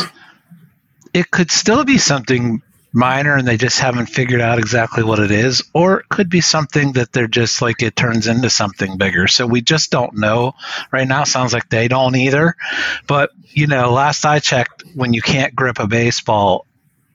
It 1.13 1.31
could 1.31 1.51
still 1.51 1.85
be 1.85 1.97
something 1.97 2.61
minor 2.91 3.35
and 3.35 3.47
they 3.47 3.57
just 3.57 3.79
haven't 3.79 4.07
figured 4.07 4.41
out 4.41 4.57
exactly 4.57 5.03
what 5.03 5.19
it 5.19 5.29
is, 5.29 5.63
or 5.73 5.99
it 5.99 6.09
could 6.09 6.29
be 6.29 6.41
something 6.41 6.93
that 6.93 7.11
they're 7.11 7.27
just 7.27 7.61
like 7.61 7.83
it 7.83 7.95
turns 7.95 8.27
into 8.27 8.49
something 8.49 8.97
bigger. 8.97 9.27
So 9.27 9.45
we 9.45 9.61
just 9.61 9.91
don't 9.91 10.15
know 10.15 10.53
right 10.91 11.07
now. 11.07 11.25
Sounds 11.25 11.53
like 11.53 11.69
they 11.69 11.87
don't 11.87 12.15
either. 12.15 12.55
But, 13.05 13.31
you 13.49 13.67
know, 13.67 13.91
last 13.91 14.25
I 14.25 14.39
checked, 14.39 14.83
when 14.95 15.13
you 15.13 15.21
can't 15.21 15.55
grip 15.55 15.79
a 15.79 15.87
baseball, 15.87 16.65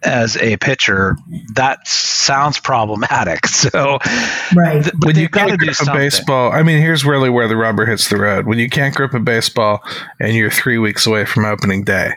as 0.02 0.36
a 0.38 0.56
pitcher, 0.56 1.16
that 1.54 1.86
sounds 1.86 2.58
problematic. 2.58 3.40
So, 3.60 3.98
right. 4.56 4.82
Th- 4.82 4.94
when 5.04 5.16
you 5.16 5.28
can't 5.28 5.58
grip 5.58 5.76
a 5.82 5.92
baseball, 5.92 6.50
I 6.50 6.62
mean, 6.62 6.80
here's 6.80 7.04
really 7.04 7.28
where 7.28 7.46
the 7.46 7.56
rubber 7.56 7.84
hits 7.84 8.08
the 8.08 8.16
road. 8.16 8.46
When 8.46 8.58
you 8.58 8.70
can't 8.70 8.94
grip 8.94 9.12
a 9.12 9.20
baseball 9.20 9.82
and 10.18 10.34
you're 10.34 10.50
three 10.50 10.78
weeks 10.78 11.06
away 11.06 11.26
from 11.26 11.44
opening 11.44 11.84
day, 11.84 12.14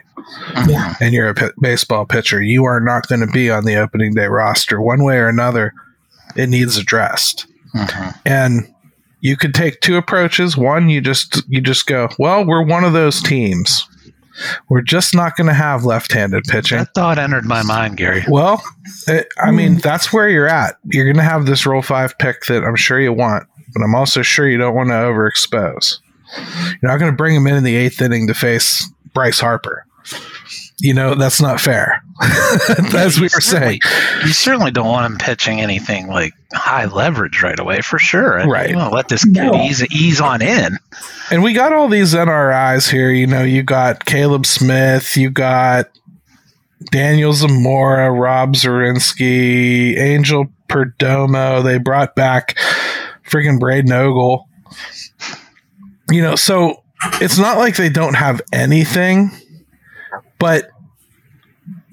yeah. 0.66 0.94
and 1.02 1.12
you're 1.12 1.28
a 1.28 1.34
p- 1.34 1.50
baseball 1.60 2.06
pitcher, 2.06 2.40
you 2.40 2.64
are 2.64 2.80
not 2.80 3.08
going 3.08 3.20
to 3.20 3.26
be 3.26 3.50
on 3.50 3.66
the 3.66 3.76
opening 3.76 4.14
day 4.14 4.26
roster 4.26 4.80
one 4.80 5.04
way 5.04 5.18
or 5.18 5.28
another. 5.28 5.74
It 6.34 6.48
needs 6.48 6.78
addressed, 6.78 7.46
uh-huh. 7.74 8.12
and 8.24 8.72
you 9.20 9.36
could 9.36 9.52
take 9.52 9.80
two 9.80 9.98
approaches. 9.98 10.56
One, 10.56 10.88
you 10.88 11.02
just 11.02 11.42
you 11.46 11.60
just 11.60 11.86
go, 11.86 12.08
well, 12.18 12.46
we're 12.46 12.64
one 12.64 12.84
of 12.84 12.94
those 12.94 13.22
teams 13.22 13.86
we're 14.68 14.82
just 14.82 15.14
not 15.14 15.36
going 15.36 15.46
to 15.46 15.54
have 15.54 15.84
left-handed 15.84 16.44
pitching. 16.44 16.78
That 16.78 16.94
thought 16.94 17.18
entered 17.18 17.44
my 17.44 17.62
mind, 17.62 17.96
Gary. 17.96 18.24
Well, 18.28 18.62
it, 19.06 19.28
I 19.38 19.50
mean, 19.50 19.74
hmm. 19.74 19.78
that's 19.78 20.12
where 20.12 20.28
you're 20.28 20.48
at. 20.48 20.76
You're 20.84 21.04
going 21.04 21.16
to 21.16 21.22
have 21.22 21.46
this 21.46 21.66
rule 21.66 21.82
five 21.82 22.18
pick 22.18 22.44
that 22.46 22.64
I'm 22.64 22.76
sure 22.76 23.00
you 23.00 23.12
want, 23.12 23.44
but 23.72 23.82
I'm 23.82 23.94
also 23.94 24.22
sure 24.22 24.48
you 24.48 24.58
don't 24.58 24.74
want 24.74 24.88
to 24.88 24.94
overexpose. 24.94 25.98
You're 26.82 26.90
not 26.90 26.98
going 26.98 27.12
to 27.12 27.16
bring 27.16 27.36
him 27.36 27.46
in 27.46 27.56
in 27.56 27.64
the 27.64 27.76
eighth 27.76 28.00
inning 28.00 28.26
to 28.26 28.34
face 28.34 28.90
Bryce 29.12 29.40
Harper 29.40 29.86
you 30.78 30.94
know 30.94 31.14
that's 31.14 31.40
not 31.40 31.60
fair. 31.60 32.02
As 32.94 33.18
we 33.18 33.24
were 33.24 33.40
saying. 33.40 33.80
you 34.22 34.32
certainly 34.32 34.70
don't 34.70 34.86
want 34.86 35.06
him 35.06 35.18
pitching 35.18 35.60
anything 35.60 36.08
like 36.08 36.32
high 36.52 36.86
leverage 36.86 37.42
right 37.42 37.58
away 37.58 37.80
for 37.80 37.98
sure. 37.98 38.38
And 38.38 38.50
right. 38.50 38.70
you 38.70 38.76
want 38.76 38.90
to 38.90 38.94
let 38.94 39.08
this 39.08 39.24
kid 39.24 39.32
no. 39.34 39.54
ease, 39.62 39.84
ease 39.92 40.20
on 40.20 40.40
in. 40.42 40.78
And 41.30 41.42
we 41.42 41.52
got 41.52 41.72
all 41.72 41.88
these 41.88 42.14
nris 42.14 42.90
here. 42.90 43.10
You 43.10 43.26
know 43.26 43.42
you 43.42 43.62
got 43.62 44.04
caleb 44.04 44.46
smith 44.46 45.16
you 45.16 45.30
got 45.30 45.90
daniel 46.90 47.32
zamora 47.32 48.10
rob 48.12 48.54
zastryzny 48.54 49.96
angel 49.96 50.46
perdomo. 50.68 51.62
They 51.62 51.78
brought 51.78 52.14
back 52.14 52.56
freaking 53.28 53.58
braeden 53.58 53.92
ogle. 53.92 54.48
You 56.10 56.22
know 56.22 56.36
so 56.36 56.82
it's 57.20 57.38
not 57.38 57.58
like 57.58 57.76
they 57.76 57.88
don't 57.88 58.14
have 58.14 58.40
anything 58.52 59.30
but 60.44 60.68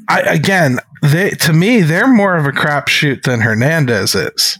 I, 0.09 0.19
again, 0.23 0.79
they 1.01 1.29
to 1.29 1.53
me 1.53 1.83
they're 1.83 2.05
more 2.05 2.35
of 2.35 2.45
a 2.45 2.51
crapshoot 2.51 3.23
than 3.23 3.39
Hernandez 3.39 4.13
is. 4.13 4.59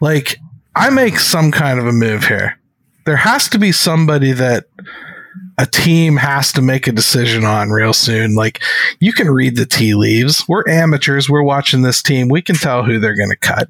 Like 0.00 0.38
I 0.74 0.88
make 0.88 1.18
some 1.18 1.52
kind 1.52 1.78
of 1.78 1.86
a 1.86 1.92
move 1.92 2.24
here. 2.24 2.58
There 3.04 3.18
has 3.18 3.50
to 3.50 3.58
be 3.58 3.70
somebody 3.70 4.32
that 4.32 4.64
a 5.58 5.66
team 5.66 6.16
has 6.16 6.54
to 6.54 6.62
make 6.62 6.86
a 6.86 6.92
decision 6.92 7.44
on 7.44 7.68
real 7.68 7.92
soon. 7.92 8.34
Like 8.34 8.62
you 8.98 9.12
can 9.12 9.30
read 9.30 9.56
the 9.56 9.66
tea 9.66 9.92
leaves. 9.94 10.48
We're 10.48 10.66
amateurs. 10.66 11.28
We're 11.28 11.42
watching 11.42 11.82
this 11.82 12.02
team. 12.02 12.30
We 12.30 12.40
can 12.40 12.56
tell 12.56 12.82
who 12.82 12.98
they're 12.98 13.14
going 13.14 13.28
to 13.28 13.36
cut. 13.36 13.68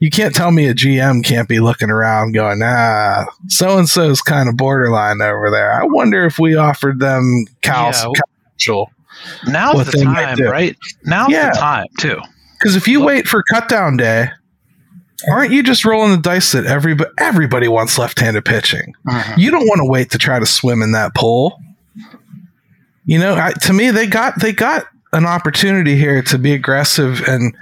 You 0.00 0.10
can't 0.10 0.34
tell 0.34 0.50
me 0.50 0.66
a 0.66 0.74
GM 0.74 1.24
can't 1.24 1.48
be 1.48 1.60
looking 1.60 1.88
around 1.88 2.32
going, 2.32 2.62
ah, 2.64 3.26
so 3.46 3.78
and 3.78 3.88
so 3.88 4.10
is 4.10 4.20
kind 4.20 4.48
of 4.48 4.56
borderline 4.56 5.22
over 5.22 5.52
there. 5.52 5.72
I 5.80 5.84
wonder 5.84 6.26
if 6.26 6.40
we 6.40 6.56
offered 6.56 6.98
them 6.98 7.44
Cal, 7.62 7.92
yeah. 7.92 7.92
Cal 7.92 8.12
Now's 9.46 9.90
the 9.90 10.02
time, 10.02 10.38
right? 10.40 10.76
Now's 11.04 11.30
yeah. 11.30 11.50
the 11.50 11.58
time 11.58 11.86
too. 11.98 12.18
Because 12.58 12.76
if 12.76 12.86
you 12.86 13.02
wait 13.02 13.26
for 13.26 13.42
cutdown 13.50 13.98
day, 13.98 14.28
aren't 15.28 15.52
you 15.52 15.62
just 15.62 15.84
rolling 15.84 16.12
the 16.12 16.18
dice 16.18 16.52
that 16.52 16.66
everybody 16.66 17.10
everybody 17.18 17.68
wants 17.68 17.98
left-handed 17.98 18.44
pitching? 18.44 18.94
Uh-huh. 19.08 19.34
You 19.36 19.50
don't 19.50 19.66
want 19.66 19.80
to 19.80 19.90
wait 19.90 20.10
to 20.10 20.18
try 20.18 20.38
to 20.38 20.46
swim 20.46 20.82
in 20.82 20.92
that 20.92 21.14
pool. 21.14 21.58
You 23.04 23.18
know, 23.18 23.34
I, 23.34 23.52
to 23.52 23.72
me, 23.72 23.90
they 23.90 24.06
got 24.06 24.40
they 24.40 24.52
got 24.52 24.86
an 25.12 25.26
opportunity 25.26 25.96
here 25.96 26.22
to 26.22 26.38
be 26.38 26.52
aggressive 26.52 27.22
and 27.26 27.54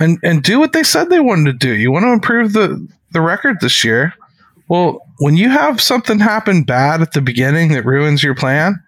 and 0.00 0.18
and 0.22 0.42
do 0.42 0.58
what 0.58 0.72
they 0.72 0.82
said 0.82 1.10
they 1.10 1.20
wanted 1.20 1.44
to 1.46 1.66
do. 1.66 1.74
You 1.74 1.92
want 1.92 2.04
to 2.04 2.12
improve 2.12 2.52
the 2.52 2.88
the 3.12 3.20
record 3.20 3.58
this 3.60 3.84
year. 3.84 4.14
Well, 4.68 5.04
when 5.18 5.36
you 5.36 5.50
have 5.50 5.80
something 5.80 6.18
happen 6.18 6.62
bad 6.62 7.02
at 7.02 7.12
the 7.12 7.20
beginning 7.20 7.72
that 7.72 7.84
ruins 7.84 8.22
your 8.22 8.34
plan, 8.34 8.82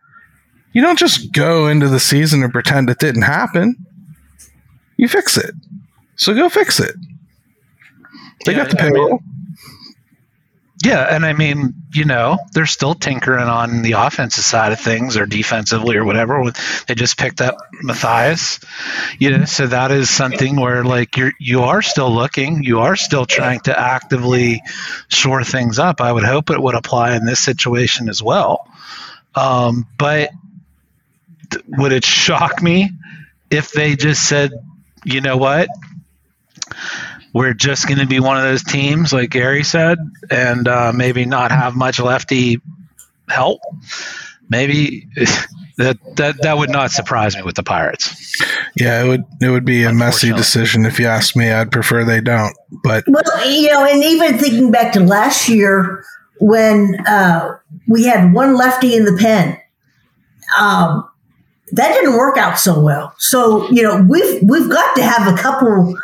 you 0.75 0.83
don't 0.83 0.99
just 0.99 1.33
go 1.33 1.69
into 1.69 1.89
the 1.89 2.01
season 2.01 2.43
and 2.43 2.53
pretend 2.53 2.91
it 2.91 2.99
didn't 2.99 3.23
happen. 3.23 3.87
You 4.97 5.09
fix 5.09 5.39
it. 5.39 5.55
So 6.17 6.35
go 6.35 6.49
fix 6.49 6.79
it. 6.81 6.95
They 8.45 8.53
yeah, 8.53 8.59
got 8.59 8.71
the 8.71 8.77
payroll. 8.77 9.07
I 9.07 9.11
mean, 9.11 9.35
yeah, 10.85 11.15
and 11.15 11.25
I 11.25 11.33
mean, 11.33 11.73
you 11.95 12.05
know, 12.05 12.37
they're 12.53 12.67
still 12.67 12.95
tinkering 12.95 13.49
on 13.49 13.81
the 13.81 13.93
offensive 13.93 14.45
side 14.45 14.73
of 14.73 14.81
things 14.81 15.17
or 15.17 15.25
defensively 15.25 15.97
or 15.97 16.05
whatever. 16.05 16.53
They 16.87 16.95
just 16.95 17.17
picked 17.17 17.41
up 17.41 17.57
Mathias, 17.83 18.61
you 19.19 19.31
know, 19.31 19.47
so 19.47 19.69
that 19.69 19.91
is 19.93 20.11
something 20.11 20.57
where 20.57 20.85
like 20.85 21.17
you're 21.17 21.33
you 21.41 21.63
are 21.63 21.81
still 21.81 22.13
looking, 22.13 22.65
you 22.65 22.81
are 22.81 22.97
still 22.97 23.25
trying 23.25 23.61
to 23.61 23.79
actively 23.79 24.63
shore 25.09 25.43
things 25.43 25.79
up. 25.79 26.03
I 26.03 26.13
would 26.13 26.25
hope 26.25 26.51
it 26.51 26.61
would 26.61 26.75
apply 26.75 27.17
in 27.17 27.25
this 27.25 27.41
situation 27.41 28.11
as 28.11 28.23
well. 28.23 28.69
Um, 29.35 29.87
but 29.97 30.31
would 31.67 31.93
it 31.93 32.05
shock 32.05 32.63
me 32.63 32.91
if 33.51 33.73
they 33.73 33.97
just 33.97 34.29
said, 34.29 34.53
you 35.05 35.21
know 35.21 35.37
what? 35.37 35.69
We're 37.33 37.55
just 37.55 37.89
going 37.89 37.99
to 37.99 38.07
be 38.07 38.21
one 38.21 38.37
of 38.37 38.45
those 38.45 38.63
teams, 38.63 39.13
like 39.13 39.31
Gary 39.31 39.65
said, 39.65 39.99
and 40.31 40.69
uh, 40.69 40.93
maybe 40.95 41.25
not 41.25 41.51
have 41.51 41.75
much 41.75 41.99
lefty 41.99 42.61
help. 43.29 43.61
Maybe 44.49 45.09
that 45.77 45.99
that 46.17 46.37
that 46.43 46.57
would 46.57 46.71
not 46.71 46.93
surprise 46.93 47.35
me 47.35 47.43
with 47.43 47.57
the 47.57 47.63
Pirates. 47.63 48.41
Yeah, 48.77 49.03
it 49.03 49.09
would 49.09 49.25
it 49.41 49.51
would 49.51 49.65
be 49.65 49.85
a 49.85 49.93
messy 49.93 50.33
decision 50.33 50.87
if 50.87 50.99
you 50.99 51.07
ask 51.07 51.35
me. 51.35 51.51
I'd 51.51 51.73
prefer 51.73 52.05
they 52.05 52.21
don't. 52.21 52.57
But 52.85 53.05
well, 53.09 53.51
you 53.51 53.73
know, 53.73 53.85
and 53.85 54.03
even 54.05 54.39
thinking 54.39 54.71
back 54.71 54.93
to 54.93 55.01
last 55.01 55.49
year 55.49 56.05
when 56.39 56.97
uh, 57.07 57.59
we 57.89 58.05
had 58.05 58.33
one 58.33 58.57
lefty 58.57 58.95
in 58.95 59.05
the 59.05 59.17
pen, 59.17 59.59
um, 60.59 61.09
that 61.75 61.93
didn't 61.93 62.17
work 62.17 62.37
out 62.37 62.59
so 62.59 62.81
well. 62.81 63.15
So 63.19 63.71
you 63.71 63.83
know 63.83 64.05
we've 64.09 64.43
we've 64.43 64.71
got 64.71 64.95
to 64.97 65.03
have 65.03 65.33
a 65.33 65.37
couple 65.37 65.97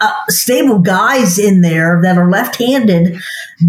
uh, 0.00 0.12
stable 0.28 0.80
guys 0.80 1.38
in 1.38 1.60
there 1.60 2.00
that 2.02 2.18
are 2.18 2.30
left-handed 2.30 3.18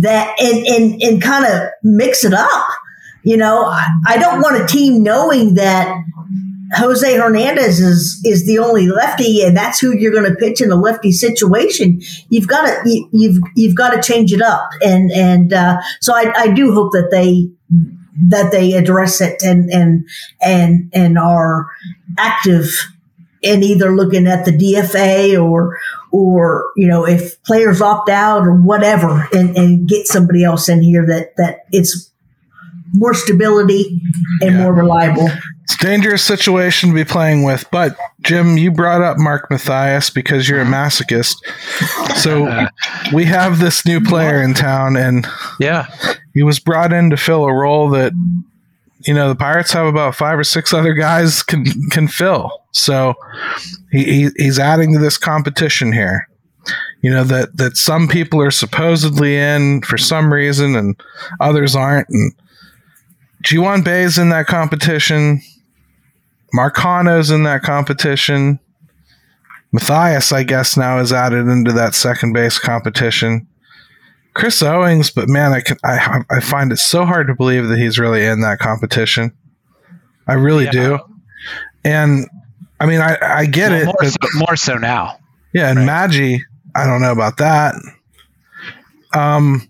that 0.02 0.36
and 0.42 0.66
and 0.66 1.02
and 1.02 1.22
kind 1.22 1.46
of 1.46 1.70
mix 1.84 2.26
it 2.26 2.34
up. 2.34 2.68
You 3.24 3.38
know, 3.38 3.66
I, 3.66 3.88
I 4.08 4.18
don't 4.18 4.42
want 4.42 4.62
a 4.62 4.66
team 4.66 5.02
knowing 5.02 5.54
that 5.56 5.96
Jose 6.76 7.16
Hernandez 7.16 7.80
is 7.80 8.22
is 8.26 8.46
the 8.46 8.58
only 8.60 8.88
lefty, 8.88 9.44
and 9.44 9.56
that's 9.56 9.80
who 9.80 9.96
you're 9.96 10.12
going 10.12 10.30
to 10.30 10.36
pitch 10.36 10.60
in 10.60 10.72
a 10.72 10.76
lefty 10.76 11.12
situation. 11.12 12.02
You've 12.30 12.48
got 12.48 12.66
to 12.66 12.90
you, 12.90 13.08
you've 13.12 13.38
you've 13.56 13.76
got 13.76 13.92
to 13.92 14.02
change 14.02 14.34
it 14.34 14.42
up, 14.42 14.70
and 14.82 15.12
and 15.12 15.54
uh, 15.54 15.80
so 16.02 16.16
I, 16.16 16.34
I 16.36 16.48
do 16.48 16.74
hope 16.74 16.92
that 16.94 17.10
they 17.12 17.50
that 18.22 18.52
they 18.52 18.74
address 18.74 19.22
it 19.22 19.42
and 19.42 19.70
and 19.72 20.08
and 20.42 20.90
and 20.94 21.18
are 21.18 21.68
active 22.18 22.70
in 23.42 23.62
either 23.64 23.96
looking 23.96 24.28
at 24.28 24.46
the 24.46 24.52
DFA 24.52 25.42
or 25.42 25.78
or 26.12 26.72
you 26.76 26.88
know 26.88 27.06
if 27.06 27.42
players 27.44 27.82
opt 27.82 28.10
out 28.10 28.44
or 28.44 28.56
whatever 28.56 29.28
and, 29.34 29.58
and 29.58 29.88
get 29.88 30.08
somebody 30.08 30.44
else 30.44 30.70
in 30.70 30.82
here 30.82 31.06
that 31.06 31.36
that 31.38 31.66
it's 31.72 32.12
more 32.94 33.14
stability 33.14 34.02
and 34.42 34.56
yeah. 34.56 34.64
more 34.64 34.74
reliable. 34.74 35.28
It's 35.64 35.76
a 35.76 35.78
dangerous 35.86 36.22
situation 36.24 36.90
to 36.90 36.96
be 36.96 37.06
playing 37.06 37.44
with, 37.44 37.66
but 37.72 37.96
Jim, 38.22 38.58
you 38.58 38.70
brought 38.72 39.02
up 39.02 39.18
Mark 39.18 39.50
Mathias 39.50 40.10
because 40.10 40.48
you're 40.50 40.62
a 40.62 40.66
masochist. 40.66 41.38
So 42.18 42.68
we 43.14 43.26
have 43.26 43.60
this 43.60 43.86
new 43.86 44.02
player 44.02 44.42
in 44.42 44.54
town, 44.54 44.98
and 44.98 45.26
Yeah. 45.60 45.88
he 46.34 46.44
was 46.44 46.60
brought 46.60 46.92
in 46.92 47.10
to 47.12 47.18
fill 47.18 47.46
a 47.46 47.54
role 47.54 47.90
that 47.92 48.12
you 49.06 49.14
know 49.14 49.30
the 49.30 49.36
Pirates 49.36 49.72
have 49.74 49.86
about 49.86 50.16
five 50.16 50.38
or 50.38 50.44
six 50.44 50.74
other 50.74 50.94
guys 50.94 51.42
can 51.44 51.66
can 51.92 52.08
fill. 52.10 52.52
So 52.72 53.16
he, 53.92 54.04
he 54.04 54.30
he's 54.38 54.60
adding 54.60 54.94
to 54.94 55.00
this 55.00 55.18
competition 55.18 55.94
here. 55.94 56.28
You 57.02 57.12
know 57.12 57.24
that 57.24 57.56
that 57.58 57.78
some 57.78 58.08
people 58.10 58.42
are 58.42 58.52
supposedly 58.52 59.38
in 59.38 59.82
for 59.82 59.98
some 59.98 60.32
reason 60.34 60.76
and 60.76 60.96
others 61.40 61.74
aren't. 61.76 62.10
And 62.10 62.34
Ji 63.44 63.58
Hwan 63.58 63.82
Bae's 63.82 64.18
in 64.18 64.30
that 64.30 64.48
competition. 64.48 65.42
Marcano's 66.54 67.32
in 67.32 67.44
that 67.44 67.64
competition. 67.64 68.60
Mathias, 69.72 70.32
I 70.32 70.44
guess, 70.44 70.78
now 70.78 71.00
is 71.00 71.12
added 71.12 71.48
into 71.48 71.72
that 71.74 71.96
second 71.96 72.34
base 72.34 72.60
competition. 72.60 73.48
Chris 74.36 74.62
Owings, 74.62 75.10
but 75.12 75.28
man, 75.30 75.52
I, 75.52 75.62
can, 75.62 75.78
I 75.84 76.22
I 76.30 76.40
find 76.40 76.72
it 76.72 76.78
so 76.78 77.06
hard 77.06 77.28
to 77.28 77.36
believe 77.36 77.68
that 77.68 77.78
he's 77.78 78.00
really 78.00 78.26
in 78.26 78.42
that 78.42 78.60
competition. 78.60 79.32
I 80.28 80.34
really 80.34 80.66
Yeah. 80.66 80.72
do, 80.72 81.00
and 81.84 82.28
I 82.80 82.86
mean, 82.86 83.00
I 83.02 83.18
I 83.22 83.46
get 83.46 83.72
Well, 83.72 83.82
it. 83.82 83.86
more, 83.86 83.96
but- 84.00 84.10
so, 84.12 84.18
more 84.40 84.56
so 84.56 84.76
now. 84.78 85.18
yeah, 85.54 85.70
and 85.70 85.80
Right. 85.80 85.88
Maggi, 86.10 86.40
I 86.76 86.86
don't 86.86 87.02
know 87.02 87.12
about 87.12 87.38
that. 87.38 87.76
Um, 89.14 89.68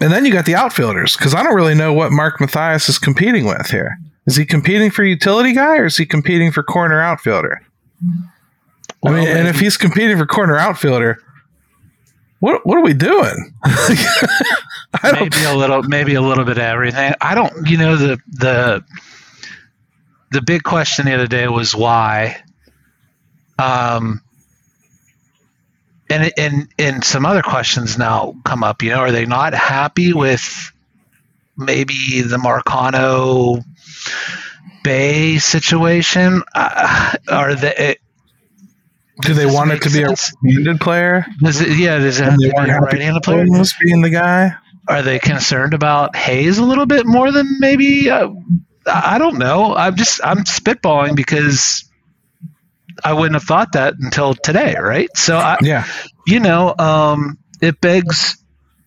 and 0.00 0.12
then 0.12 0.24
you 0.24 0.32
got 0.32 0.46
the 0.46 0.56
outfielders 0.56 1.16
because 1.16 1.34
I 1.34 1.42
don't 1.44 1.54
really 1.54 1.74
know 1.74 1.92
what 1.92 2.10
Mark 2.12 2.40
Mathias 2.40 2.88
is 2.88 2.98
competing 2.98 3.44
with 3.46 3.68
here. 3.70 3.96
Is 4.26 4.36
he 4.36 4.46
competing 4.46 4.90
for 4.90 5.04
utility 5.04 5.52
guy 5.52 5.76
or 5.78 5.86
is 5.86 5.96
he 5.96 6.06
competing 6.06 6.50
for 6.50 6.62
corner 6.62 7.00
outfielder? 7.00 7.60
I 9.04 9.10
mean, 9.10 9.28
and 9.28 9.48
if 9.48 9.60
he's 9.60 9.76
competing 9.76 10.16
for 10.16 10.26
corner 10.26 10.56
outfielder, 10.56 11.18
what 12.40 12.66
what 12.66 12.78
are 12.78 12.82
we 12.82 12.94
doing? 12.94 13.54
I 15.02 15.10
don't. 15.10 15.20
maybe 15.20 15.44
a 15.44 15.54
little 15.54 15.82
maybe 15.82 16.14
a 16.14 16.20
little 16.22 16.44
bit 16.44 16.56
of 16.56 16.62
everything 16.62 17.14
i 17.20 17.34
don't 17.34 17.68
you 17.68 17.76
know 17.76 17.96
the 17.96 18.18
the 18.28 18.84
the 20.30 20.40
big 20.42 20.62
question 20.62 21.06
the 21.06 21.14
other 21.14 21.26
day 21.26 21.48
was 21.48 21.74
why 21.74 22.42
um 23.58 24.20
and 26.10 26.32
and 26.38 26.68
and 26.78 27.04
some 27.04 27.26
other 27.26 27.42
questions 27.42 27.98
now 27.98 28.34
come 28.44 28.62
up 28.62 28.82
you 28.82 28.90
know 28.90 28.98
are 28.98 29.12
they 29.12 29.26
not 29.26 29.52
happy 29.52 30.12
with 30.12 30.72
maybe 31.56 32.20
the 32.20 32.36
marcano 32.36 33.64
bae 34.84 35.38
situation 35.38 36.42
uh, 36.54 37.14
are 37.28 37.54
they 37.54 37.96
Do 39.22 39.34
they 39.34 39.46
want 39.46 39.72
it 39.72 39.82
to 39.82 39.90
be 39.90 40.02
make 40.02 40.12
a 40.12 40.16
sense? 40.16 40.32
right-handed 40.42 40.80
player? 40.80 41.26
does 41.42 41.60
it, 41.60 41.76
yeah 41.78 41.98
does 41.98 42.20
it 42.20 42.24
have 42.24 42.34
to 42.34 42.38
be 42.38 42.50
a 42.72 42.80
right-handed 42.80 43.22
player 43.22 43.46
Owings 43.48 43.74
being 43.80 44.02
the 44.02 44.10
guy. 44.10 44.54
are 44.88 45.02
they 45.02 45.18
concerned 45.18 45.74
about 45.74 46.16
Hayes 46.16 46.58
a 46.58 46.64
little 46.64 46.86
bit 46.86 47.06
more 47.06 47.32
than 47.32 47.46
maybe? 47.60 48.10
Uh, 48.10 48.28
I 48.86 49.16
don't 49.18 49.38
know. 49.38 49.74
I'm 49.74 49.96
just 49.96 50.20
I'm 50.22 50.44
spitballing 50.44 51.16
because 51.16 51.90
I 53.02 53.14
wouldn't 53.14 53.34
have 53.34 53.44
thought 53.44 53.72
that 53.72 53.94
until 53.98 54.34
today, 54.34 54.76
right? 54.78 55.08
So 55.16 55.36
I, 55.38 55.56
Yeah, 55.62 55.86
you 56.26 56.40
know, 56.40 56.74
um, 56.78 57.38
it 57.62 57.80
begs 57.80 58.36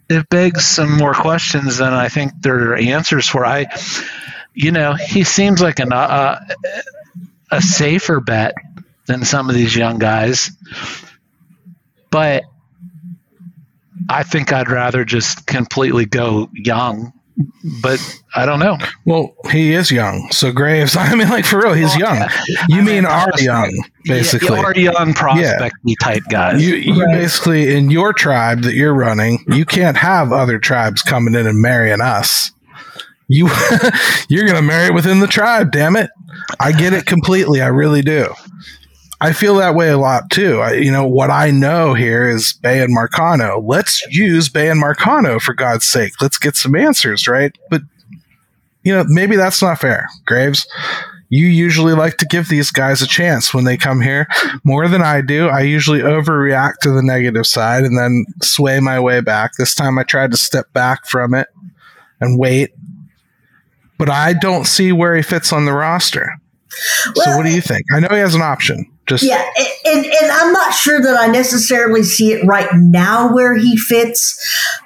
it 0.10 0.30
begs 0.30 0.66
some 0.66 0.98
more 0.98 1.14
questions 1.16 1.78
than 1.78 1.94
I 1.94 2.10
think 2.10 2.32
there 2.42 2.74
are 2.74 2.76
answers 2.76 3.28
for. 3.28 3.46
I, 3.46 3.66
you 4.58 4.72
know, 4.72 4.94
he 4.94 5.24
seems 5.24 5.62
like 5.62 5.80
an 5.80 5.94
uh, 5.94 6.40
a 7.52 7.62
safer 7.62 8.20
bet 8.20 8.56
than 9.06 9.24
some 9.24 9.50
of 9.50 9.56
these 9.56 9.76
young 9.76 10.00
guys, 10.00 10.52
but 12.12 12.44
I 14.10 14.24
think 14.24 14.52
I'd 14.54 14.70
rather 14.70 15.06
just 15.06 15.46
completely 15.46 16.06
go 16.06 16.50
young. 16.54 17.14
But 17.84 18.00
I 18.34 18.48
don't 18.48 18.58
know. 18.60 18.78
Well, 19.06 19.36
he 19.52 19.74
is 19.74 19.92
young. 19.92 20.32
So 20.32 20.52
Graves, 20.52 20.96
I 21.00 21.14
mean, 21.14 21.30
like 21.30 21.46
for 21.46 21.60
real, 21.62 21.74
he's 21.74 21.90
Well, 21.90 22.00
young. 22.00 22.18
yeah. 22.18 22.66
You 22.70 22.78
I 22.78 22.82
mean 22.82 22.86
mean, 22.86 23.06
are 23.06 23.30
young, 23.38 23.72
basically. 24.06 24.58
yeah, 24.58 24.64
or 24.64 24.76
young 24.76 25.14
prospect 25.14 25.76
type 26.02 26.24
guys. 26.30 26.66
You, 26.68 26.76
you 26.76 27.04
Right. 27.06 27.14
basically 27.14 27.76
in 27.76 27.92
your 27.92 28.12
tribe 28.12 28.64
that 28.64 28.74
you're 28.74 28.94
running, 28.94 29.46
you 29.50 29.66
can't 29.66 29.98
have 29.98 30.32
other 30.34 30.58
tribes 30.58 31.04
coming 31.04 31.36
in 31.36 31.46
and 31.46 31.62
marrying 31.62 32.02
us. 32.02 32.52
You 33.28 33.50
you're 34.30 34.48
gonna 34.48 34.62
marry 34.62 34.92
within 34.92 35.20
the 35.20 35.28
tribe. 35.28 35.72
Damn 35.72 35.96
it! 35.96 36.10
I 36.60 36.72
get 36.72 36.94
it 36.94 37.06
completely. 37.06 37.62
I 37.62 37.68
really 37.68 38.02
do. 38.02 38.34
I 39.20 39.34
feel 39.34 39.56
that 39.56 39.74
way 39.76 39.90
a 39.90 39.98
lot 39.98 40.30
too. 40.30 40.60
I, 40.60 40.74
you 40.74 40.92
know 40.92 41.08
what 41.08 41.32
I 41.32 41.50
know 41.50 41.96
here 41.96 42.30
is 42.30 42.54
Bae 42.54 42.74
and 42.74 42.96
Marcano. 42.96 43.62
Let's 43.66 44.06
use 44.12 44.48
Bae 44.48 44.70
and 44.70 44.82
Marcano 44.82 45.42
for 45.42 45.54
God's 45.54 45.86
sake. 45.86 46.22
Let's 46.22 46.38
get 46.38 46.56
some 46.56 46.76
answers, 46.76 47.28
right? 47.28 47.58
But 47.70 47.82
you 48.84 48.94
know 48.94 49.04
maybe 49.08 49.36
that's 49.36 49.62
not 49.62 49.80
fair, 49.80 50.08
Graves. 50.26 50.68
You 51.30 51.48
usually 51.48 51.94
like 51.94 52.18
to 52.18 52.26
give 52.26 52.48
these 52.48 52.72
guys 52.72 53.02
a 53.02 53.08
chance 53.08 53.54
when 53.54 53.66
they 53.66 53.76
come 53.76 54.02
here 54.02 54.28
more 54.64 54.88
than 54.88 55.02
I 55.02 55.22
do. 55.22 55.50
I 55.50 55.62
usually 55.62 56.00
overreact 56.00 56.78
to 56.82 56.92
the 56.92 57.04
negative 57.04 57.46
side 57.46 57.84
and 57.84 57.98
then 57.98 58.26
sway 58.42 58.80
my 58.80 59.00
way 59.00 59.20
back. 59.20 59.54
This 59.58 59.76
time 59.76 60.00
I 60.00 60.04
tried 60.04 60.32
to 60.32 60.38
step 60.38 60.72
back 60.72 61.06
from 61.06 61.34
it 61.34 61.48
and 62.22 62.40
wait. 62.40 62.72
But 63.98 64.10
I 64.10 64.34
don't 64.34 64.66
see 64.66 64.92
where 64.92 65.16
he 65.16 65.22
fits 65.22 65.52
on 65.52 65.66
the 65.66 65.74
roster. 65.74 66.32
so 67.16 67.38
what 67.38 67.46
do 67.46 67.52
you 67.52 67.62
think? 67.62 67.84
I 67.94 68.00
know 68.00 68.10
he 68.10 68.18
has 68.18 68.36
an 68.36 68.42
option. 68.42 68.86
Just 69.08 69.24
Yeah, 69.24 69.42
and, 69.86 70.06
and 70.06 70.32
I'm 70.32 70.52
not 70.52 70.74
sure 70.74 71.02
that 71.02 71.18
I 71.18 71.28
necessarily 71.28 72.04
see 72.04 72.34
it 72.34 72.46
right 72.46 72.68
now 72.74 73.34
where 73.34 73.56
he 73.56 73.78
fits, 73.78 74.38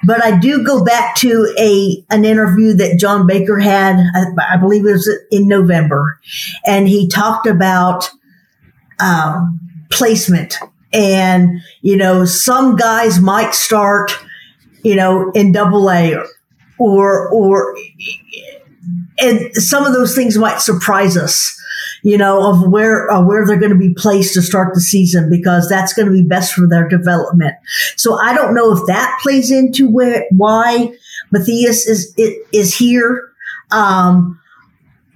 but 0.04 0.24
I 0.24 0.38
do 0.38 0.64
go 0.64 0.84
back 0.84 1.16
to 1.16 1.52
a 1.58 2.04
an 2.08 2.24
interview 2.24 2.72
that 2.74 3.00
John 3.00 3.26
Baker 3.26 3.58
had, 3.58 3.96
I, 4.14 4.54
I 4.54 4.56
believe 4.58 4.86
it 4.86 4.92
was 4.92 5.10
in 5.32 5.48
November, 5.48 6.20
and 6.64 6.88
he 6.88 7.08
talked 7.08 7.48
about 7.48 8.10
um, 9.00 9.58
placement, 9.90 10.56
and 10.92 11.60
you 11.80 11.96
know 11.96 12.24
some 12.24 12.76
guys 12.76 13.18
might 13.18 13.54
start, 13.54 14.12
you 14.84 14.94
know, 14.94 15.32
in 15.32 15.50
Double 15.50 15.90
A, 15.90 16.14
or 16.14 17.28
or 17.28 17.28
or 17.28 17.76
and 19.22 19.54
some 19.54 19.84
of 19.84 19.92
those 19.92 20.14
things 20.14 20.36
might 20.36 20.60
surprise 20.60 21.16
us 21.16 21.58
you 22.02 22.18
know, 22.18 22.50
of 22.50 22.68
where 22.68 23.10
uh, 23.10 23.22
where 23.22 23.46
they're 23.46 23.58
going 23.58 23.72
to 23.72 23.78
be 23.78 23.94
placed 23.94 24.34
to 24.34 24.42
start 24.42 24.74
the 24.74 24.80
season 24.80 25.30
because 25.30 25.68
that's 25.68 25.92
going 25.92 26.06
to 26.06 26.12
be 26.12 26.22
best 26.22 26.52
for 26.52 26.66
their 26.66 26.88
development. 26.88 27.54
So 27.96 28.20
I 28.20 28.34
don't 28.34 28.54
know 28.54 28.72
if 28.72 28.84
that 28.86 29.18
plays 29.22 29.50
into 29.50 29.88
where 29.88 30.26
why 30.30 30.92
Mathias 31.30 31.86
is 31.86 32.12
is 32.52 32.76
here. 32.76 33.30
Um, 33.70 34.40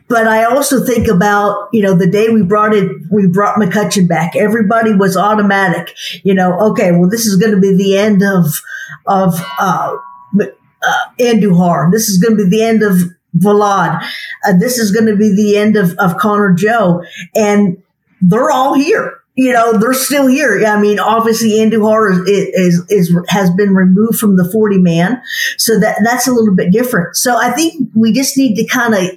but 0.08 0.28
I 0.28 0.44
also 0.44 0.84
think 0.84 1.08
about 1.08 1.68
you 1.72 1.82
know 1.82 1.94
the 1.94 2.08
day 2.08 2.28
we 2.28 2.42
brought 2.42 2.72
it 2.72 2.88
we 3.10 3.26
brought 3.26 3.56
McCutcheon 3.56 4.08
back. 4.08 4.36
Everybody 4.36 4.94
was 4.94 5.16
automatic. 5.16 5.92
You 6.22 6.34
know, 6.34 6.56
okay, 6.70 6.92
well 6.92 7.10
this 7.10 7.26
is 7.26 7.36
going 7.36 7.52
to 7.52 7.60
be 7.60 7.76
the 7.76 7.98
end 7.98 8.22
of 8.22 8.62
of 9.06 9.44
uh, 9.58 9.96
uh, 10.40 10.98
Andujar. 11.18 11.90
This 11.90 12.08
is 12.08 12.18
going 12.18 12.36
to 12.38 12.44
be 12.44 12.48
the 12.48 12.62
end 12.62 12.84
of 12.84 13.15
Vlad. 13.38 14.02
Uh, 14.44 14.52
this 14.58 14.78
is 14.78 14.90
going 14.90 15.06
to 15.06 15.16
be 15.16 15.34
the 15.34 15.56
end 15.56 15.76
of, 15.76 15.94
of 15.98 16.16
Connor 16.16 16.52
Joe. 16.52 17.04
And 17.34 17.82
they're 18.20 18.50
all 18.50 18.74
here. 18.74 19.20
You 19.34 19.52
know, 19.52 19.74
they're 19.78 19.92
still 19.92 20.26
here. 20.28 20.64
I 20.66 20.80
mean, 20.80 20.98
obviously 20.98 21.50
Andujar 21.50 22.22
is, 22.26 22.28
is, 22.28 22.90
is, 22.90 23.16
has 23.28 23.50
been 23.50 23.74
removed 23.74 24.18
from 24.18 24.36
the 24.36 24.48
40 24.50 24.78
man. 24.78 25.20
So 25.58 25.78
that, 25.78 25.98
that's 26.02 26.26
a 26.26 26.32
little 26.32 26.54
bit 26.54 26.72
different. 26.72 27.16
So 27.16 27.36
I 27.36 27.50
think 27.50 27.90
we 27.94 28.12
just 28.12 28.38
need 28.38 28.54
to 28.56 28.66
kind 28.66 28.94
of 28.94 29.10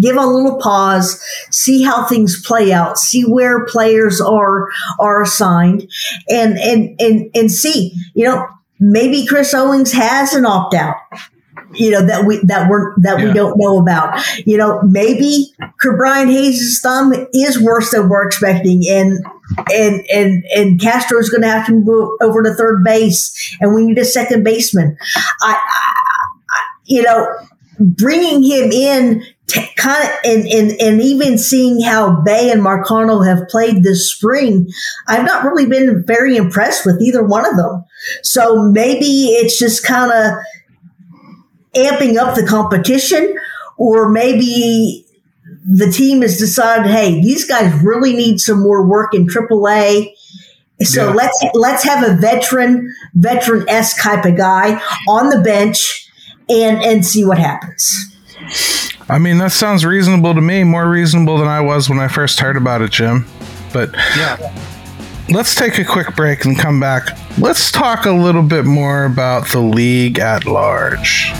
give 0.00 0.16
a 0.16 0.26
little 0.26 0.58
pause, 0.60 1.22
see 1.50 1.82
how 1.82 2.06
things 2.06 2.44
play 2.44 2.72
out, 2.72 2.98
see 2.98 3.22
where 3.22 3.64
players 3.66 4.20
are, 4.20 4.68
are 4.98 5.22
assigned 5.22 5.88
and, 6.28 6.58
and, 6.58 7.00
and, 7.00 7.30
and 7.34 7.52
see, 7.52 7.92
you 8.14 8.24
know, 8.24 8.48
maybe 8.80 9.24
Chris 9.26 9.54
Owings 9.54 9.92
has 9.92 10.34
an 10.34 10.44
opt 10.44 10.74
out 10.74 10.96
you 11.74 11.90
know 11.90 12.04
that 12.06 12.24
we 12.26 12.38
that 12.44 12.68
we're 12.68 12.94
that 13.00 13.18
Yeah. 13.18 13.26
we 13.26 13.32
don't 13.32 13.56
know 13.58 13.78
about. 13.78 14.20
You 14.46 14.56
know, 14.58 14.80
maybe 14.82 15.52
Brian 15.80 16.28
Hayes' 16.28 16.80
thumb 16.82 17.12
is 17.32 17.60
worse 17.60 17.90
than 17.90 18.08
we're 18.08 18.26
expecting, 18.26 18.82
and 18.88 19.24
and 19.72 20.04
and 20.12 20.44
and 20.54 20.80
Castro's 20.80 21.28
going 21.28 21.42
to 21.42 21.48
have 21.48 21.66
to 21.66 21.72
move 21.72 22.10
over 22.20 22.42
to 22.42 22.54
third 22.54 22.84
base, 22.84 23.56
and 23.60 23.74
we 23.74 23.86
need 23.86 23.98
a 23.98 24.04
second 24.04 24.44
baseman. 24.44 24.96
I, 25.42 25.52
I, 25.52 25.92
I 26.50 26.60
you 26.84 27.02
know, 27.02 27.28
bringing 27.78 28.42
him 28.42 28.72
in. 28.72 29.24
Kind 29.76 30.02
of 30.02 30.10
and, 30.24 30.46
and 30.46 30.80
and 30.80 31.02
even 31.02 31.36
seeing 31.36 31.82
how 31.82 32.22
Bae 32.24 32.48
and 32.50 32.62
Marcano 32.62 33.26
have 33.26 33.48
played 33.48 33.82
this 33.82 34.10
spring, 34.10 34.66
I've 35.06 35.26
not 35.26 35.44
really 35.44 35.66
been 35.66 36.02
very 36.06 36.38
impressed 36.38 36.86
with 36.86 37.02
either 37.02 37.22
one 37.22 37.44
of 37.44 37.56
them. 37.58 37.84
So 38.22 38.70
maybe 38.70 39.26
it's 39.26 39.58
just 39.58 39.84
kind 39.84 40.10
of 40.10 40.32
amping 41.74 42.16
up 42.16 42.34
the 42.34 42.46
competition, 42.46 43.34
or 43.76 44.08
maybe 44.10 45.06
the 45.64 45.90
team 45.90 46.22
has 46.22 46.38
decided, 46.38 46.90
hey, 46.90 47.20
these 47.22 47.44
guys 47.46 47.72
really 47.82 48.14
need 48.14 48.38
some 48.40 48.60
more 48.60 48.86
work 48.86 49.14
in 49.14 49.26
AAA. 49.26 50.12
So 50.82 51.08
Yeah. 51.08 51.14
let's 51.14 51.44
let's 51.54 51.84
have 51.84 52.02
a 52.02 52.14
veteran, 52.16 52.92
veteran 53.14 53.64
s 53.68 53.94
type 54.02 54.24
of 54.24 54.36
guy 54.36 54.80
on 55.08 55.28
the 55.30 55.40
bench, 55.40 56.08
and 56.48 56.82
and 56.82 57.06
see 57.06 57.24
what 57.24 57.38
happens. 57.38 58.08
I 59.08 59.18
mean, 59.18 59.38
that 59.38 59.52
sounds 59.52 59.84
reasonable 59.84 60.34
to 60.34 60.40
me, 60.40 60.64
more 60.64 60.88
reasonable 60.88 61.38
than 61.38 61.46
I 61.48 61.60
was 61.60 61.88
when 61.88 62.00
I 62.00 62.08
first 62.08 62.40
heard 62.40 62.56
about 62.56 62.82
it, 62.82 62.90
Jim. 62.90 63.26
But 63.72 63.90
Yeah. 64.16 64.36
let's 65.30 65.54
take 65.54 65.78
a 65.78 65.84
quick 65.84 66.16
break 66.16 66.44
and 66.44 66.58
come 66.58 66.80
back. 66.80 67.16
Let's 67.38 67.70
talk 67.70 68.04
a 68.06 68.12
little 68.12 68.42
bit 68.42 68.64
more 68.64 69.04
about 69.04 69.48
the 69.50 69.60
league 69.60 70.18
at 70.18 70.46
large. 70.46 71.32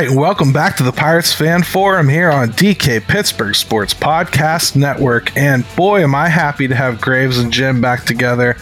Right, 0.00 0.10
welcome 0.10 0.50
back 0.50 0.78
to 0.78 0.82
the 0.82 0.92
Pirates 0.92 1.34
Fan 1.34 1.62
Forum 1.62 2.08
here 2.08 2.30
on 2.30 2.52
DK 2.52 3.06
Pittsburgh 3.06 3.54
Sports 3.54 3.92
Podcast 3.92 4.74
Network. 4.74 5.36
And 5.36 5.62
boy, 5.76 6.02
am 6.02 6.14
I 6.14 6.30
happy 6.30 6.66
to 6.68 6.74
have 6.74 7.02
Graves 7.02 7.38
and 7.38 7.52
Jim 7.52 7.82
back 7.82 8.06
together. 8.06 8.56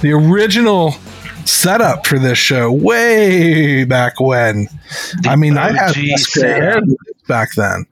The 0.00 0.10
original 0.10 0.96
setup 1.44 2.08
for 2.08 2.18
this 2.18 2.38
show, 2.38 2.72
way 2.72 3.84
back 3.84 4.18
when. 4.18 4.66
I 5.24 5.36
mean, 5.36 5.56
I 5.58 5.70
had 5.70 5.90
OG 5.90 5.94
hair 5.94 6.18
setup. 6.18 6.82
back 7.28 7.54
then. 7.54 7.86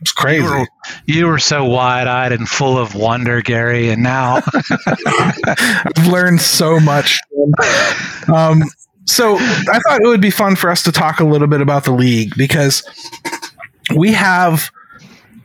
It's 0.00 0.10
crazy. 0.10 0.42
You 0.42 0.50
were, 0.50 0.66
you 1.06 1.26
were 1.26 1.38
so 1.38 1.64
wide 1.64 2.08
eyed 2.08 2.32
and 2.32 2.48
full 2.48 2.76
of 2.76 2.96
wonder, 2.96 3.40
Gary, 3.40 3.90
and 3.90 4.02
now 4.02 4.40
I've 5.06 6.08
learned 6.08 6.40
so 6.40 6.80
much. 6.80 7.20
Um, 8.26 8.64
so 9.06 9.36
I 9.36 9.78
thought 9.86 10.00
it 10.02 10.06
would 10.06 10.20
be 10.20 10.30
fun 10.30 10.56
for 10.56 10.70
us 10.70 10.82
to 10.84 10.92
talk 10.92 11.20
a 11.20 11.24
little 11.24 11.48
bit 11.48 11.60
about 11.60 11.84
the 11.84 11.92
league 11.92 12.34
because 12.36 12.82
we 13.94 14.12
have, 14.12 14.70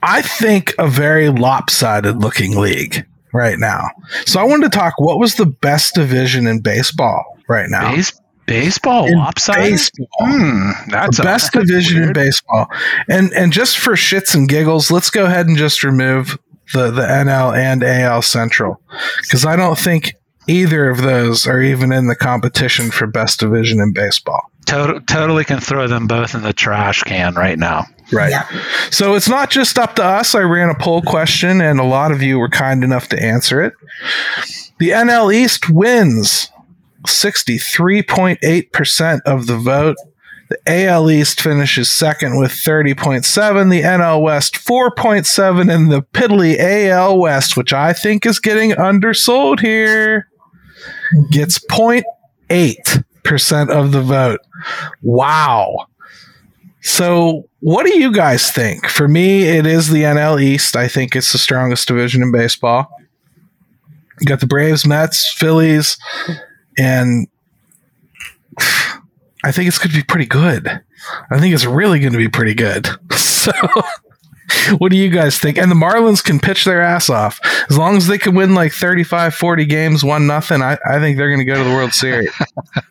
I 0.04 0.21
think, 0.21 0.74
a 0.80 0.88
very 0.88 1.30
lopsided 1.30 2.17
looking 2.17 2.58
league 2.60 3.06
right 3.34 3.60
now. 3.60 3.89
So 4.26 4.39
I 4.39 4.43
wanted 4.43 4.71
to 4.71 4.78
talk 4.78 4.93
what 5.00 5.19
was 5.19 5.36
the 5.36 5.45
best 5.45 5.95
division 5.95 6.47
in 6.47 6.60
baseball 6.62 7.38
right 7.47 7.69
now? 7.69 7.95
base, 7.95 8.13
baseball 8.45 9.06
In 9.06 9.17
lopsided. 9.17 9.71
baseball. 9.71 10.08
Hmm, 10.19 10.71
that's 10.89 11.17
the 11.17 11.24
a- 11.24 11.26
best 11.26 11.52
division 11.54 12.04
in 12.04 12.13
baseball. 12.13 12.67
And 13.08 13.32
and 13.34 13.54
just 13.54 13.78
for 13.78 13.93
shits 13.93 14.34
and 14.36 14.50
giggles, 14.50 14.91
let's 14.91 15.10
go 15.10 15.26
ahead 15.26 15.47
and 15.47 15.58
just 15.58 15.84
remove 15.84 16.38
the 16.74 16.89
the 16.91 17.04
NL 17.04 17.56
and 17.56 17.84
AL 17.84 18.21
Central 18.24 18.82
because 19.21 19.45
I 19.45 19.56
don't 19.56 19.78
think 19.78 20.15
either 20.51 20.89
of 20.89 21.01
those 21.01 21.47
are 21.47 21.61
even 21.61 21.93
in 21.93 22.07
the 22.07 22.15
competition 22.15 22.91
for 22.91 23.07
best 23.07 23.39
division 23.39 23.79
in 23.79 23.93
baseball. 23.93 24.51
Tot- 24.65 25.07
totally 25.07 25.43
can 25.43 25.59
throw 25.59 25.87
them 25.87 26.05
both 26.07 26.35
in 26.35 26.43
the 26.43 26.53
trash 26.53 27.01
can 27.03 27.33
right 27.35 27.57
now. 27.57 27.85
Right. 28.11 28.31
Yeah. 28.31 28.47
So 28.89 29.15
it's 29.15 29.29
not 29.29 29.49
just 29.49 29.79
up 29.79 29.95
to 29.95 30.03
us. 30.03 30.35
I 30.35 30.41
ran 30.41 30.69
a 30.69 30.75
poll 30.75 31.01
question 31.01 31.61
and 31.61 31.79
a 31.79 31.83
lot 31.83 32.11
of 32.11 32.21
you 32.21 32.37
were 32.37 32.49
kind 32.49 32.83
enough 32.83 33.07
to 33.09 33.21
answer 33.21 33.61
it. 33.61 33.73
The 34.79 34.89
NL 34.89 35.33
East 35.33 35.69
wins 35.69 36.49
63.8% 37.07 39.21
of 39.25 39.47
the 39.47 39.57
vote. 39.57 39.95
The 40.49 40.85
AL 40.85 41.09
East 41.09 41.39
finishes 41.39 41.89
second 41.89 42.37
with 42.37 42.51
30.7, 42.51 43.71
the 43.71 43.83
NL 43.83 44.21
West 44.21 44.55
4.7 44.55 45.73
and 45.73 45.89
the 45.89 46.01
piddly 46.01 46.57
AL 46.59 47.19
West, 47.19 47.55
which 47.55 47.71
I 47.71 47.93
think 47.93 48.25
is 48.25 48.39
getting 48.39 48.77
undersold 48.77 49.61
here, 49.61 50.27
gets 51.30 51.60
0.8% 51.67 53.69
of 53.69 53.91
the 53.91 54.02
vote. 54.02 54.39
Wow. 55.02 55.88
So, 56.82 57.47
what 57.60 57.86
do 57.86 57.97
you 57.97 58.12
guys 58.12 58.52
think? 58.52 58.88
For 58.88 59.08
me, 59.08 59.43
it 59.43 59.67
is 59.67 59.89
the 59.89 60.04
NL 60.04 60.41
East. 60.41 60.76
I 60.76 60.88
think 60.88 61.15
it's 61.15 61.32
the 61.32 61.38
strongest 61.38 61.88
division 61.88 62.24
in 62.24 62.32
baseball. 62.32 62.89
You 64.19 64.26
got 64.26 64.39
the 64.39 64.47
Braves, 64.47 64.86
Mets, 64.86 65.32
Phillies, 65.32 65.97
and 66.78 67.28
I 69.43 69.52
think 69.52 69.67
it's 69.67 69.78
going 69.78 69.91
to 69.91 69.97
be 69.97 70.04
pretty 70.04 70.26
good. 70.26 70.82
I 71.32 71.39
think 71.39 71.54
it's 71.54 71.65
really 71.65 72.00
going 72.00 72.13
to 72.13 72.19
be 72.19 72.30
pretty 72.30 72.54
good. 72.54 72.88
So, 73.41 73.52
what 74.77 74.91
do 74.91 74.97
you 74.97 75.09
guys 75.09 75.37
think? 75.39 75.57
And 75.57 75.69
the 75.71 75.75
Marlins 75.75 76.23
can 76.23 76.39
pitch 76.39 76.65
their 76.65 76.81
ass 76.81 77.09
off. 77.09 77.39
As 77.69 77.77
long 77.77 77.97
as 77.97 78.07
they 78.07 78.17
can 78.17 78.35
win 78.35 78.53
like 78.53 78.73
35, 78.73 79.33
40 79.35 79.65
games, 79.65 80.03
1 80.03 80.27
nothing. 80.27 80.61
I, 80.61 80.77
I 80.85 80.99
think 80.99 81.17
they're 81.17 81.29
going 81.29 81.39
to 81.39 81.45
go 81.45 81.55
to 81.55 81.63
the 81.63 81.75
World 81.75 81.93
Series. 81.93 82.31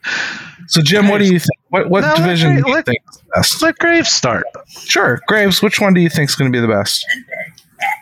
so, 0.67 0.81
Jim, 0.83 1.09
what 1.09 1.19
do 1.19 1.25
you 1.25 1.39
think? 1.39 1.51
What, 1.69 1.89
what 1.91 2.01
No, 2.03 2.17
division 2.17 2.55
Gra- 2.55 2.63
do 2.63 2.69
you 2.69 2.75
let- 2.75 2.87
think 2.87 2.99
is 3.11 3.17
the 3.19 3.25
best? 3.35 3.63
Let 3.63 3.79
Graves 3.79 4.11
start. 4.11 4.45
Sure. 4.69 5.21
Graves, 5.27 5.63
which 5.63 5.81
one 5.81 5.95
do 5.95 6.01
you 6.01 6.09
think 6.11 6.31
is 6.31 6.37
going 6.37 6.51
to 6.51 6.57
be 6.57 6.61
the 6.61 6.73
best? 6.73 7.05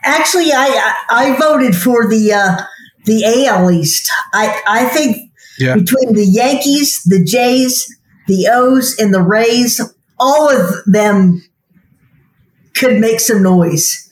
Actually, 0.05 0.53
I 0.53 0.95
I 1.11 1.33
I 1.33 1.37
voted 1.39 1.77
for 1.77 2.09
the 2.09 2.33
uh, 2.33 2.63
the 3.05 3.47
AL 3.47 3.71
East. 3.71 4.11
I 4.33 4.61
I 4.67 4.85
think 4.87 5.31
Yeah. 5.59 5.77
between 5.77 6.15
the 6.15 6.25
Yankees, 6.25 7.03
the 7.05 7.23
Jays, 7.25 7.87
the 8.27 8.49
O's, 8.53 8.97
and 8.99 9.15
the 9.15 9.23
Rays, 9.23 9.81
all 10.19 10.51
of 10.51 10.85
them 10.87 11.43
could 12.79 12.99
make 12.99 13.21
some 13.21 13.43
noise. 13.43 14.09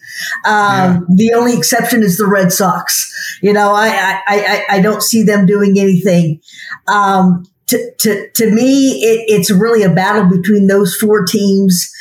Um, 0.46 1.06
The 1.14 1.34
only 1.34 1.56
exception 1.56 2.02
is 2.02 2.16
the 2.16 2.26
Red 2.26 2.52
Sox. 2.52 3.12
You 3.42 3.52
know, 3.52 3.72
I 3.72 3.88
I, 3.88 4.22
I, 4.26 4.64
I 4.76 4.80
don't 4.80 5.02
see 5.02 5.22
them 5.22 5.46
doing 5.46 5.78
anything. 5.78 6.40
Um, 6.88 7.44
to, 7.66 7.92
to, 7.98 8.30
to 8.30 8.50
me, 8.50 9.02
it, 9.02 9.24
it's 9.28 9.50
really 9.50 9.82
a 9.82 9.90
battle 9.92 10.24
between 10.24 10.68
those 10.68 10.94
four 10.94 11.24
teams. 11.24 11.92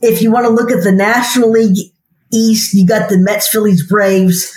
If 0.00 0.22
you 0.22 0.32
want 0.32 0.46
to 0.46 0.52
look 0.52 0.70
at 0.70 0.82
the 0.82 0.92
National 0.92 1.50
League 1.50 1.92
East, 2.32 2.74
you 2.74 2.86
got 2.86 3.08
the 3.08 3.18
Mets, 3.18 3.48
Phillies, 3.48 3.86
Braves. 3.86 4.52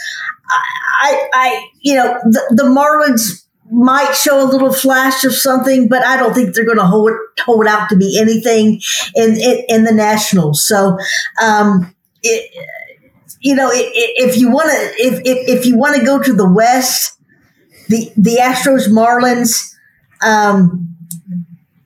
I, 1.02 1.30
I, 1.34 1.68
you 1.82 1.96
know, 1.96 2.18
the, 2.24 2.42
the 2.52 2.64
Marlins 2.64 3.45
might 3.72 4.14
show 4.14 4.42
a 4.44 4.48
little 4.50 4.72
flash 4.74 5.24
of 5.24 5.34
something, 5.34 5.88
but 5.88 6.04
I 6.06 6.18
don't 6.18 6.34
think 6.34 6.54
they're 6.54 6.66
going 6.66 6.78
to 6.78 6.86
hold 6.86 7.12
hold 7.46 7.68
out 7.68 7.90
to 7.90 7.96
be 7.98 8.20
anything 8.20 8.82
in 9.16 9.32
in, 9.40 9.64
in 9.70 9.84
the 9.84 9.92
Nationals. 9.94 10.66
So, 10.68 10.98
um, 11.42 11.94
it, 12.24 12.52
you 13.42 13.56
know, 13.56 13.70
i- 13.70 13.74
i- 13.74 14.14
if 14.18 14.38
you 14.38 14.52
want 14.52 14.70
to, 14.70 14.78
if, 15.04 15.20
if 15.26 15.60
if 15.60 15.66
you 15.66 15.78
want 15.78 15.96
to 15.98 16.06
go 16.06 16.22
to 16.22 16.34
the 16.34 16.48
West, 16.50 17.18
the 17.90 18.12
the 18.18 18.38
Astros, 18.42 18.90
Mariners, 18.92 19.76
um, 20.24 20.95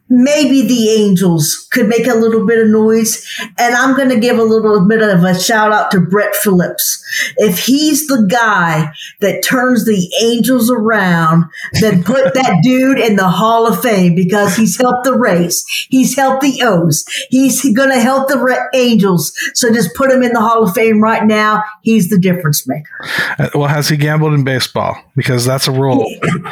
maybe 0.09 0.61
the 0.63 0.89
Angels 0.89 1.67
could 1.71 1.87
make 1.87 2.07
a 2.07 2.15
little 2.15 2.45
bit 2.45 2.59
of 2.63 2.69
noise. 2.69 3.23
And 3.57 3.75
I'm 3.75 3.95
going 3.95 4.09
to 4.09 4.19
give 4.19 4.37
a 4.37 4.43
little 4.43 4.87
bit 4.87 5.01
of 5.01 5.23
a 5.23 5.39
shout 5.39 5.71
out 5.71 5.91
to 5.91 5.99
Brett 6.01 6.35
Phillips. 6.35 7.03
If 7.37 7.59
he's 7.65 8.07
the 8.07 8.27
guy 8.29 8.91
that 9.21 9.43
turns 9.43 9.85
the 9.85 10.11
Angels 10.21 10.71
around, 10.71 11.45
then 11.81 12.03
put 12.03 12.33
that 12.33 12.59
dude 12.63 12.99
in 12.99 13.15
the 13.15 13.27
Hall 13.29 13.67
of 13.67 13.81
Fame 13.81 14.15
because 14.15 14.55
he's 14.55 14.77
helped 14.77 15.03
the 15.05 15.13
Rays. 15.17 15.63
He's 15.89 16.15
helped 16.15 16.41
the 16.41 16.61
O's. 16.63 17.05
He's 17.29 17.61
going 17.75 17.89
to 17.89 17.99
help 17.99 18.27
the 18.29 18.37
Ra- 18.37 18.67
Angels. 18.73 19.33
So 19.53 19.71
just 19.73 19.93
put 19.95 20.11
him 20.11 20.23
in 20.23 20.33
the 20.33 20.41
Hall 20.41 20.63
of 20.63 20.73
Fame 20.73 21.01
right 21.01 21.25
now. 21.25 21.63
He's 21.81 22.09
the 22.09 22.19
difference 22.19 22.67
maker. 22.67 22.89
Uh, 23.37 23.49
Well, 23.55 23.67
has 23.67 23.89
he 23.89 23.97
gambled 23.97 24.33
in 24.33 24.43
baseball? 24.43 24.97
Because 25.15 25.45
that's 25.45 25.67
a 25.67 25.71
rule. 25.71 26.05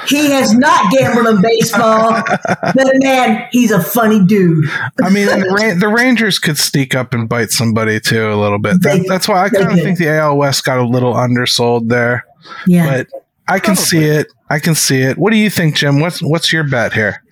He 0.08 0.30
has 0.32 0.54
not 0.54 0.92
gambled 0.92 1.28
in 1.28 1.42
baseball, 1.42 2.22
but 2.46 2.92
man, 2.96 3.47
he's 3.52 3.72
a 3.72 3.82
funny 3.82 4.24
dude. 4.26 4.66
I 5.04 5.10
mean, 5.10 5.26
the, 5.28 5.50
Ra- 5.60 5.80
the 5.80 5.88
Rangers 5.88 6.40
could 6.40 6.58
sneak 6.58 6.96
up 6.96 7.14
and 7.14 7.28
bite 7.28 7.52
somebody 7.52 8.00
too 8.00 8.32
a 8.32 8.36
little 8.36 8.60
bit. 8.60 8.82
That, 8.82 9.00
They- 9.02 9.08
that's 9.08 9.28
why 9.28 9.44
I 9.46 9.50
kind 9.50 9.72
of 9.72 9.76
think 9.80 9.98
the 9.98 10.10
AL 10.10 10.38
West 10.38 10.64
got 10.66 10.80
a 10.80 10.88
little 10.88 11.14
undersold 11.16 11.90
there. 11.90 12.26
Yeah. 12.66 13.04
But 13.04 13.08
I 13.48 13.60
can 13.60 13.76
see 13.76 14.04
it. 14.04 14.28
I 14.50 14.60
can 14.60 14.76
see 14.76 15.02
it. 15.02 15.18
What 15.18 15.32
do 15.32 15.38
you 15.38 15.50
think, 15.50 15.76
Jim? 15.76 16.00
What's 16.00 16.22
what's 16.22 16.52
your 16.54 16.64
bet 16.64 16.94
here? 16.94 17.24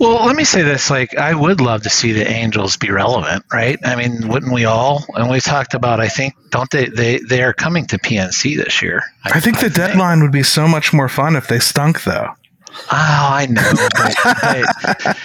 Well, 0.00 0.26
let 0.26 0.34
me 0.34 0.44
say 0.44 0.62
this: 0.62 0.90
like, 0.90 1.16
I 1.16 1.34
would 1.34 1.60
love 1.60 1.82
to 1.82 1.90
see 1.90 2.12
the 2.12 2.28
Angels 2.28 2.76
be 2.76 2.90
relevant, 2.90 3.44
right? 3.52 3.78
I 3.84 3.94
mean, 3.94 4.26
wouldn't 4.28 4.52
we 4.52 4.64
all? 4.64 5.04
And 5.14 5.30
we 5.30 5.40
talked 5.40 5.74
about, 5.74 6.00
I 6.00 6.08
think, 6.08 6.34
don't 6.50 6.68
they? 6.70 6.86
They 6.86 7.18
they 7.18 7.42
are 7.42 7.52
coming 7.52 7.86
to 7.88 7.98
PNC 7.98 8.56
this 8.56 8.82
year. 8.82 9.02
I 9.24 9.40
think 9.40 9.60
the 9.60 9.70
deadline 9.70 10.20
would 10.22 10.32
be 10.32 10.42
so 10.42 10.66
much 10.66 10.92
more 10.92 11.08
fun 11.08 11.36
if 11.36 11.46
they 11.48 11.60
stunk, 11.60 12.02
though. 12.04 12.28
Oh, 12.74 12.86
I 12.90 13.46
know. 13.48 13.72
But, 13.72 14.16
but, 15.04 15.16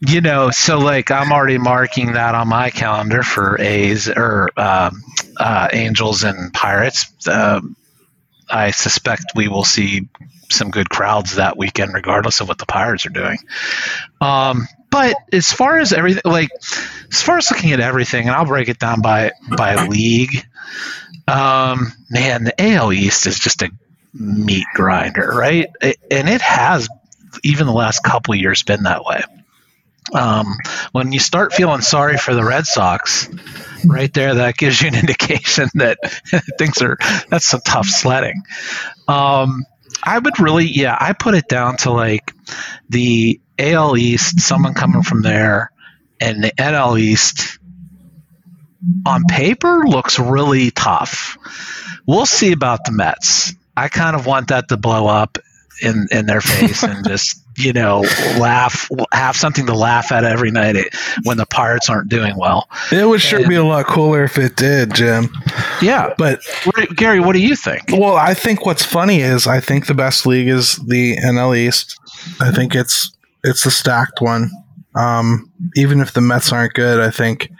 you 0.00 0.20
know, 0.20 0.50
so 0.50 0.78
like 0.78 1.10
I'm 1.10 1.32
already 1.32 1.58
marking 1.58 2.12
that 2.12 2.34
on 2.34 2.48
my 2.48 2.70
calendar 2.70 3.22
for 3.22 3.60
A's 3.60 4.08
or 4.08 4.50
um, 4.56 5.02
uh, 5.36 5.68
Angels 5.72 6.24
and 6.24 6.52
Pirates. 6.52 7.26
Um, 7.26 7.76
I 8.48 8.70
suspect 8.70 9.32
we 9.34 9.48
will 9.48 9.64
see 9.64 10.08
some 10.50 10.70
good 10.70 10.88
crowds 10.88 11.36
that 11.36 11.56
weekend, 11.56 11.94
regardless 11.94 12.40
of 12.40 12.48
what 12.48 12.58
the 12.58 12.66
Pirates 12.66 13.06
are 13.06 13.10
doing. 13.10 13.38
Um, 14.20 14.68
but 14.90 15.16
as 15.32 15.52
far 15.52 15.78
as 15.78 15.92
everything, 15.92 16.22
like 16.24 16.50
as 17.10 17.22
far 17.22 17.38
as 17.38 17.50
looking 17.50 17.72
at 17.72 17.80
everything, 17.80 18.28
and 18.28 18.36
I'll 18.36 18.46
break 18.46 18.68
it 18.68 18.78
down 18.78 19.00
by 19.00 19.32
by 19.56 19.86
league. 19.86 20.46
Um, 21.28 21.92
man, 22.08 22.44
the 22.44 22.54
AL 22.58 22.92
East 22.92 23.26
is 23.26 23.38
just 23.38 23.62
a 23.62 23.70
meat 24.14 24.66
grinder, 24.74 25.32
right? 25.34 25.68
It, 25.80 25.96
and 26.10 26.28
it 26.28 26.40
has 26.40 26.88
even 27.42 27.66
the 27.66 27.72
last 27.72 28.04
couple 28.04 28.34
years 28.34 28.62
been 28.62 28.84
that 28.84 29.04
way. 29.04 29.22
Um, 30.12 30.54
when 30.92 31.12
you 31.12 31.18
start 31.18 31.52
feeling 31.52 31.80
sorry 31.80 32.16
for 32.16 32.34
the 32.34 32.44
Red 32.44 32.66
Sox, 32.66 33.28
right 33.84 34.12
there, 34.12 34.36
that 34.36 34.56
gives 34.56 34.80
you 34.80 34.88
an 34.88 34.94
indication 34.98 35.68
that 35.74 35.98
things 36.58 36.80
are 36.82 36.96
that's 37.28 37.46
some 37.46 37.60
tough 37.64 37.86
sledding. 37.86 38.42
Um, 39.08 39.64
I 40.02 40.18
would 40.18 40.38
really, 40.38 40.66
yeah, 40.66 40.96
I 40.98 41.12
put 41.12 41.34
it 41.34 41.48
down 41.48 41.76
to 41.78 41.90
like 41.90 42.32
the 42.88 43.40
AL 43.58 43.96
East, 43.96 44.40
someone 44.40 44.74
coming 44.74 45.02
from 45.02 45.22
there, 45.22 45.72
and 46.20 46.44
the 46.44 46.52
NL 46.52 46.98
East 46.98 47.58
on 49.06 49.24
paper 49.24 49.84
looks 49.86 50.18
really 50.18 50.70
tough. 50.70 51.38
We'll 52.06 52.26
see 52.26 52.52
about 52.52 52.84
the 52.84 52.92
Mets. 52.92 53.54
I 53.76 53.88
kind 53.88 54.16
of 54.16 54.26
want 54.26 54.48
that 54.48 54.68
to 54.68 54.76
blow 54.76 55.06
up 55.06 55.38
in 55.82 56.06
in 56.10 56.26
their 56.26 56.40
face 56.40 56.82
and 56.82 57.04
just 57.08 57.42
you 57.56 57.72
know 57.72 58.00
laugh 58.38 58.88
have 59.12 59.36
something 59.36 59.66
to 59.66 59.74
laugh 59.74 60.12
at 60.12 60.24
every 60.24 60.50
night 60.50 60.76
when 61.24 61.36
the 61.36 61.46
pirates 61.46 61.88
aren't 61.88 62.08
doing 62.08 62.36
well. 62.36 62.68
It 62.92 63.06
would 63.06 63.20
sure 63.20 63.40
and, 63.40 63.48
be 63.48 63.54
a 63.54 63.64
lot 63.64 63.86
cooler 63.86 64.24
if 64.24 64.38
it 64.38 64.56
did 64.56 64.94
jim. 64.94 65.28
Yeah. 65.80 66.14
But 66.18 66.40
gary 66.94 67.20
what 67.20 67.32
do 67.32 67.40
you 67.40 67.56
think? 67.56 67.84
Well 67.90 68.16
i 68.16 68.34
think 68.34 68.64
what's 68.66 68.84
funny 68.84 69.20
is 69.20 69.46
i 69.46 69.60
think 69.60 69.86
the 69.86 69.94
best 69.94 70.26
league 70.26 70.48
is 70.48 70.76
the 70.76 71.16
nl 71.16 71.56
east. 71.56 71.98
I 72.40 72.50
think 72.50 72.74
it's 72.74 73.12
it's 73.44 73.66
a 73.66 73.70
stacked 73.70 74.20
one. 74.20 74.50
Um, 74.94 75.52
even 75.74 76.00
if 76.00 76.12
the 76.14 76.22
mets 76.22 76.52
aren't 76.52 76.72
good 76.72 77.00
i 77.00 77.10
think 77.10 77.50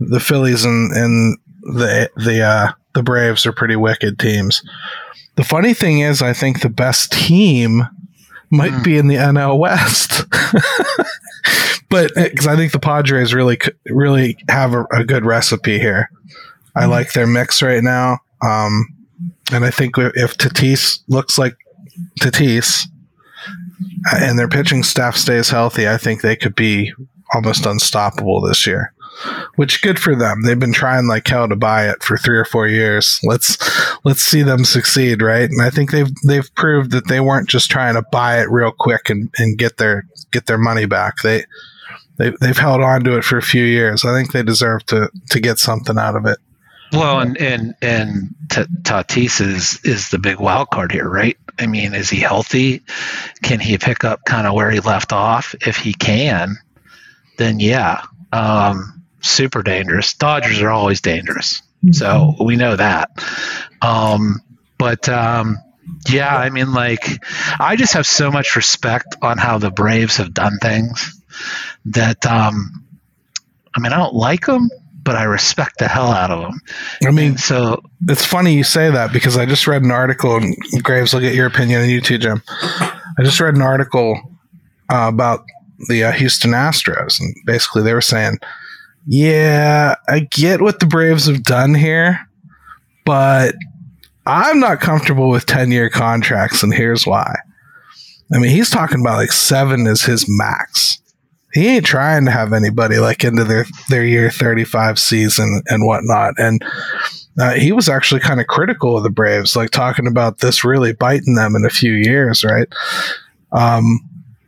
the 0.00 0.20
phillies 0.20 0.64
and 0.64 0.92
and 0.92 1.38
the 1.62 2.10
the 2.16 2.42
uh, 2.42 2.72
the 2.94 3.02
braves 3.02 3.46
are 3.46 3.52
pretty 3.52 3.76
wicked 3.76 4.18
teams. 4.18 4.62
The 5.36 5.44
funny 5.44 5.74
thing 5.74 6.00
is, 6.00 6.22
I 6.22 6.32
think 6.32 6.60
the 6.60 6.68
best 6.68 7.12
team 7.12 7.82
might 8.54 8.72
mm. 8.72 8.84
be 8.84 8.96
in 8.96 9.08
the 9.08 9.16
NL 9.16 9.58
West. 9.58 10.24
but 11.90 12.12
because 12.14 12.46
I 12.46 12.56
think 12.56 12.72
the 12.72 12.80
Padres 12.80 13.34
really, 13.34 13.58
really 13.86 14.36
have 14.48 14.74
a, 14.74 14.84
a 14.92 15.04
good 15.04 15.24
recipe 15.24 15.78
here. 15.78 16.10
I 16.76 16.84
mm. 16.84 16.90
like 16.90 17.12
their 17.12 17.26
mix 17.26 17.62
right 17.62 17.82
now. 17.82 18.18
Um, 18.42 18.86
and 19.52 19.64
I 19.64 19.70
think 19.70 19.96
if 19.98 20.36
Tatis 20.36 21.00
looks 21.08 21.38
like 21.38 21.56
Tatis 22.20 22.86
and 24.12 24.38
their 24.38 24.48
pitching 24.48 24.82
staff 24.82 25.16
stays 25.16 25.50
healthy, 25.50 25.88
I 25.88 25.98
think 25.98 26.22
they 26.22 26.36
could 26.36 26.54
be 26.54 26.92
almost 27.34 27.66
unstoppable 27.66 28.40
this 28.40 28.66
year 28.66 28.94
which 29.56 29.82
good 29.82 29.98
for 29.98 30.14
them. 30.14 30.42
They've 30.42 30.58
been 30.58 30.72
trying 30.72 31.06
like 31.06 31.26
hell 31.26 31.48
to 31.48 31.56
buy 31.56 31.88
it 31.88 32.02
for 32.02 32.16
three 32.16 32.38
or 32.38 32.44
four 32.44 32.66
years. 32.68 33.20
Let's 33.22 33.58
let's 34.04 34.20
see 34.20 34.42
them 34.42 34.64
succeed, 34.64 35.22
right? 35.22 35.48
And 35.48 35.62
I 35.62 35.70
think 35.70 35.90
they've 35.90 36.10
they've 36.26 36.54
proved 36.54 36.90
that 36.92 37.08
they 37.08 37.20
weren't 37.20 37.48
just 37.48 37.70
trying 37.70 37.94
to 37.94 38.02
buy 38.12 38.40
it 38.40 38.50
real 38.50 38.72
quick 38.72 39.10
and, 39.10 39.30
and 39.38 39.58
get 39.58 39.76
their 39.76 40.06
get 40.30 40.46
their 40.46 40.58
money 40.58 40.86
back. 40.86 41.18
They 41.22 41.44
they 42.16 42.32
they've 42.40 42.58
held 42.58 42.80
on 42.80 43.04
to 43.04 43.16
it 43.16 43.24
for 43.24 43.38
a 43.38 43.42
few 43.42 43.64
years. 43.64 44.04
I 44.04 44.12
think 44.12 44.32
they 44.32 44.42
deserve 44.42 44.84
to 44.86 45.10
to 45.30 45.40
get 45.40 45.58
something 45.58 45.98
out 45.98 46.16
of 46.16 46.26
it. 46.26 46.38
Well, 46.92 47.20
and 47.20 47.36
and 47.38 47.74
and 47.82 48.34
Tatis 48.48 49.40
is 49.40 49.80
is 49.84 50.10
the 50.10 50.18
big 50.18 50.38
wild 50.38 50.70
card 50.70 50.92
here, 50.92 51.08
right? 51.08 51.36
I 51.58 51.66
mean, 51.66 51.94
is 51.94 52.10
he 52.10 52.18
healthy? 52.18 52.82
Can 53.42 53.60
he 53.60 53.78
pick 53.78 54.04
up 54.04 54.24
kind 54.26 54.46
of 54.46 54.54
where 54.54 54.70
he 54.70 54.80
left 54.80 55.12
off? 55.12 55.54
If 55.66 55.76
he 55.76 55.92
can, 55.92 56.56
then 57.38 57.58
yeah. 57.60 58.02
Um, 58.32 58.93
super 59.24 59.62
dangerous. 59.62 60.14
Dodgers 60.14 60.60
are 60.60 60.70
always 60.70 61.00
dangerous, 61.00 61.62
so 61.92 62.06
mm-hmm. 62.06 62.44
we 62.44 62.56
know 62.56 62.76
that. 62.76 63.10
Um, 63.82 64.40
but 64.78 65.08
um, 65.08 65.58
yeah, 66.08 66.36
I 66.36 66.50
mean, 66.50 66.72
like, 66.72 67.06
I 67.58 67.76
just 67.76 67.94
have 67.94 68.06
so 68.06 68.30
much 68.30 68.56
respect 68.56 69.16
on 69.22 69.38
how 69.38 69.58
the 69.58 69.70
Braves 69.70 70.16
have 70.18 70.34
done 70.34 70.58
things 70.60 71.20
that, 71.86 72.26
um, 72.26 72.84
I 73.74 73.80
mean, 73.80 73.92
I 73.92 73.96
don't 73.98 74.14
like 74.14 74.46
them, 74.46 74.68
but 75.02 75.16
I 75.16 75.24
respect 75.24 75.78
the 75.78 75.88
hell 75.88 76.10
out 76.10 76.30
of 76.30 76.40
them. 76.40 76.60
I 77.06 77.10
mean, 77.10 77.32
and 77.32 77.40
so 77.40 77.82
it's 78.08 78.24
funny 78.24 78.54
you 78.54 78.64
say 78.64 78.90
that 78.90 79.12
because 79.12 79.36
I 79.36 79.46
just 79.46 79.66
read 79.66 79.82
an 79.82 79.90
article, 79.90 80.36
and 80.36 80.56
Graves, 80.82 81.12
will 81.12 81.20
get 81.20 81.34
your 81.34 81.46
opinion, 81.46 81.82
and 81.82 81.90
you 81.90 82.00
too, 82.00 82.18
Jim. 82.18 82.42
I 82.48 83.22
just 83.22 83.40
read 83.40 83.54
an 83.54 83.62
article 83.62 84.20
uh, 84.90 85.10
about 85.12 85.44
the 85.88 86.04
uh, 86.04 86.12
Houston 86.12 86.52
Astros, 86.52 87.20
and 87.20 87.34
basically 87.44 87.82
they 87.82 87.94
were 87.94 88.00
saying 88.00 88.38
yeah, 89.06 89.96
I 90.08 90.20
get 90.20 90.60
what 90.60 90.80
the 90.80 90.86
Braves 90.86 91.26
have 91.26 91.42
done 91.42 91.74
here, 91.74 92.18
but 93.04 93.54
I'm 94.26 94.60
not 94.60 94.80
comfortable 94.80 95.28
with 95.28 95.46
10 95.46 95.70
year 95.70 95.90
contracts, 95.90 96.62
and 96.62 96.72
here's 96.72 97.06
why. 97.06 97.36
I 98.32 98.38
mean, 98.38 98.50
he's 98.50 98.70
talking 98.70 99.00
about 99.00 99.16
like 99.16 99.32
seven 99.32 99.86
is 99.86 100.02
his 100.02 100.24
max. 100.28 101.00
He 101.52 101.68
ain't 101.68 101.86
trying 101.86 102.24
to 102.24 102.32
have 102.32 102.52
anybody 102.52 102.98
like 102.98 103.22
into 103.22 103.44
their, 103.44 103.66
their 103.88 104.04
year 104.04 104.30
35 104.30 104.98
season 104.98 105.62
and 105.66 105.86
whatnot. 105.86 106.34
And 106.38 106.64
uh, 107.38 107.52
he 107.52 107.70
was 107.70 107.88
actually 107.88 108.20
kind 108.20 108.40
of 108.40 108.46
critical 108.48 108.96
of 108.96 109.04
the 109.04 109.10
Braves, 109.10 109.54
like 109.54 109.70
talking 109.70 110.06
about 110.06 110.38
this 110.38 110.64
really 110.64 110.94
biting 110.94 111.34
them 111.34 111.54
in 111.54 111.64
a 111.64 111.70
few 111.70 111.92
years, 111.92 112.42
right? 112.42 112.66
Um, 113.52 114.00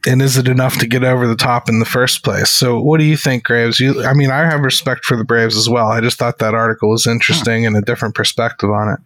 and 0.07 0.23
is 0.23 0.37
it 0.37 0.49
enough 0.49 0.79
to 0.79 0.87
get 0.87 1.05
over 1.05 1.27
the 1.27 1.37
top 1.37 1.69
in 1.69 1.81
the 1.81 1.85
first 1.85 2.23
place? 2.23 2.51
So, 2.51 2.81
what 2.81 2.99
do 2.99 3.05
you 3.05 3.17
think, 3.17 3.45
Graves? 3.45 3.81
You, 3.81 4.05
I 4.05 4.15
mean, 4.15 4.31
I 4.31 4.45
have 4.49 4.61
respect 4.61 5.05
for 5.05 5.17
the 5.17 5.25
Braves 5.25 5.57
as 5.57 5.69
well. 5.69 5.89
I 5.89 6.01
just 6.01 6.19
thought 6.19 6.39
that 6.39 6.55
article 6.55 6.91
was 6.91 7.07
interesting 7.07 7.63
hmm. 7.63 7.67
and 7.69 7.77
a 7.77 7.83
different 7.83 8.15
perspective 8.15 8.71
on 8.71 8.95
it. 8.95 9.01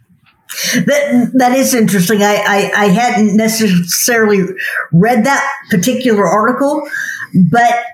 That 0.86 1.30
that 1.34 1.52
is 1.52 1.74
interesting. 1.74 2.22
I, 2.22 2.34
I, 2.36 2.72
I 2.74 2.84
hadn't 2.86 3.36
necessarily 3.36 4.44
read 4.92 5.24
that 5.24 5.52
particular 5.70 6.26
article, 6.26 6.82
but 7.50 7.84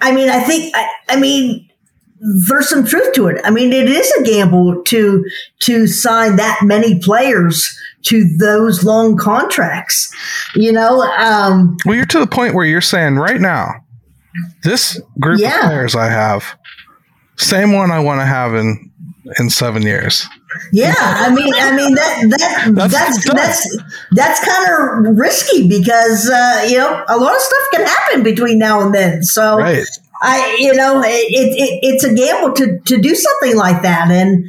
I 0.00 0.12
mean, 0.12 0.28
I 0.28 0.40
think 0.40 0.76
I, 0.76 0.88
I 1.08 1.16
mean 1.18 1.68
there's 2.46 2.68
some 2.68 2.84
truth 2.84 3.14
to 3.14 3.26
it. 3.28 3.40
I 3.42 3.50
mean, 3.50 3.72
it 3.72 3.88
is 3.88 4.10
a 4.12 4.22
gamble 4.22 4.82
to 4.84 5.24
to 5.60 5.86
sign 5.86 6.36
that 6.36 6.60
many 6.62 7.00
players 7.00 7.76
to 8.04 8.36
those 8.38 8.84
long 8.84 9.16
contracts. 9.16 10.14
You 10.54 10.72
know, 10.72 11.02
um, 11.02 11.76
well, 11.84 11.96
you're 11.96 12.06
to 12.06 12.18
the 12.18 12.26
point 12.26 12.54
where 12.54 12.66
you're 12.66 12.80
saying 12.80 13.16
right 13.16 13.40
now, 13.40 13.84
this 14.62 15.00
group 15.20 15.40
yeah. 15.40 15.60
of 15.60 15.64
players 15.66 15.94
I 15.94 16.06
have, 16.06 16.44
same 17.36 17.72
one 17.72 17.90
I 17.90 18.00
want 18.00 18.20
to 18.20 18.26
have 18.26 18.54
in 18.54 18.90
in 19.38 19.50
seven 19.50 19.82
years. 19.82 20.26
Yeah, 20.72 20.94
I 20.96 21.34
mean, 21.34 21.52
I 21.54 21.74
mean 21.74 21.94
that 21.94 22.26
that 22.30 22.72
that's 22.74 22.94
that's 22.94 23.32
that's, 23.32 23.78
that's 24.10 24.44
kind 24.44 25.06
of 25.06 25.16
risky 25.16 25.68
because 25.68 26.28
uh, 26.28 26.66
you 26.68 26.78
know 26.78 27.04
a 27.08 27.16
lot 27.16 27.34
of 27.34 27.40
stuff 27.40 27.66
can 27.72 27.86
happen 27.86 28.22
between 28.22 28.58
now 28.58 28.82
and 28.82 28.94
then. 28.94 29.22
So 29.22 29.56
right. 29.56 29.86
I, 30.20 30.56
you 30.60 30.72
know, 30.74 31.02
it, 31.02 31.08
it, 31.08 31.80
it's 31.82 32.04
a 32.04 32.14
gamble 32.14 32.54
to 32.54 32.78
to 32.78 33.00
do 33.00 33.14
something 33.14 33.56
like 33.56 33.82
that, 33.82 34.10
and 34.10 34.46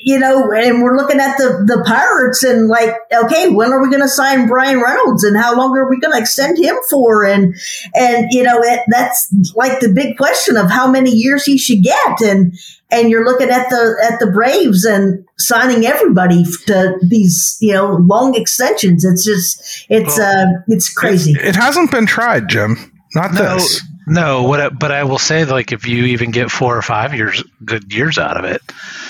you 0.00 0.18
know, 0.18 0.50
and 0.52 0.82
we're 0.82 0.96
looking 0.96 1.20
at 1.20 1.36
the, 1.36 1.64
the 1.66 1.82
Pirates 1.84 2.42
and 2.42 2.68
like, 2.68 2.94
okay, 3.12 3.50
when 3.50 3.72
are 3.72 3.82
we 3.82 3.90
going 3.90 4.02
to 4.02 4.08
sign 4.08 4.46
Bryan 4.46 4.80
Reynolds 4.80 5.24
and 5.24 5.36
how 5.36 5.56
long 5.56 5.76
are 5.76 5.88
we 5.88 6.00
going 6.00 6.14
to 6.14 6.20
extend 6.20 6.58
him 6.58 6.76
for? 6.88 7.24
And, 7.24 7.54
and, 7.94 8.28
you 8.30 8.42
know, 8.42 8.60
it, 8.62 8.80
that's 8.88 9.32
like 9.54 9.80
the 9.80 9.92
big 9.92 10.16
question 10.16 10.56
of 10.56 10.70
how 10.70 10.90
many 10.90 11.10
years 11.10 11.44
he 11.44 11.58
should 11.58 11.82
get. 11.82 12.20
And, 12.20 12.58
and 12.90 13.10
you're 13.10 13.24
looking 13.24 13.50
at 13.50 13.68
the, 13.68 14.08
at 14.10 14.18
the 14.18 14.30
Braves 14.30 14.84
and 14.84 15.26
signing 15.36 15.84
everybody 15.84 16.44
to 16.66 16.98
these, 17.02 17.58
you 17.60 17.74
know, 17.74 17.96
long 17.96 18.34
extensions. 18.34 19.04
It's 19.04 19.24
just, 19.24 19.86
it's, 19.90 20.16
well, 20.16 20.56
uh, 20.56 20.60
it's 20.68 20.92
crazy. 20.92 21.32
It, 21.32 21.48
it 21.48 21.56
hasn't 21.56 21.90
been 21.90 22.06
tried, 22.06 22.48
Jim. 22.48 22.92
Not 23.14 23.34
no, 23.34 23.54
this. 23.54 23.82
No, 24.08 24.44
what? 24.44 24.78
But 24.78 24.92
I 24.92 25.04
will 25.04 25.18
say, 25.18 25.44
like, 25.44 25.72
if 25.72 25.86
you 25.86 26.04
even 26.06 26.30
get 26.30 26.50
four 26.50 26.76
or 26.76 26.82
five 26.82 27.14
years, 27.14 27.42
good 27.64 27.92
years 27.92 28.18
out 28.18 28.36
of 28.36 28.44
it, 28.44 28.62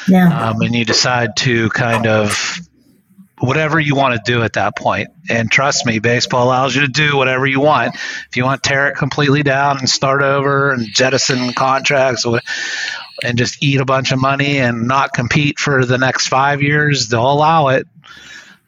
yeah, 0.08 0.50
um, 0.50 0.60
and 0.60 0.74
you 0.74 0.84
decide 0.84 1.36
to 1.38 1.68
kind 1.70 2.06
of 2.06 2.58
whatever 3.40 3.78
you 3.78 3.94
want 3.94 4.14
to 4.14 4.32
do 4.32 4.42
at 4.42 4.54
that 4.54 4.76
point. 4.76 5.08
And 5.28 5.50
trust 5.50 5.86
me, 5.86 5.98
baseball 5.98 6.46
allows 6.46 6.74
you 6.74 6.82
to 6.82 6.88
do 6.88 7.16
whatever 7.16 7.46
you 7.46 7.60
want. 7.60 7.94
If 7.94 8.36
you 8.36 8.44
want 8.44 8.62
to 8.62 8.68
tear 8.68 8.88
it 8.88 8.96
completely 8.96 9.42
down 9.42 9.78
and 9.78 9.88
start 9.88 10.22
over 10.22 10.72
and 10.72 10.86
jettison 10.86 11.52
contracts 11.52 12.26
and 13.22 13.38
just 13.38 13.62
eat 13.62 13.80
a 13.80 13.84
bunch 13.84 14.12
of 14.12 14.20
money 14.20 14.58
and 14.58 14.88
not 14.88 15.12
compete 15.12 15.58
for 15.58 15.84
the 15.84 15.98
next 15.98 16.28
five 16.28 16.62
years, 16.62 17.08
they'll 17.08 17.30
allow 17.30 17.68
it 17.68 17.86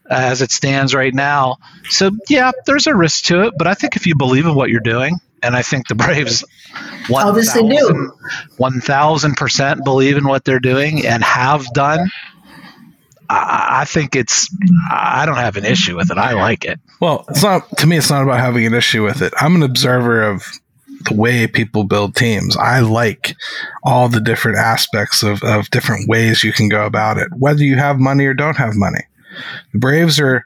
as 0.08 0.42
it 0.42 0.50
stands 0.50 0.94
right 0.94 1.14
now. 1.14 1.56
So, 1.88 2.10
yeah, 2.28 2.50
there's 2.66 2.86
a 2.86 2.94
risk 2.94 3.24
to 3.26 3.42
it. 3.42 3.54
But 3.56 3.66
I 3.66 3.74
think 3.74 3.96
if 3.96 4.06
you 4.06 4.16
believe 4.16 4.46
in 4.46 4.54
what 4.54 4.70
you're 4.70 4.80
doing, 4.80 5.16
and 5.42 5.56
I 5.56 5.62
think 5.62 5.88
the 5.88 5.94
Braves, 5.94 6.44
oh, 7.10 8.10
one 8.56 8.80
thousand 8.80 9.36
percent 9.36 9.84
believe 9.84 10.16
in 10.16 10.26
what 10.26 10.44
they're 10.44 10.60
doing 10.60 11.06
and 11.06 11.22
have 11.22 11.64
done. 11.72 12.10
I, 13.28 13.80
I 13.82 13.84
think 13.84 14.16
it's. 14.16 14.48
I 14.90 15.24
don't 15.26 15.36
have 15.36 15.56
an 15.56 15.64
issue 15.64 15.96
with 15.96 16.10
it. 16.10 16.18
I 16.18 16.32
like 16.32 16.64
it. 16.64 16.80
Well, 17.00 17.24
it's 17.28 17.42
not 17.42 17.76
to 17.78 17.86
me. 17.86 17.96
It's 17.96 18.10
not 18.10 18.22
about 18.22 18.40
having 18.40 18.66
an 18.66 18.74
issue 18.74 19.04
with 19.04 19.22
it. 19.22 19.32
I'm 19.40 19.54
an 19.56 19.62
observer 19.62 20.22
of 20.22 20.44
the 21.08 21.14
way 21.14 21.46
people 21.46 21.84
build 21.84 22.14
teams. 22.14 22.56
I 22.56 22.80
like 22.80 23.34
all 23.82 24.08
the 24.08 24.20
different 24.20 24.58
aspects 24.58 25.22
of, 25.22 25.42
of 25.42 25.70
different 25.70 26.08
ways 26.08 26.44
you 26.44 26.52
can 26.52 26.68
go 26.68 26.84
about 26.84 27.18
it, 27.18 27.28
whether 27.36 27.62
you 27.62 27.76
have 27.76 27.98
money 27.98 28.26
or 28.26 28.34
don't 28.34 28.56
have 28.56 28.74
money. 28.74 29.04
The 29.72 29.78
Braves 29.78 30.20
are, 30.20 30.44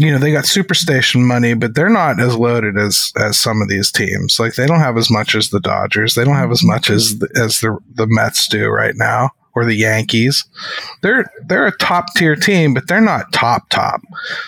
you 0.00 0.10
know, 0.10 0.16
they 0.18 0.32
got 0.32 0.44
superstation 0.44 1.20
money, 1.26 1.52
but 1.52 1.74
they're 1.74 1.90
not 1.90 2.18
as 2.20 2.34
loaded 2.34 2.78
as 2.78 3.12
as 3.18 3.36
some 3.36 3.60
of 3.60 3.68
these 3.68 3.92
teams. 3.92 4.40
Like 4.40 4.54
they 4.54 4.66
don't 4.66 4.80
have 4.80 4.96
as 4.96 5.10
much 5.10 5.34
as 5.34 5.50
the 5.50 5.60
Dodgers. 5.60 6.14
They 6.14 6.24
don't 6.24 6.36
have 6.36 6.50
as 6.50 6.64
much 6.64 6.88
as 6.88 7.18
the, 7.18 7.28
as 7.36 7.60
the 7.60 7.76
the 7.94 8.06
Mets 8.06 8.48
do 8.48 8.68
right 8.68 8.94
now 8.96 9.28
or 9.54 9.66
the 9.66 9.74
Yankees. 9.74 10.46
They're 11.02 11.30
they're 11.46 11.66
a 11.66 11.76
top 11.76 12.06
tier 12.16 12.34
team, 12.34 12.72
but 12.72 12.88
they're 12.88 13.02
not 13.02 13.30
top 13.34 13.68
top. 13.68 14.00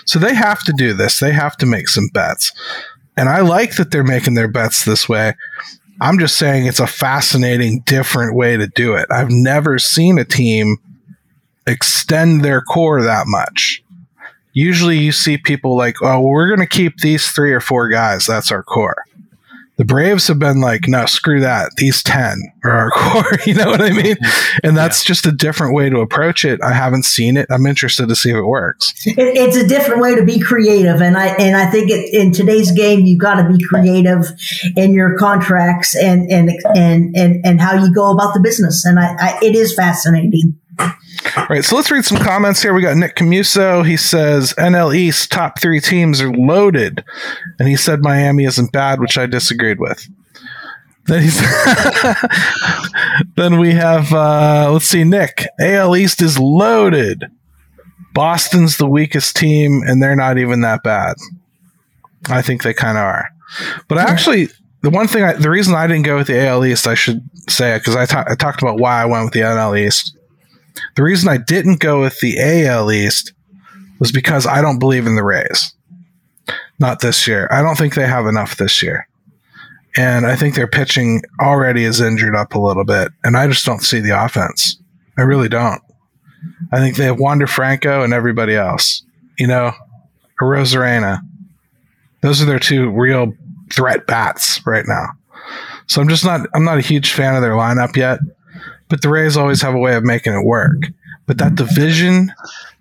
So 0.07 0.19
they 0.19 0.35
have 0.35 0.65
to 0.65 0.73
do 0.73 0.95
this. 0.95 1.19
They 1.21 1.33
have 1.33 1.59
to 1.59 1.67
make 1.67 1.89
some 1.89 2.09
bets. 2.15 2.51
And 3.19 3.29
I 3.29 3.43
like 3.43 3.77
that 3.77 3.91
they're 3.91 4.03
making 4.03 4.33
their 4.33 4.49
bets 4.49 4.87
this 4.87 5.07
way. 5.07 5.35
I'm 6.01 6.19
just 6.19 6.39
saying 6.39 6.65
it's 6.65 6.81
a 6.81 6.87
fascinating, 6.87 7.83
different 7.85 8.35
way 8.35 8.57
to 8.57 8.69
do 8.69 8.95
it. 8.95 9.07
I've 9.11 9.31
never 9.31 9.79
seen 9.79 10.19
a 10.19 10.25
team 10.25 10.79
extend 11.67 12.43
their 12.43 12.63
core 12.63 13.03
that 13.03 13.25
much. 13.27 13.82
Usually 14.53 14.99
you 14.99 15.13
see 15.13 15.39
people 15.39 15.77
like, 15.77 15.97
oh, 16.03 16.21
well, 16.21 16.23
we're 16.23 16.49
going 16.49 16.67
to 16.67 16.67
keep 16.67 16.99
these 16.99 17.29
three 17.31 17.53
or 17.53 17.61
four 17.61 17.89
guys. 17.89 18.27
That's 18.27 18.53
our 18.53 18.63
core. 18.63 19.05
The 19.79 19.87
Braves 19.87 20.29
have 20.29 20.39
been 20.39 20.61
like, 20.61 20.87
no, 20.87 21.07
screw 21.07 21.41
that. 21.41 21.71
These 21.77 22.03
10 22.03 22.39
are 22.63 22.71
our 22.71 22.91
core. 22.95 23.39
you 23.47 23.55
know 23.55 23.71
what 23.71 23.81
I 23.81 23.91
mean? 23.91 24.17
And 24.63 24.77
that's 24.77 25.03
yeah. 25.03 25.09
just 25.09 25.27
a 25.27 25.33
different 25.33 25.75
way 25.75 25.89
to 25.89 26.01
approach 26.01 26.45
it. 26.45 26.63
I 26.63 26.73
haven't 26.73 27.05
seen 27.05 27.39
it. 27.39 27.47
I'm 27.51 27.67
interested 27.67 28.09
to 28.09 28.15
see 28.15 28.31
if 28.31 28.37
it 28.37 28.45
works. 28.45 28.93
It, 29.07 29.17
it's 29.19 29.57
a 29.57 29.67
different 29.67 30.03
way 30.03 30.15
to 30.15 30.25
be 30.25 30.39
creative. 30.39 31.01
And 31.01 31.17
I, 31.17 31.29
and 31.29 31.57
I 31.57 31.71
think 31.71 31.91
it, 31.91 32.15
in 32.15 32.33
today's 32.33 32.71
game, 32.71 33.01
you've 33.01 33.19
got 33.19 33.43
to 33.43 33.49
be 33.49 33.65
creative 33.65 34.27
in 34.77 34.93
your 34.93 35.17
contracts 35.17 35.97
and, 35.97 36.31
and, 36.31 36.51
and, 36.77 37.17
and, 37.17 37.45
and 37.45 37.61
how 37.61 37.83
you 37.83 37.93
go 37.93 38.13
about 38.13 38.35
the 38.35 38.41
business. 38.41 38.85
And 38.85 39.01
I, 39.01 39.17
I 39.19 39.39
it 39.43 39.57
is 39.57 39.75
fascinating. 39.75 40.61
All 41.37 41.47
right, 41.49 41.65
so 41.65 41.77
let's 41.77 41.91
read 41.91 42.05
some 42.05 42.19
comments 42.19 42.63
here. 42.63 42.75
We 42.75 42.83
got 42.83 42.97
Nick 42.97 43.17
Camuso. 43.17 43.87
He 43.87 43.97
says 43.97 44.55
NL 44.55 44.95
East 44.95 45.31
top 45.31 45.61
three 45.61 45.81
teams 45.81 46.21
are 46.21 46.33
loaded, 46.33 47.05
and 47.59 47.69
he 47.69 47.77
said 47.77 48.03
Miami 48.03 48.45
isn't 48.45 48.73
bad, 48.73 49.01
which 49.01 49.17
I 49.17 49.27
disagreed 49.27 49.79
with. 49.79 50.09
Then 51.07 51.23
he's 51.23 51.41
then 53.37 53.59
we 53.59 53.73
have 53.73 54.13
uh, 54.13 54.71
let's 54.73 54.85
see, 54.85 55.05
Nick. 55.05 55.47
AL 55.61 55.97
East 55.97 56.23
is 56.23 56.39
loaded. 56.39 57.25
Boston's 58.15 58.77
the 58.77 58.89
weakest 58.89 59.37
team, 59.37 59.83
and 59.87 60.03
they're 60.03 60.17
not 60.17 60.39
even 60.39 60.61
that 60.63 60.83
bad. 60.83 61.17
I 62.29 62.43
think 62.43 62.63
they 62.63 62.75
kind 62.75 62.99
of 62.99 63.05
are. 63.05 63.31
But 63.89 63.99
actually, 63.99 64.49
the 64.83 64.91
one 64.91 65.09
thing, 65.09 65.25
I, 65.25 65.33
the 65.35 65.51
reason 65.51 65.75
I 65.75 65.87
didn't 65.87 66.05
go 66.05 66.17
with 66.17 66.27
the 66.27 66.47
AL 66.47 66.65
East, 66.65 66.87
I 66.87 66.95
should 66.95 67.21
say, 67.49 67.75
it, 67.75 67.79
because 67.81 67.97
I, 67.97 68.07
ta- 68.07 68.25
I 68.27 68.35
talked 68.35 68.63
about 68.63 68.79
why 68.79 69.01
I 69.01 69.07
went 69.07 69.25
with 69.25 69.35
the 69.35 69.41
NL 69.41 69.79
East 69.79 70.17
the 70.97 71.03
reason 71.03 71.29
I 71.29 71.39
didn't 71.39 71.81
go 71.81 72.01
with 72.01 72.21
the 72.21 72.39
AL 72.39 72.91
East 72.93 73.33
was 73.99 74.13
because 74.13 74.47
I 74.47 74.61
don't 74.61 74.79
believe 74.79 75.07
in 75.07 75.17
the 75.17 75.23
Rays. 75.23 75.75
Not 76.79 77.01
this 77.01 77.29
year. 77.29 77.49
I 77.51 77.63
don't 77.63 77.77
think 77.77 77.95
they 77.95 78.07
have 78.07 78.27
enough 78.27 78.57
this 78.57 78.83
year. 78.83 79.07
And 79.97 80.27
I 80.27 80.37
think 80.37 80.55
their 80.55 80.67
pitching 80.67 81.23
already 81.41 81.85
is 81.85 82.01
injured 82.01 82.35
up 82.35 82.55
a 82.55 82.59
little 82.61 82.85
bit. 82.85 83.13
And 83.23 83.37
I 83.37 83.47
just 83.47 83.65
don't 83.65 83.83
see 83.83 84.01
the 84.01 84.25
offense. 84.25 84.79
I 85.19 85.23
really 85.23 85.49
don't. 85.49 85.83
I 86.73 86.79
think 86.79 86.97
they 86.97 87.05
have 87.05 87.21
Wander 87.21 87.47
Franco 87.47 88.03
and 88.03 88.13
everybody 88.13 88.57
else. 88.57 89.03
You 89.39 89.47
know, 89.47 89.73
Arozarena. 90.41 91.21
Those 92.23 92.41
are 92.41 92.47
their 92.47 92.59
two 92.59 92.91
real 92.91 93.35
threat 93.73 94.07
bats 94.07 94.65
right 94.67 94.85
now. 94.87 95.09
So 95.87 96.01
I'm 96.01 96.09
just 96.09 96.25
not 96.25 96.49
I'm 96.55 96.65
not 96.65 96.79
a 96.79 96.83
huge 96.83 97.13
fan 97.13 97.35
of 97.35 97.43
their 97.43 97.53
lineup 97.53 97.97
yet 97.97 98.19
but 98.93 99.01
the 99.01 99.09
Rays 99.09 99.39
always 99.39 99.63
have 99.63 99.73
a 99.73 99.79
way 99.79 99.95
of 99.95 100.05
making 100.05 100.35
it 100.35 100.45
work. 100.45 100.77
But 101.25 101.39
that 101.39 101.55
division 101.55 102.31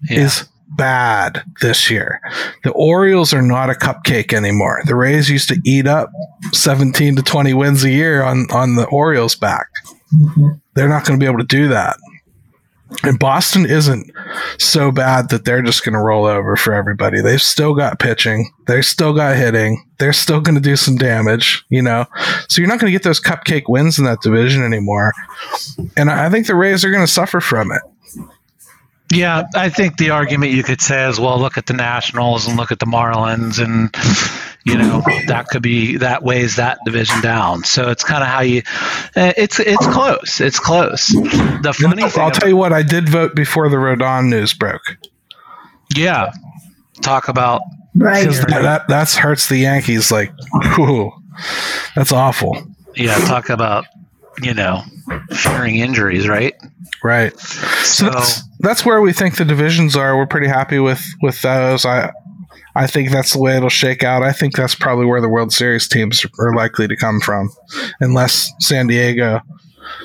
yeah. 0.09 0.19
is 0.19 0.49
bad 0.67 1.41
this 1.61 1.89
year. 1.89 2.19
The 2.65 2.71
Orioles 2.71 3.33
are 3.33 3.41
not 3.41 3.69
a 3.69 3.75
cupcake 3.75 4.33
anymore. 4.33 4.81
The 4.85 4.95
Rays 4.95 5.29
used 5.29 5.47
to 5.47 5.61
eat 5.63 5.87
up 5.87 6.11
17 6.51 7.15
to 7.15 7.21
20 7.21 7.53
wins 7.53 7.85
a 7.85 7.89
year 7.89 8.23
on, 8.23 8.47
on 8.51 8.75
the 8.75 8.87
Orioles' 8.87 9.35
back. 9.35 9.67
Mm-hmm. 10.13 10.47
They're 10.73 10.89
not 10.89 11.05
going 11.05 11.17
to 11.17 11.23
be 11.23 11.29
able 11.29 11.39
to 11.39 11.45
do 11.45 11.69
that. 11.69 11.95
And 13.03 13.17
Boston 13.17 13.65
isn't 13.65 14.11
so 14.59 14.91
bad 14.91 15.29
that 15.29 15.45
they're 15.45 15.61
just 15.61 15.83
going 15.83 15.93
to 15.93 15.99
roll 15.99 16.25
over 16.25 16.55
for 16.55 16.73
everybody. 16.73 17.21
They've 17.21 17.41
still 17.41 17.73
got 17.73 17.99
pitching. 17.99 18.51
They've 18.67 18.85
still 18.85 19.13
got 19.13 19.37
hitting. 19.37 19.83
They're 19.97 20.13
still 20.13 20.41
going 20.41 20.55
to 20.55 20.61
do 20.61 20.75
some 20.75 20.97
damage, 20.97 21.63
you 21.69 21.81
know? 21.81 22.05
So 22.49 22.61
you're 22.61 22.69
not 22.69 22.79
going 22.79 22.91
to 22.91 22.95
get 22.95 23.03
those 23.03 23.19
cupcake 23.19 23.63
wins 23.67 23.97
in 23.97 24.05
that 24.05 24.21
division 24.21 24.63
anymore. 24.63 25.13
And 25.97 26.11
I 26.11 26.29
think 26.29 26.47
the 26.47 26.55
Rays 26.55 26.83
are 26.85 26.91
going 26.91 27.05
to 27.05 27.11
suffer 27.11 27.39
from 27.39 27.71
it. 27.71 27.81
Yeah, 29.13 29.43
I 29.55 29.69
think 29.69 29.97
the 29.97 30.11
argument 30.11 30.53
you 30.53 30.63
could 30.63 30.79
say 30.79 31.09
is, 31.09 31.19
well, 31.19 31.37
look 31.39 31.57
at 31.57 31.65
the 31.65 31.73
Nationals 31.73 32.47
and 32.47 32.55
look 32.55 32.71
at 32.71 32.79
the 32.79 32.85
Marlins, 32.85 33.61
and 33.61 33.93
you 34.63 34.77
know 34.77 35.01
that 35.27 35.47
could 35.47 35.63
be 35.63 35.97
that 35.97 36.23
weighs 36.23 36.57
that 36.57 36.79
division 36.85 37.19
down. 37.21 37.63
So 37.63 37.89
it's 37.89 38.03
kind 38.03 38.21
of 38.21 38.29
how 38.29 38.41
you. 38.41 38.61
Eh, 39.15 39.33
it's 39.37 39.59
it's 39.59 39.87
close. 39.87 40.39
It's 40.39 40.59
close. 40.59 41.07
The 41.07 41.75
funny 41.77 42.09
thing. 42.09 42.21
I'll 42.21 42.31
tell 42.31 42.49
you 42.49 42.57
what. 42.57 42.71
I 42.73 42.83
did 42.83 43.09
vote 43.09 43.35
before 43.35 43.69
the 43.69 43.77
Rodon 43.77 44.29
news 44.29 44.53
broke. 44.53 44.97
Yeah, 45.95 46.31
talk 47.01 47.27
about 47.27 47.61
right. 47.95 48.27
That, 48.27 48.61
that 48.61 48.87
that's 48.87 49.15
hurts 49.15 49.49
the 49.49 49.57
Yankees. 49.57 50.11
Like, 50.11 50.31
whew, 50.75 51.11
that's 51.95 52.11
awful. 52.11 52.55
Yeah, 52.95 53.15
talk 53.25 53.49
about 53.49 53.85
you 54.43 54.53
know 54.53 54.83
fearing 55.31 55.77
injuries, 55.77 56.27
right? 56.27 56.53
Right. 57.03 57.37
So, 57.39 58.05
so 58.05 58.09
that's, 58.11 58.43
that's 58.59 58.85
where 58.85 59.01
we 59.01 59.11
think 59.11 59.37
the 59.37 59.45
divisions 59.45 59.95
are. 59.95 60.15
We're 60.15 60.27
pretty 60.27 60.47
happy 60.47 60.77
with 60.77 61.03
with 61.21 61.41
those. 61.41 61.83
I 61.83 62.11
I 62.75 62.87
think 62.87 63.11
that's 63.11 63.33
the 63.33 63.39
way 63.39 63.57
it'll 63.57 63.69
shake 63.69 64.03
out. 64.03 64.23
I 64.23 64.31
think 64.31 64.55
that's 64.55 64.75
probably 64.75 65.05
where 65.05 65.21
the 65.21 65.29
World 65.29 65.51
Series 65.53 65.87
teams 65.87 66.25
are 66.39 66.55
likely 66.55 66.87
to 66.87 66.95
come 66.95 67.19
from, 67.19 67.49
unless 67.99 68.51
San 68.59 68.87
Diego 68.87 69.41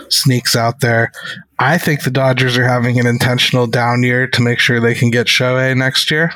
sneaks 0.09 0.57
out 0.57 0.81
there. 0.81 1.13
I 1.59 1.79
think 1.79 2.03
the 2.03 2.11
Dodgers 2.11 2.59
are 2.59 2.67
having 2.67 2.99
an 2.99 3.07
intentional 3.07 3.67
down 3.67 4.03
year 4.03 4.27
to 4.27 4.43
make 4.43 4.59
sure 4.59 4.81
they 4.81 4.95
can 4.95 5.11
get 5.11 5.27
Shohei 5.27 5.77
next 5.77 6.11
year. 6.11 6.33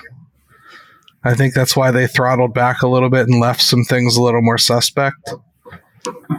I 1.22 1.34
think 1.34 1.52
that's 1.52 1.76
why 1.76 1.90
they 1.90 2.06
throttled 2.06 2.54
back 2.54 2.82
a 2.82 2.88
little 2.88 3.10
bit 3.10 3.28
and 3.28 3.40
left 3.40 3.60
some 3.60 3.84
things 3.84 4.16
a 4.16 4.22
little 4.22 4.40
more 4.40 4.56
suspect. 4.56 5.30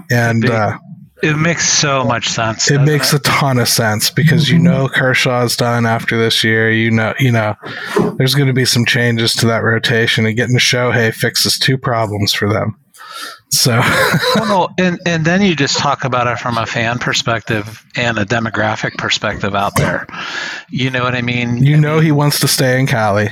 And 0.09 0.49
uh, 0.49 0.79
it 1.21 1.37
makes 1.37 1.67
so 1.67 2.03
much 2.03 2.27
sense. 2.27 2.69
It 2.69 2.81
makes 2.81 3.13
it? 3.13 3.19
a 3.19 3.23
ton 3.23 3.59
of 3.59 3.69
sense 3.69 4.09
because 4.09 4.49
you 4.49 4.59
know 4.59 4.87
Kershaw's 4.87 5.55
done 5.55 5.85
after 5.85 6.17
this 6.17 6.43
year. 6.43 6.71
You 6.71 6.91
know, 6.91 7.13
you 7.19 7.31
know, 7.31 7.55
there's 8.17 8.35
going 8.35 8.47
to 8.47 8.53
be 8.53 8.65
some 8.65 8.85
changes 8.85 9.33
to 9.35 9.47
that 9.47 9.63
rotation, 9.63 10.25
and 10.25 10.35
getting 10.35 10.57
Shohei 10.57 11.13
fixes 11.13 11.57
two 11.57 11.77
problems 11.77 12.33
for 12.33 12.49
them. 12.51 12.77
So, 13.49 13.81
well, 14.35 14.73
and 14.77 14.99
and 15.05 15.25
then 15.25 15.41
you 15.41 15.55
just 15.55 15.77
talk 15.77 16.05
about 16.05 16.27
it 16.27 16.39
from 16.39 16.57
a 16.57 16.65
fan 16.65 16.99
perspective 16.99 17.85
and 17.95 18.17
a 18.17 18.25
demographic 18.25 18.97
perspective 18.97 19.55
out 19.55 19.75
there. 19.75 20.07
You 20.69 20.89
know 20.89 21.03
what 21.03 21.15
I 21.15 21.21
mean? 21.21 21.57
You 21.57 21.77
know, 21.77 21.99
he 21.99 22.11
wants 22.11 22.39
to 22.39 22.47
stay 22.47 22.79
in 22.79 22.87
Cali. 22.87 23.29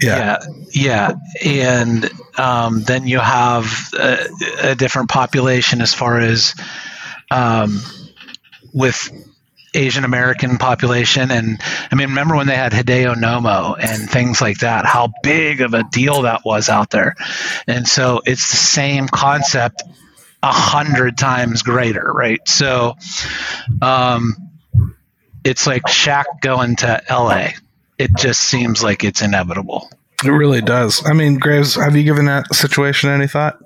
Yeah, 0.00 0.38
yeah, 0.72 1.12
yeah. 1.42 1.50
and 1.68 2.10
um, 2.38 2.82
then 2.82 3.08
you 3.08 3.18
have 3.18 3.90
a, 3.98 4.28
a 4.62 4.74
different 4.76 5.10
population 5.10 5.82
as 5.82 5.92
far 5.92 6.20
as 6.20 6.54
um, 7.30 7.80
with 8.72 9.10
Asian 9.74 10.04
American 10.04 10.58
population. 10.58 11.30
And 11.30 11.60
I 11.90 11.94
mean, 11.94 12.08
remember 12.08 12.36
when 12.36 12.46
they 12.46 12.56
had 12.56 12.72
Hideo 12.72 13.14
Nomo 13.14 13.76
and 13.78 14.10
things 14.10 14.40
like 14.40 14.58
that, 14.58 14.84
how 14.84 15.12
big 15.22 15.60
of 15.60 15.74
a 15.74 15.84
deal 15.84 16.22
that 16.22 16.42
was 16.44 16.68
out 16.68 16.90
there. 16.90 17.14
And 17.66 17.86
so 17.86 18.20
it's 18.24 18.50
the 18.50 18.56
same 18.56 19.06
concept 19.06 19.82
a 20.42 20.52
hundred 20.52 21.18
times 21.18 21.62
greater, 21.62 22.10
right? 22.12 22.40
So 22.48 22.96
um, 23.82 24.36
it's 25.44 25.66
like 25.66 25.82
Shaq 25.82 26.24
going 26.40 26.76
to 26.76 27.02
LA. 27.10 27.50
It 27.98 28.16
just 28.16 28.40
seems 28.40 28.82
like 28.82 29.04
it's 29.04 29.22
inevitable. 29.22 29.90
It 30.24 30.30
really 30.30 30.60
does. 30.60 31.04
I 31.06 31.12
mean, 31.12 31.38
Graves, 31.38 31.76
have 31.76 31.96
you 31.96 32.02
given 32.02 32.26
that 32.26 32.54
situation 32.54 33.10
any 33.10 33.26
thought? 33.26 33.58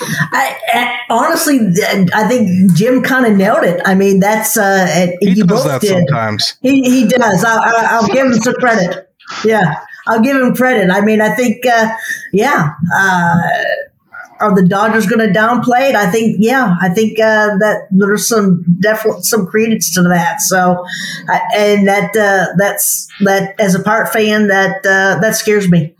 I, 0.00 0.56
I, 0.72 0.98
honestly, 1.10 1.58
I 2.14 2.28
think 2.28 2.74
Jim 2.74 3.02
kind 3.02 3.26
of 3.26 3.36
nailed 3.36 3.64
it. 3.64 3.80
I 3.84 3.94
mean, 3.94 4.20
that's 4.20 4.56
uh, 4.56 4.86
he 5.20 5.42
does 5.42 5.64
that 5.64 5.80
did. 5.80 5.90
sometimes. 5.90 6.56
He, 6.62 6.82
he 6.82 7.08
does. 7.08 7.44
I, 7.44 8.00
will 8.00 8.08
give 8.08 8.26
him 8.26 8.32
some 8.34 8.54
credit. 8.54 9.10
Yeah, 9.44 9.76
I'll 10.06 10.20
give 10.20 10.36
him 10.36 10.54
credit. 10.54 10.90
I 10.90 11.00
mean, 11.02 11.20
I 11.20 11.34
think, 11.34 11.64
uh, 11.66 11.90
yeah, 12.32 12.74
uh, 12.94 13.38
are 14.40 14.54
the 14.54 14.66
Dodgers 14.66 15.06
going 15.06 15.26
to 15.26 15.38
downplay 15.38 15.90
it? 15.90 15.94
I 15.94 16.10
think, 16.10 16.36
yeah, 16.38 16.74
I 16.80 16.88
think 16.88 17.18
uh, 17.18 17.56
that 17.58 17.88
there's 17.90 18.28
some 18.28 18.64
definitely 18.80 19.22
some 19.22 19.46
credence 19.46 19.94
to 19.94 20.02
that. 20.02 20.40
So, 20.40 20.84
uh, 21.28 21.38
and 21.54 21.86
that 21.86 22.16
uh, 22.16 22.54
that's 22.56 23.08
that 23.20 23.58
as 23.60 23.74
a 23.74 23.82
part 23.82 24.12
fan 24.12 24.48
that 24.48 24.78
uh, 24.78 25.20
that 25.20 25.36
scares 25.36 25.70
me. 25.70 25.94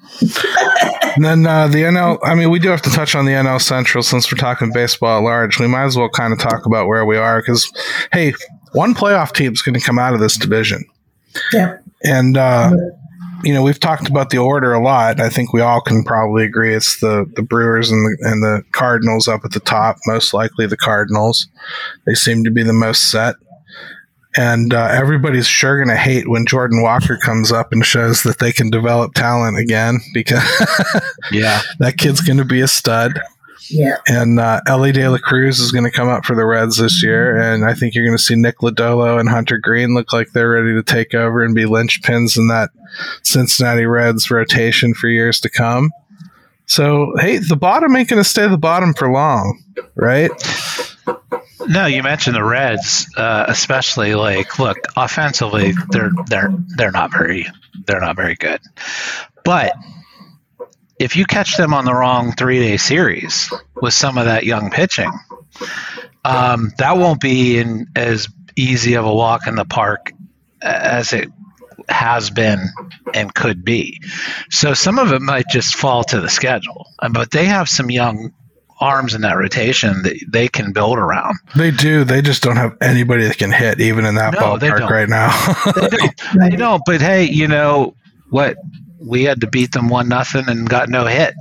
then 1.19 1.47
uh, 1.47 1.69
the 1.69 1.83
NL. 1.83 2.19
I 2.23 2.35
mean, 2.35 2.51
we 2.51 2.59
do 2.59 2.69
have 2.69 2.83
to 2.83 2.91
touch 2.91 3.15
on 3.15 3.27
the 3.27 3.33
NL 3.33 3.61
Central 3.61 4.03
since 4.03 4.31
we're 4.31 4.39
talking 4.39 4.73
baseball 4.73 5.19
at 5.19 5.25
large. 5.25 5.59
We 5.59 5.67
might 5.67 5.85
as 5.85 5.97
well 5.97 6.09
kind 6.09 6.33
of 6.33 6.39
talk 6.39 6.67
about 6.67 6.87
where 6.87 7.05
we 7.05 7.17
are 7.17 7.41
because, 7.41 7.71
hey, 8.13 8.35
one 8.73 8.95
playoff 8.95 9.33
team 9.33 9.53
is 9.53 9.63
going 9.63 9.79
to 9.79 9.85
come 9.85 9.99
out 9.99 10.15
of 10.15 10.21
this 10.21 10.37
division. 10.37 10.85
Yeah. 11.53 11.79
And 12.03 12.37
uh, 12.37 12.73
you 13.43 13.55
know, 13.55 13.63
we've 13.63 13.81
talked 13.81 14.09
about 14.09 14.31
the 14.31 14.39
order 14.39 14.73
a 14.73 14.83
lot. 14.83 15.21
I 15.21 15.29
think 15.29 15.53
we 15.53 15.61
all 15.61 15.81
can 15.81 16.05
probably 16.05 16.45
agree 16.45 16.75
it's 16.75 17.01
the, 17.01 17.31
the 17.35 17.43
Brewers 17.43 17.91
and 17.91 18.05
the, 18.05 18.29
and 18.29 18.43
the 18.43 18.65
Cardinals 18.73 19.29
up 19.29 19.45
at 19.45 19.53
the 19.53 19.61
top, 19.61 19.97
most 20.07 20.35
likely 20.35 20.67
the 20.67 20.77
Cardinals. 20.77 21.49
They 22.07 22.15
seem 22.15 22.45
to 22.45 22.51
be 22.51 22.63
the 22.63 22.73
most 22.73 23.11
set. 23.11 23.37
And 24.37 24.73
uh, 24.73 24.89
everybody's 24.93 25.49
sure 25.49 25.77
going 25.77 25.95
to 25.95 26.01
hate 26.01 26.29
when 26.29 26.47
Jordan 26.47 26.83
Walker 26.83 27.17
comes 27.17 27.51
up 27.51 27.73
and 27.73 27.85
shows 27.85 28.23
that 28.23 28.39
they 28.39 28.53
can 28.53 28.71
develop 28.71 29.15
talent 29.15 29.59
again 29.59 29.99
because 30.15 30.45
yeah, 31.33 31.63
that 31.81 31.99
kid's 31.99 32.21
going 32.21 32.39
to 32.39 32.45
be 32.45 32.61
a 32.61 32.69
stud. 32.69 33.21
Yeah. 33.69 33.99
And 34.07 34.41
uh, 34.41 34.61
Elly 34.67 34.93
De 34.93 35.09
La 35.09 35.19
Cruz 35.19 35.61
is 35.61 35.73
going 35.73 35.85
to 35.85 35.91
come 35.91 36.09
up 36.09 36.25
for 36.25 36.35
the 36.35 36.45
Reds 36.45 36.79
this 36.79 37.03
year. 37.03 37.37
And 37.37 37.65
I 37.65 37.75
think 37.75 37.95
you're 37.95 38.05
going 38.05 38.17
to 38.17 38.23
see 38.23 38.37
Nick 38.37 38.59
Lodolo 38.59 39.21
and 39.21 39.29
Hunter 39.29 39.59
Greene 39.59 39.95
look 39.95 40.13
like 40.13 40.33
they're 40.33 40.51
ready 40.51 40.73
to 40.73 40.83
take 40.83 41.15
over 41.15 41.43
and 41.43 41.55
be 41.55 41.65
linchpins 41.65 42.37
in 42.37 42.49
that 42.49 42.71
Cincinnati 43.23 43.85
Reds 43.85 44.31
rotation 44.31 44.95
for 44.95 45.09
years 45.09 45.41
to 45.41 45.51
come. 45.51 45.91
So, 46.67 47.13
hey, 47.19 47.39
the 47.39 47.57
bottom 47.57 47.97
ain't 47.97 48.09
going 48.09 48.23
to 48.23 48.29
stay 48.29 48.47
the 48.47 48.57
bottom 48.57 48.95
for 48.95 49.11
long, 49.11 49.61
right? 49.97 50.31
No, 51.67 51.87
you 51.87 52.03
mentioned 52.03 52.37
the 52.37 52.45
Reds, 52.45 53.09
uh, 53.17 53.45
especially 53.49 54.15
like 54.15 54.59
look 54.59 54.79
offensively, 54.97 55.73
they're 55.91 56.11
they're 56.27 56.53
they're 56.77 56.91
not 56.91 57.13
very 57.13 57.47
they're 57.87 58.01
not 58.01 58.17
very 58.17 58.35
good, 58.35 58.61
but 59.45 59.75
if 61.01 61.17
you 61.17 61.25
catch 61.25 61.57
them 61.57 61.73
on 61.73 61.87
the 61.87 61.95
wrong 61.95 62.33
three 62.33 62.61
day 62.61 62.77
series 62.77 63.51
with 63.75 63.95
some 63.95 64.19
of 64.19 64.27
that 64.27 64.45
young 64.45 64.71
pitching, 64.71 65.11
um, 66.25 66.71
that 66.77 66.99
won't 66.99 67.21
be 67.21 67.59
in 67.59 67.87
as 67.97 68.29
easy 68.55 68.95
of 68.95 69.07
a 69.07 69.15
walk 69.15 69.47
in 69.47 69.55
the 69.55 69.65
park 69.65 70.13
as 70.61 71.15
it 71.15 71.31
has 71.89 72.29
been 72.29 72.61
and 73.15 73.35
could 73.35 73.65
be. 73.65 74.03
So 74.51 74.75
some 74.75 74.99
of 74.99 75.13
it 75.13 75.23
might 75.23 75.47
just 75.51 75.75
fall 75.75 76.05
to 76.05 76.21
the 76.21 76.29
schedule, 76.29 76.87
but 77.11 77.31
they 77.31 77.47
have 77.47 77.69
some 77.69 77.91
young 77.91 78.35
arms 78.79 79.15
in 79.15 79.23
that 79.23 79.37
rotation 79.37 80.03
that 80.03 80.19
they 80.29 80.49
can 80.49 80.73
build 80.73 80.99
around. 80.99 81.39
They 81.57 81.71
do. 81.71 82.05
They 82.05 82.21
just 82.21 82.43
don't 82.43 82.57
have 82.57 82.77
anybody 82.83 83.27
that 83.27 83.39
can 83.39 83.53
hit 83.53 83.81
even 83.81 84.05
in 84.05 84.17
that 84.17 84.35
no, 84.35 84.41
ballpark 84.41 84.89
right 84.89 85.09
now. 85.09 85.31
they 85.73 85.97
don't. 85.97 86.21
They 86.51 86.57
don't. 86.57 86.83
But 86.85 87.01
hey, 87.01 87.25
you 87.25 87.49
know 87.49 87.95
what? 88.29 88.57
We 89.01 89.25
had 89.25 89.41
to 89.41 89.47
beat 89.47 89.73
them 89.73 89.89
one 89.89 90.09
nothing 90.09 90.49
and 90.49 90.69
got 90.69 90.89
no 90.89 91.07
hit. 91.07 91.35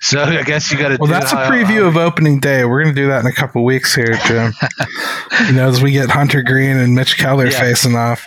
So 0.00 0.22
I 0.24 0.42
guess 0.42 0.70
you 0.70 0.78
got 0.78 0.88
to. 0.88 0.98
Well, 1.00 1.10
that's 1.10 1.32
a 1.32 1.36
preview 1.36 1.88
of 1.88 1.96
opening 1.96 2.40
day. 2.40 2.64
We're 2.64 2.82
going 2.82 2.94
to 2.94 3.00
do 3.00 3.08
that 3.08 3.20
in 3.20 3.26
a 3.26 3.32
couple 3.32 3.64
weeks 3.64 3.94
here, 3.94 4.18
Jim. 4.26 4.52
you 5.46 5.52
know, 5.52 5.68
as 5.68 5.82
we 5.82 5.92
get 5.92 6.10
Hunter 6.10 6.42
Greene 6.42 6.76
and 6.76 6.94
Mitch 6.94 7.16
Keller 7.16 7.46
yeah. 7.46 7.60
facing 7.60 7.96
off. 7.96 8.24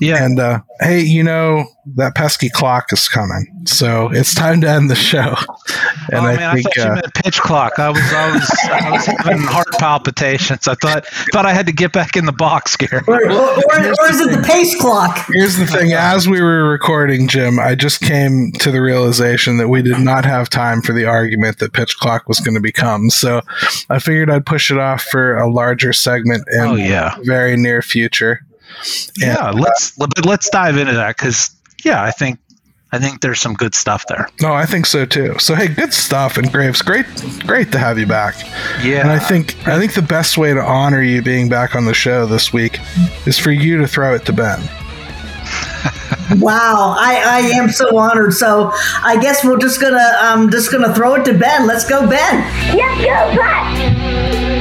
Yeah. 0.00 0.24
And 0.24 0.38
uh, 0.38 0.60
hey, 0.80 1.00
you 1.00 1.22
know 1.22 1.66
that 1.96 2.14
pesky 2.14 2.48
clock 2.48 2.92
is 2.92 3.08
coming, 3.08 3.46
so 3.66 4.10
it's 4.12 4.34
time 4.34 4.60
to 4.60 4.68
end 4.68 4.88
the 4.88 4.94
show. 4.94 5.34
And 6.10 6.26
oh 6.26 6.28
I 6.28 6.36
man, 6.36 6.54
think, 6.54 6.66
I 6.66 6.70
thought 6.70 6.78
uh, 6.78 6.88
you 6.88 6.94
meant 6.94 7.14
pitch 7.14 7.40
clock. 7.40 7.78
I 7.78 7.90
was, 7.90 8.00
I 8.00 8.32
was, 8.32 8.58
I 8.70 8.90
was 8.90 9.06
having 9.06 9.42
heart 9.42 9.68
palpitations. 9.78 10.68
I 10.68 10.74
thought, 10.74 11.06
thought 11.06 11.46
I 11.46 11.52
had 11.52 11.66
to 11.66 11.72
get 11.72 11.92
back 11.92 12.16
in 12.16 12.24
the 12.24 12.32
box 12.32 12.76
here. 12.78 13.02
Or, 13.06 13.14
or, 13.14 13.30
or, 13.30 13.56
or 13.58 14.10
is 14.10 14.20
it 14.20 14.30
the 14.30 14.44
pace 14.46 14.80
clock? 14.80 15.26
Here's 15.32 15.56
the 15.56 15.66
thing: 15.66 15.92
as 15.92 16.28
we 16.28 16.40
were 16.40 16.68
recording, 16.68 17.28
Jim, 17.28 17.58
I 17.58 17.74
just 17.74 18.00
came 18.00 18.52
to 18.60 18.70
the 18.70 18.80
realization 18.80 19.56
that 19.56 19.68
we 19.68 19.82
did 19.82 19.98
not 19.98 20.24
have 20.24 20.48
time 20.48 20.82
for 20.82 20.92
the 20.92 21.06
argument 21.06 21.58
that 21.58 21.72
pitch 21.72 21.98
clock 21.98 22.28
was 22.28 22.40
going 22.40 22.54
to 22.54 22.60
become. 22.60 23.10
So 23.10 23.42
I 23.90 23.98
figured 23.98 24.30
I'd 24.30 24.46
push 24.46 24.70
it 24.70 24.78
off 24.78 25.02
for 25.02 25.36
a 25.36 25.50
larger 25.50 25.92
segment 25.92 26.44
in 26.52 26.60
oh, 26.60 26.74
yeah. 26.74 27.16
very 27.24 27.56
near 27.56 27.82
future. 27.82 28.44
Yeah, 29.16 29.50
let's 29.50 29.96
let's 30.24 30.48
dive 30.50 30.76
into 30.76 30.94
that 30.94 31.16
because 31.16 31.54
yeah, 31.84 32.02
I 32.02 32.10
think 32.10 32.38
I 32.94 32.98
think 32.98 33.22
there's 33.22 33.40
some 33.40 33.54
good 33.54 33.74
stuff 33.74 34.06
there. 34.06 34.28
No, 34.42 34.52
I 34.52 34.66
think 34.66 34.84
so 34.84 35.06
too. 35.06 35.38
So 35.38 35.54
hey, 35.54 35.68
good 35.68 35.94
stuff 35.94 36.36
and 36.36 36.52
Graves, 36.52 36.82
great 36.82 37.06
great 37.46 37.72
to 37.72 37.78
have 37.78 37.98
you 37.98 38.06
back. 38.06 38.34
Yeah. 38.82 39.00
And 39.00 39.10
I 39.10 39.18
think 39.18 39.56
I 39.66 39.78
think 39.78 39.94
the 39.94 40.02
best 40.02 40.36
way 40.36 40.52
to 40.52 40.60
honor 40.60 41.02
you 41.02 41.22
being 41.22 41.48
back 41.48 41.74
on 41.74 41.86
the 41.86 41.94
show 41.94 42.26
this 42.26 42.52
week 42.52 42.78
is 43.26 43.38
for 43.38 43.50
you 43.50 43.78
to 43.78 43.88
throw 43.88 44.14
it 44.14 44.26
to 44.26 44.32
Ben. 44.32 44.60
wow, 46.38 46.94
I, 46.98 47.22
I 47.24 47.38
am 47.54 47.70
so 47.70 47.96
honored. 47.96 48.34
So 48.34 48.70
I 49.02 49.18
guess 49.20 49.42
we're 49.44 49.58
just 49.58 49.80
gonna 49.80 50.16
um 50.20 50.50
just 50.50 50.70
gonna 50.70 50.94
throw 50.94 51.14
it 51.14 51.24
to 51.24 51.32
Ben. 51.32 51.66
Let's 51.66 51.88
go, 51.88 52.06
Ben. 52.06 52.76
Let's 52.76 53.04
go, 53.06 54.51